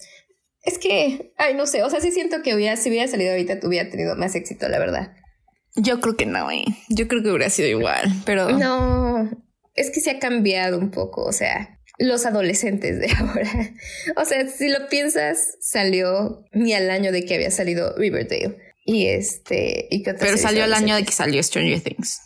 Es 0.63 0.77
que, 0.77 1.33
ay, 1.37 1.55
no 1.55 1.65
sé, 1.67 1.83
o 1.83 1.89
sea, 1.89 1.99
sí 1.99 2.11
siento 2.11 2.41
que 2.41 2.55
hubiera, 2.55 2.77
si 2.77 2.89
hubiera 2.89 3.07
salido 3.07 3.31
ahorita, 3.31 3.59
tú 3.59 3.67
hubiera 3.67 3.89
tenido 3.89 4.15
más 4.15 4.33
éxito, 4.33 4.69
la 4.69 4.79
verdad. 4.79 5.13
Yo 5.75 5.99
creo 5.99 6.15
que 6.15 6.25
no, 6.25 6.49
¿eh? 6.51 6.63
Yo 6.87 7.07
creo 7.07 7.21
que 7.21 7.29
hubiera 7.29 7.49
sido 7.49 7.67
igual, 7.67 8.09
pero... 8.25 8.49
No, 8.49 9.29
es 9.73 9.89
que 9.89 9.99
se 9.99 10.11
ha 10.11 10.19
cambiado 10.19 10.79
un 10.79 10.89
poco, 10.89 11.23
o 11.25 11.33
sea, 11.33 11.79
los 11.97 12.25
adolescentes 12.25 12.99
de 12.99 13.11
ahora. 13.17 13.73
O 14.15 14.23
sea, 14.23 14.47
si 14.47 14.69
lo 14.69 14.87
piensas, 14.87 15.57
salió 15.59 16.45
ni 16.53 16.73
al 16.73 16.89
año 16.89 17.11
de 17.11 17.25
que 17.25 17.35
había 17.35 17.51
salido 17.51 17.95
Riverdale. 17.97 18.57
Y 18.85 19.07
este... 19.07 19.87
Y 19.89 20.03
pero 20.03 20.37
salió 20.37 20.63
al 20.63 20.73
año 20.73 20.95
de 20.95 21.03
que 21.03 21.11
salió 21.11 21.41
Stranger 21.43 21.81
Things. 21.81 22.21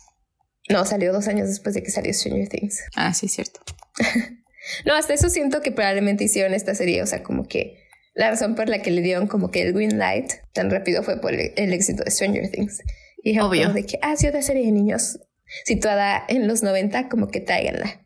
No, 0.68 0.84
salió 0.84 1.12
dos 1.12 1.26
años 1.26 1.48
después 1.48 1.74
de 1.74 1.82
que 1.82 1.90
salió 1.90 2.12
Stranger 2.12 2.48
Things. 2.48 2.82
Ah, 2.94 3.14
sí, 3.14 3.26
cierto. 3.26 3.60
no, 4.84 4.94
hasta 4.94 5.14
eso 5.14 5.28
siento 5.28 5.60
que 5.60 5.72
probablemente 5.72 6.24
hicieron 6.24 6.54
esta 6.54 6.74
serie, 6.74 7.02
o 7.02 7.06
sea, 7.06 7.22
como 7.22 7.48
que 7.48 7.87
la 8.18 8.30
razón 8.30 8.56
por 8.56 8.68
la 8.68 8.82
que 8.82 8.90
le 8.90 9.00
dieron 9.00 9.28
como 9.28 9.52
que 9.52 9.62
el 9.62 9.72
green 9.72 9.96
light 9.96 10.32
tan 10.52 10.70
rápido 10.70 11.04
fue 11.04 11.20
por 11.20 11.32
el, 11.32 11.72
éxito 11.72 12.02
de 12.02 12.10
Stranger 12.10 12.50
Things. 12.50 12.82
Y 13.22 13.38
Obvio. 13.38 13.72
de 13.72 13.86
que, 13.86 13.96
ah, 14.02 14.16
sí, 14.16 14.26
otra 14.26 14.42
serie 14.42 14.66
de 14.66 14.72
niños 14.72 15.20
situada 15.64 16.24
en 16.28 16.48
los 16.48 16.64
90, 16.64 17.08
como 17.08 17.28
que 17.28 17.40
tráiganla. 17.40 18.04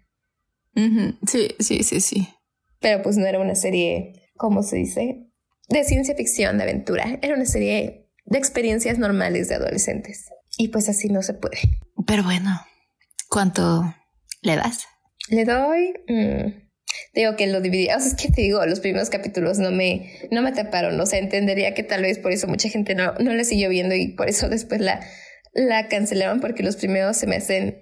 Sí, 1.27 1.55
sí, 1.59 1.83
sí, 1.83 2.03
sí. 2.03 2.29
Pero 2.79 3.01
pues 3.03 3.17
no 3.17 3.25
era 3.25 3.41
una 3.41 3.55
serie, 3.55 4.13
¿cómo 4.37 4.63
se 4.63 4.77
dice? 4.77 5.31
De 5.71 5.83
ciencia 5.83 6.15
ficción, 6.15 6.59
de 6.59 6.65
aventura. 6.65 7.19
Era 7.23 7.35
una 7.35 7.47
serie 7.47 8.11
de 8.27 8.39
experiencias 8.39 8.99
normales 8.99 9.49
de 9.49 9.55
adolescentes. 9.55 10.27
Y 10.59 10.69
pues 10.69 10.91
así 10.91 11.09
no 11.09 11.23
se 11.23 11.33
puede. 11.33 11.57
Pero 12.07 12.23
bueno, 12.23 12.61
¿cuánto 13.31 13.95
le 14.43 14.57
das? 14.57 14.87
Le 15.31 15.47
doy... 15.47 15.95
Digo 17.15 17.37
que 17.37 17.47
lo 17.47 17.61
dividí. 17.61 17.87
O 17.87 18.01
sea, 18.01 18.09
es 18.09 18.15
que 18.15 18.31
te 18.31 18.43
digo, 18.43 18.65
los 18.67 18.81
primeros 18.81 19.11
capítulos 19.11 19.59
no 19.59 19.71
me, 19.71 20.13
no 20.31 20.43
me 20.43 20.51
atraparon. 20.51 20.99
O 21.01 21.07
sea, 21.07 21.19
entendería 21.19 21.75
que 21.75 21.83
tal 21.83 22.03
vez 22.03 22.19
por 22.19 22.33
eso 22.33 22.47
mucha 22.47 22.69
gente 22.69 22.95
no, 22.95 23.15
no 23.15 23.35
la 23.35 23.45
siguió 23.45 23.69
viendo 23.69 23.95
y 23.95 24.09
por 24.09 24.29
eso 24.29 24.49
después 24.51 24.81
la, 24.81 25.01
la 25.53 25.89
cancelaron 25.89 26.41
porque 26.41 26.63
los 26.63 26.77
primeros 26.77 27.17
se 27.17 27.27
me 27.27 27.37
hacen 27.37 27.79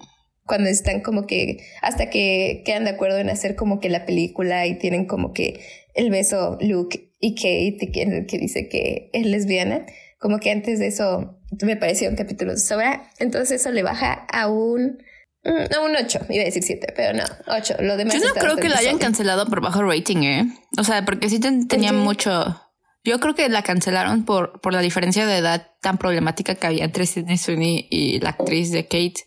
cuando 0.46 0.68
están 0.68 1.00
como 1.00 1.26
que 1.26 1.58
hasta 1.80 2.11
que 2.11 2.62
quedan 2.64 2.84
de 2.84 2.90
acuerdo 2.90 3.18
en 3.18 3.30
hacer 3.30 3.54
como 3.54 3.78
que 3.78 3.88
la 3.88 4.04
película 4.04 4.66
y 4.66 4.78
tienen 4.78 5.06
como 5.06 5.32
que 5.32 5.61
el 5.94 6.11
beso 6.11 6.58
Luke 6.61 7.12
y 7.20 7.36
Kate 7.36 7.92
que, 7.92 8.26
que 8.26 8.38
dice 8.38 8.68
que 8.68 9.11
es 9.12 9.26
lesbiana 9.26 9.86
como 10.18 10.38
que 10.40 10.50
antes 10.50 10.80
de 10.80 10.88
eso 10.88 11.38
me 11.62 11.76
parecieron 11.76 12.16
capítulos 12.16 12.56
de 12.56 12.61
sobra 12.66 13.11
entonces 13.20 13.61
eso 13.61 13.70
le 13.70 13.84
baja 13.84 14.12
a 14.12 14.48
un 14.48 15.00
mm, 15.45 15.74
a 15.74 15.80
un 15.80 15.97
8, 15.97 16.20
iba 16.30 16.43
a 16.43 16.47
decir 16.47 16.62
7, 16.62 16.93
pero 16.97 17.16
no, 17.16 17.24
8. 17.47 17.76
Lo 17.80 17.97
demás 17.97 18.14
Yo 18.14 18.20
no 18.20 18.34
creo 18.34 18.57
que 18.57 18.68
lo 18.68 18.76
hayan 18.76 18.99
cancelado 18.99 19.47
por 19.47 19.61
bajo 19.61 19.82
rating, 19.82 20.22
¿eh? 20.22 20.47
O 20.78 20.84
sea, 20.84 21.05
porque 21.05 21.28
sí 21.28 21.41
tenía 21.41 21.93
mucho 21.93 22.57
yo 23.03 23.18
creo 23.18 23.34
que 23.34 23.49
la 23.49 23.62
cancelaron 23.62 24.24
por, 24.24 24.61
por 24.61 24.72
la 24.72 24.80
diferencia 24.80 25.26
de 25.26 25.38
edad 25.38 25.72
tan 25.80 25.97
problemática 25.97 26.55
que 26.55 26.66
había 26.66 26.84
entre 26.84 27.07
Sidney 27.07 27.38
Sweeney 27.38 27.88
y 27.91 28.20
la 28.20 28.30
actriz 28.30 28.70
de 28.70 28.84
Kate. 28.84 29.26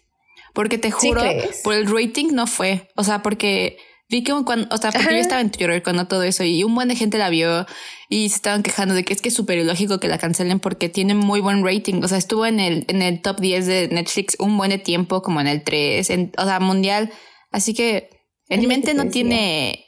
Porque 0.53 0.77
te 0.77 0.91
juro, 0.91 1.23
por 1.63 1.73
el 1.73 1.87
rating 1.87 2.27
no 2.33 2.45
fue. 2.45 2.87
O 2.95 3.03
sea, 3.03 3.23
porque 3.23 3.77
vi 4.09 4.23
que 4.23 4.33
cuando, 4.45 4.67
o 4.73 4.77
sea, 4.77 4.91
porque 4.91 5.15
yo 5.15 5.21
estaba 5.21 5.41
en 5.41 5.51
Twitter 5.51 5.81
cuando 5.83 6.07
todo 6.07 6.23
eso 6.23 6.43
y 6.43 6.63
un 6.63 6.75
buen 6.75 6.87
de 6.87 6.95
gente 6.95 7.17
la 7.17 7.29
vio 7.29 7.65
y 8.09 8.29
se 8.29 8.35
estaban 8.35 8.63
quejando 8.63 8.93
de 8.93 9.03
que 9.03 9.13
es 9.13 9.21
que 9.21 9.29
es 9.29 9.35
súper 9.35 9.57
ilógico 9.57 9.99
que 9.99 10.07
la 10.07 10.17
cancelen 10.17 10.59
porque 10.59 10.89
tiene 10.89 11.15
muy 11.15 11.39
buen 11.39 11.65
rating. 11.65 12.01
O 12.03 12.07
sea, 12.07 12.17
estuvo 12.17 12.45
en 12.45 12.59
el, 12.59 12.85
en 12.87 13.01
el 13.01 13.21
top 13.21 13.39
10 13.39 13.65
de 13.65 13.87
Netflix 13.89 14.35
un 14.39 14.57
buen 14.57 14.69
de 14.69 14.77
tiempo, 14.77 15.21
como 15.21 15.41
en 15.41 15.47
el 15.47 15.63
3, 15.63 16.09
en, 16.11 16.31
o 16.37 16.43
sea, 16.45 16.59
mundial. 16.59 17.11
Así 17.51 17.73
que 17.73 18.09
en 18.49 18.59
mi 18.59 18.67
mente 18.67 18.93
no 18.93 19.07
tiene 19.09 19.85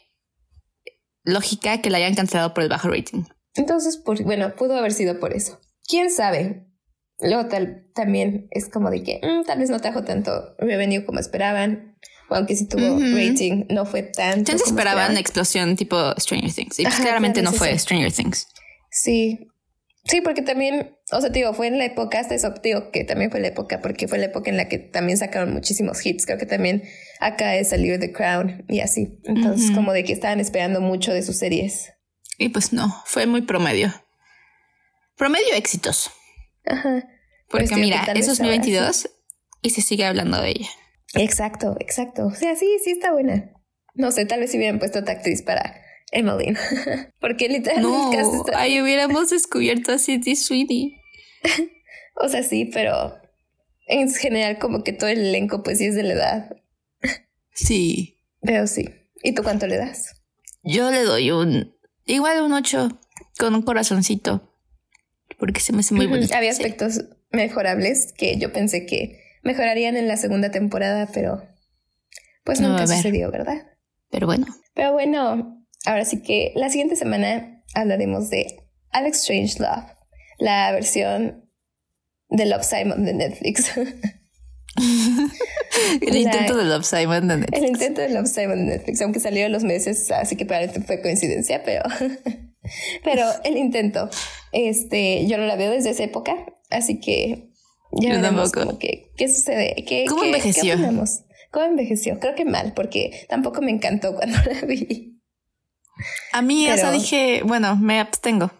lógica 1.24 1.82
que 1.82 1.90
la 1.90 1.98
hayan 1.98 2.16
cancelado 2.16 2.54
por 2.54 2.64
el 2.64 2.70
bajo 2.70 2.88
rating. 2.88 3.24
Entonces, 3.56 3.98
por, 3.98 4.22
bueno, 4.24 4.56
pudo 4.56 4.78
haber 4.78 4.94
sido 4.94 5.20
por 5.20 5.34
eso. 5.34 5.60
¿Quién 5.88 6.10
sabe? 6.12 6.68
Luego 7.20 7.48
tal, 7.48 7.88
también 7.94 8.48
es 8.52 8.70
como 8.70 8.90
de 8.90 9.04
que 9.04 9.22
mm, 9.24 9.46
tal 9.46 9.60
vez 9.60 9.70
no 9.70 9.80
trajo 9.80 10.04
tanto 10.04 10.56
revenue 10.58 11.06
como 11.06 11.20
esperaban. 11.20 11.98
Aunque 12.30 12.56
sí 12.56 12.68
tuvo 12.68 13.00
rating, 13.00 13.66
no 13.70 13.86
fue 13.86 14.04
tanto. 14.04 14.52
Ya 14.52 14.58
esperaban 14.58 15.12
una 15.12 15.20
explosión 15.20 15.76
tipo 15.76 16.14
Stranger 16.18 16.52
Things. 16.52 16.80
Y 16.80 16.84
pues 16.84 16.96
claramente 16.96 17.42
no 17.42 17.52
fue 17.52 17.78
Stranger 17.78 18.12
Things. 18.12 18.48
Sí. 18.90 19.48
Sí, 20.06 20.22
porque 20.22 20.44
también, 20.44 20.96
o 21.12 21.20
sea, 21.20 21.30
digo, 21.30 21.54
fue 21.54 21.66
en 21.66 21.80
la 21.80 21.86
época, 21.86 22.20
hasta 22.20 22.36
eso, 22.36 22.54
digo, 22.62 22.92
que 22.92 23.04
también 23.04 23.32
fue 23.32 23.40
la 23.40 23.48
época, 23.48 23.82
porque 23.82 24.08
fue 24.08 24.20
la 24.20 24.26
época 24.26 24.52
en 24.52 24.58
la 24.58 24.68
que 24.70 24.78
también 24.78 25.18
sacaron 25.18 25.52
muchísimos 25.52 26.06
hits. 26.06 26.28
Creo 26.28 26.38
que 26.38 26.46
también 26.46 26.84
acá 27.20 27.50
de 27.50 27.64
salió 27.66 28.00
The 28.00 28.12
Crown 28.12 28.66
y 28.68 28.82
así. 28.82 29.20
Entonces, 29.24 29.72
como 29.72 29.94
de 29.94 30.04
que 30.04 30.14
estaban 30.14 30.40
esperando 30.40 30.80
mucho 30.80 31.12
de 31.12 31.24
sus 31.24 31.38
series. 31.38 31.92
Y 32.38 32.50
pues 32.50 32.72
no, 32.72 33.04
fue 33.06 33.26
muy 33.26 33.42
promedio. 33.42 33.94
Promedio 35.18 35.54
éxitos. 35.56 36.12
Ajá. 36.66 37.08
Porque 37.50 37.68
pues 37.68 37.80
mira, 37.80 38.06
es 38.14 38.28
2022 38.28 39.10
y 39.62 39.70
se 39.72 39.82
sigue 39.82 40.06
hablando 40.06 40.42
de 40.42 40.50
ella. 40.50 40.70
Exacto, 41.16 41.76
exacto. 41.80 42.28
O 42.28 42.32
sea, 42.36 42.56
sí, 42.56 42.68
sí 42.84 42.92
está 42.92 43.12
buena. 43.12 43.52
No 43.94 44.12
sé, 44.12 44.26
tal 44.26 44.42
vez 44.42 44.52
si 44.52 44.58
hubieran 44.58 44.80
puesto 44.80 45.00
otra 45.00 45.14
actriz 45.14 45.42
para 45.42 45.82
Emmeline. 46.12 46.58
Porque 47.20 47.48
literalmente 47.50 48.18
no, 48.18 48.44
ahí 48.56 48.82
hubiéramos 48.82 49.30
descubierto 49.30 49.92
a 49.92 49.98
Cindy 49.98 50.36
Sweeney. 50.36 51.02
o 52.16 52.28
sea, 52.28 52.44
sí, 52.44 52.66
pero 52.66 53.16
en 53.88 54.12
general 54.14 54.58
como 54.60 54.84
que 54.84 54.94
todo 54.94 55.10
el 55.10 55.20
elenco 55.20 55.64
pues 55.64 55.78
sí 55.78 55.86
es 55.86 55.96
de 55.96 56.04
la 56.04 56.14
edad. 56.14 56.56
sí. 57.54 58.20
Pero 58.42 58.68
sí. 58.68 58.90
¿Y 59.24 59.34
tú 59.34 59.42
cuánto 59.42 59.66
le 59.66 59.78
das? 59.78 60.22
Yo 60.62 60.92
le 60.92 61.02
doy 61.02 61.32
un 61.32 61.76
Igual 62.06 62.42
un 62.44 62.54
8 62.54 63.00
con 63.40 63.56
un 63.56 63.62
corazoncito. 63.64 64.52
Porque 65.38 65.60
se 65.60 65.74
me 65.74 65.80
hace 65.80 65.94
muy 65.94 66.06
bonito. 66.06 66.34
Había 66.36 66.52
aspectos 66.52 67.04
mejorables 67.32 68.14
que 68.14 68.38
yo 68.38 68.54
pensé 68.54 68.86
que 68.86 69.25
mejorarían 69.46 69.96
en 69.96 70.10
la 70.10 70.18
segunda 70.18 70.52
temporada, 70.52 71.08
pero 71.14 71.42
pues 72.44 72.60
nunca 72.60 72.86
sucedió, 72.86 73.32
¿verdad? 73.32 73.64
Pero 74.10 74.28
bueno. 74.28 74.46
Pero 74.74 74.92
bueno, 74.92 75.66
ahora 75.86 76.04
sí 76.04 76.22
que 76.22 76.52
la 76.56 76.70
siguiente 76.70 76.98
semana 76.98 77.64
hablaremos 77.74 78.30
de 78.30 78.58
Alex 78.92 79.20
Strange 79.20 79.60
Love, 79.60 79.86
la 80.40 80.72
versión 80.74 81.50
de 82.30 82.46
Love 82.46 82.64
Simon 82.64 83.06
de 83.06 83.14
Netflix. 83.14 83.72
el 86.02 86.16
intento 86.18 86.58
de 86.58 86.66
Love 86.66 86.86
Simon 86.86 87.28
de 87.28 87.38
Netflix. 87.38 87.58
El 87.58 87.66
intento 87.70 88.02
de 88.02 88.10
Love 88.10 88.28
Simon 88.28 88.58
de 88.58 88.78
Netflix, 88.78 89.02
aunque 89.02 89.20
salió 89.20 89.48
los 89.48 89.64
meses, 89.64 90.12
así 90.12 90.36
que 90.36 90.46
probablemente 90.46 90.86
fue 90.86 91.02
coincidencia, 91.02 91.64
pero, 91.64 91.84
pero 93.04 93.26
el 93.44 93.58
intento, 93.58 94.10
este, 94.52 95.28
yo 95.28 95.38
no 95.38 95.46
la 95.46 95.56
veo 95.56 95.72
desde 95.72 95.92
esa 95.92 96.04
época, 96.04 96.36
así 96.72 97.00
que 97.00 97.52
ya 97.92 98.10
veremos 98.10 98.52
como 98.52 98.78
que, 98.78 99.12
qué 99.16 99.28
sucede, 99.28 99.76
qué, 99.88 100.06
¿Cómo 100.08 100.24
envejeció? 100.24 100.76
¿Cómo 101.52 101.66
envejeció? 101.66 102.20
Creo 102.20 102.36
que 102.36 102.44
mal, 102.44 102.74
porque 102.74 103.26
tampoco 103.30 103.62
me 103.62 103.72
encantó 103.72 104.14
cuando 104.16 104.38
la 104.52 104.62
vi. 104.68 105.22
A 106.34 106.42
mí, 106.42 106.68
eso 106.68 106.92
dije, 106.92 107.42
bueno, 107.46 107.78
me 107.78 108.00
abstengo. 108.00 108.52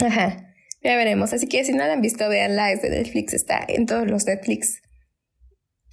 Ajá. 0.00 0.48
Ya 0.82 0.96
veremos. 0.96 1.32
Así 1.32 1.46
que 1.46 1.64
si 1.64 1.72
no 1.72 1.78
la 1.78 1.92
han 1.92 2.00
visto, 2.00 2.28
veanla. 2.28 2.72
Es 2.72 2.82
de 2.82 2.90
Netflix. 2.90 3.34
Está 3.34 3.64
en 3.66 3.86
todos 3.86 4.06
los 4.06 4.26
Netflix. 4.26 4.80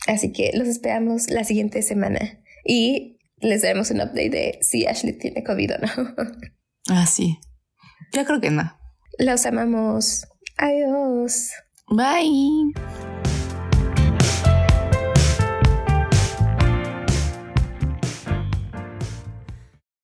Así 0.08 0.32
que 0.32 0.52
los 0.54 0.68
esperamos 0.68 1.30
la 1.30 1.44
siguiente 1.44 1.82
semana 1.82 2.44
y 2.64 3.18
les 3.40 3.64
daremos 3.64 3.92
un 3.92 3.98
update 4.02 4.30
de 4.30 4.60
si 4.62 4.86
Ashley 4.86 5.14
tiene 5.14 5.44
COVID 5.44 5.74
o 5.74 5.78
no. 5.80 5.88
Ah, 6.88 7.08
sí. 7.08 7.40
Yo 8.14 8.24
creo 8.26 8.40
que 8.40 8.52
no. 8.52 8.78
Los 9.18 9.46
amamos. 9.46 10.28
Adiós. 10.58 11.50
拜。 11.88 13.15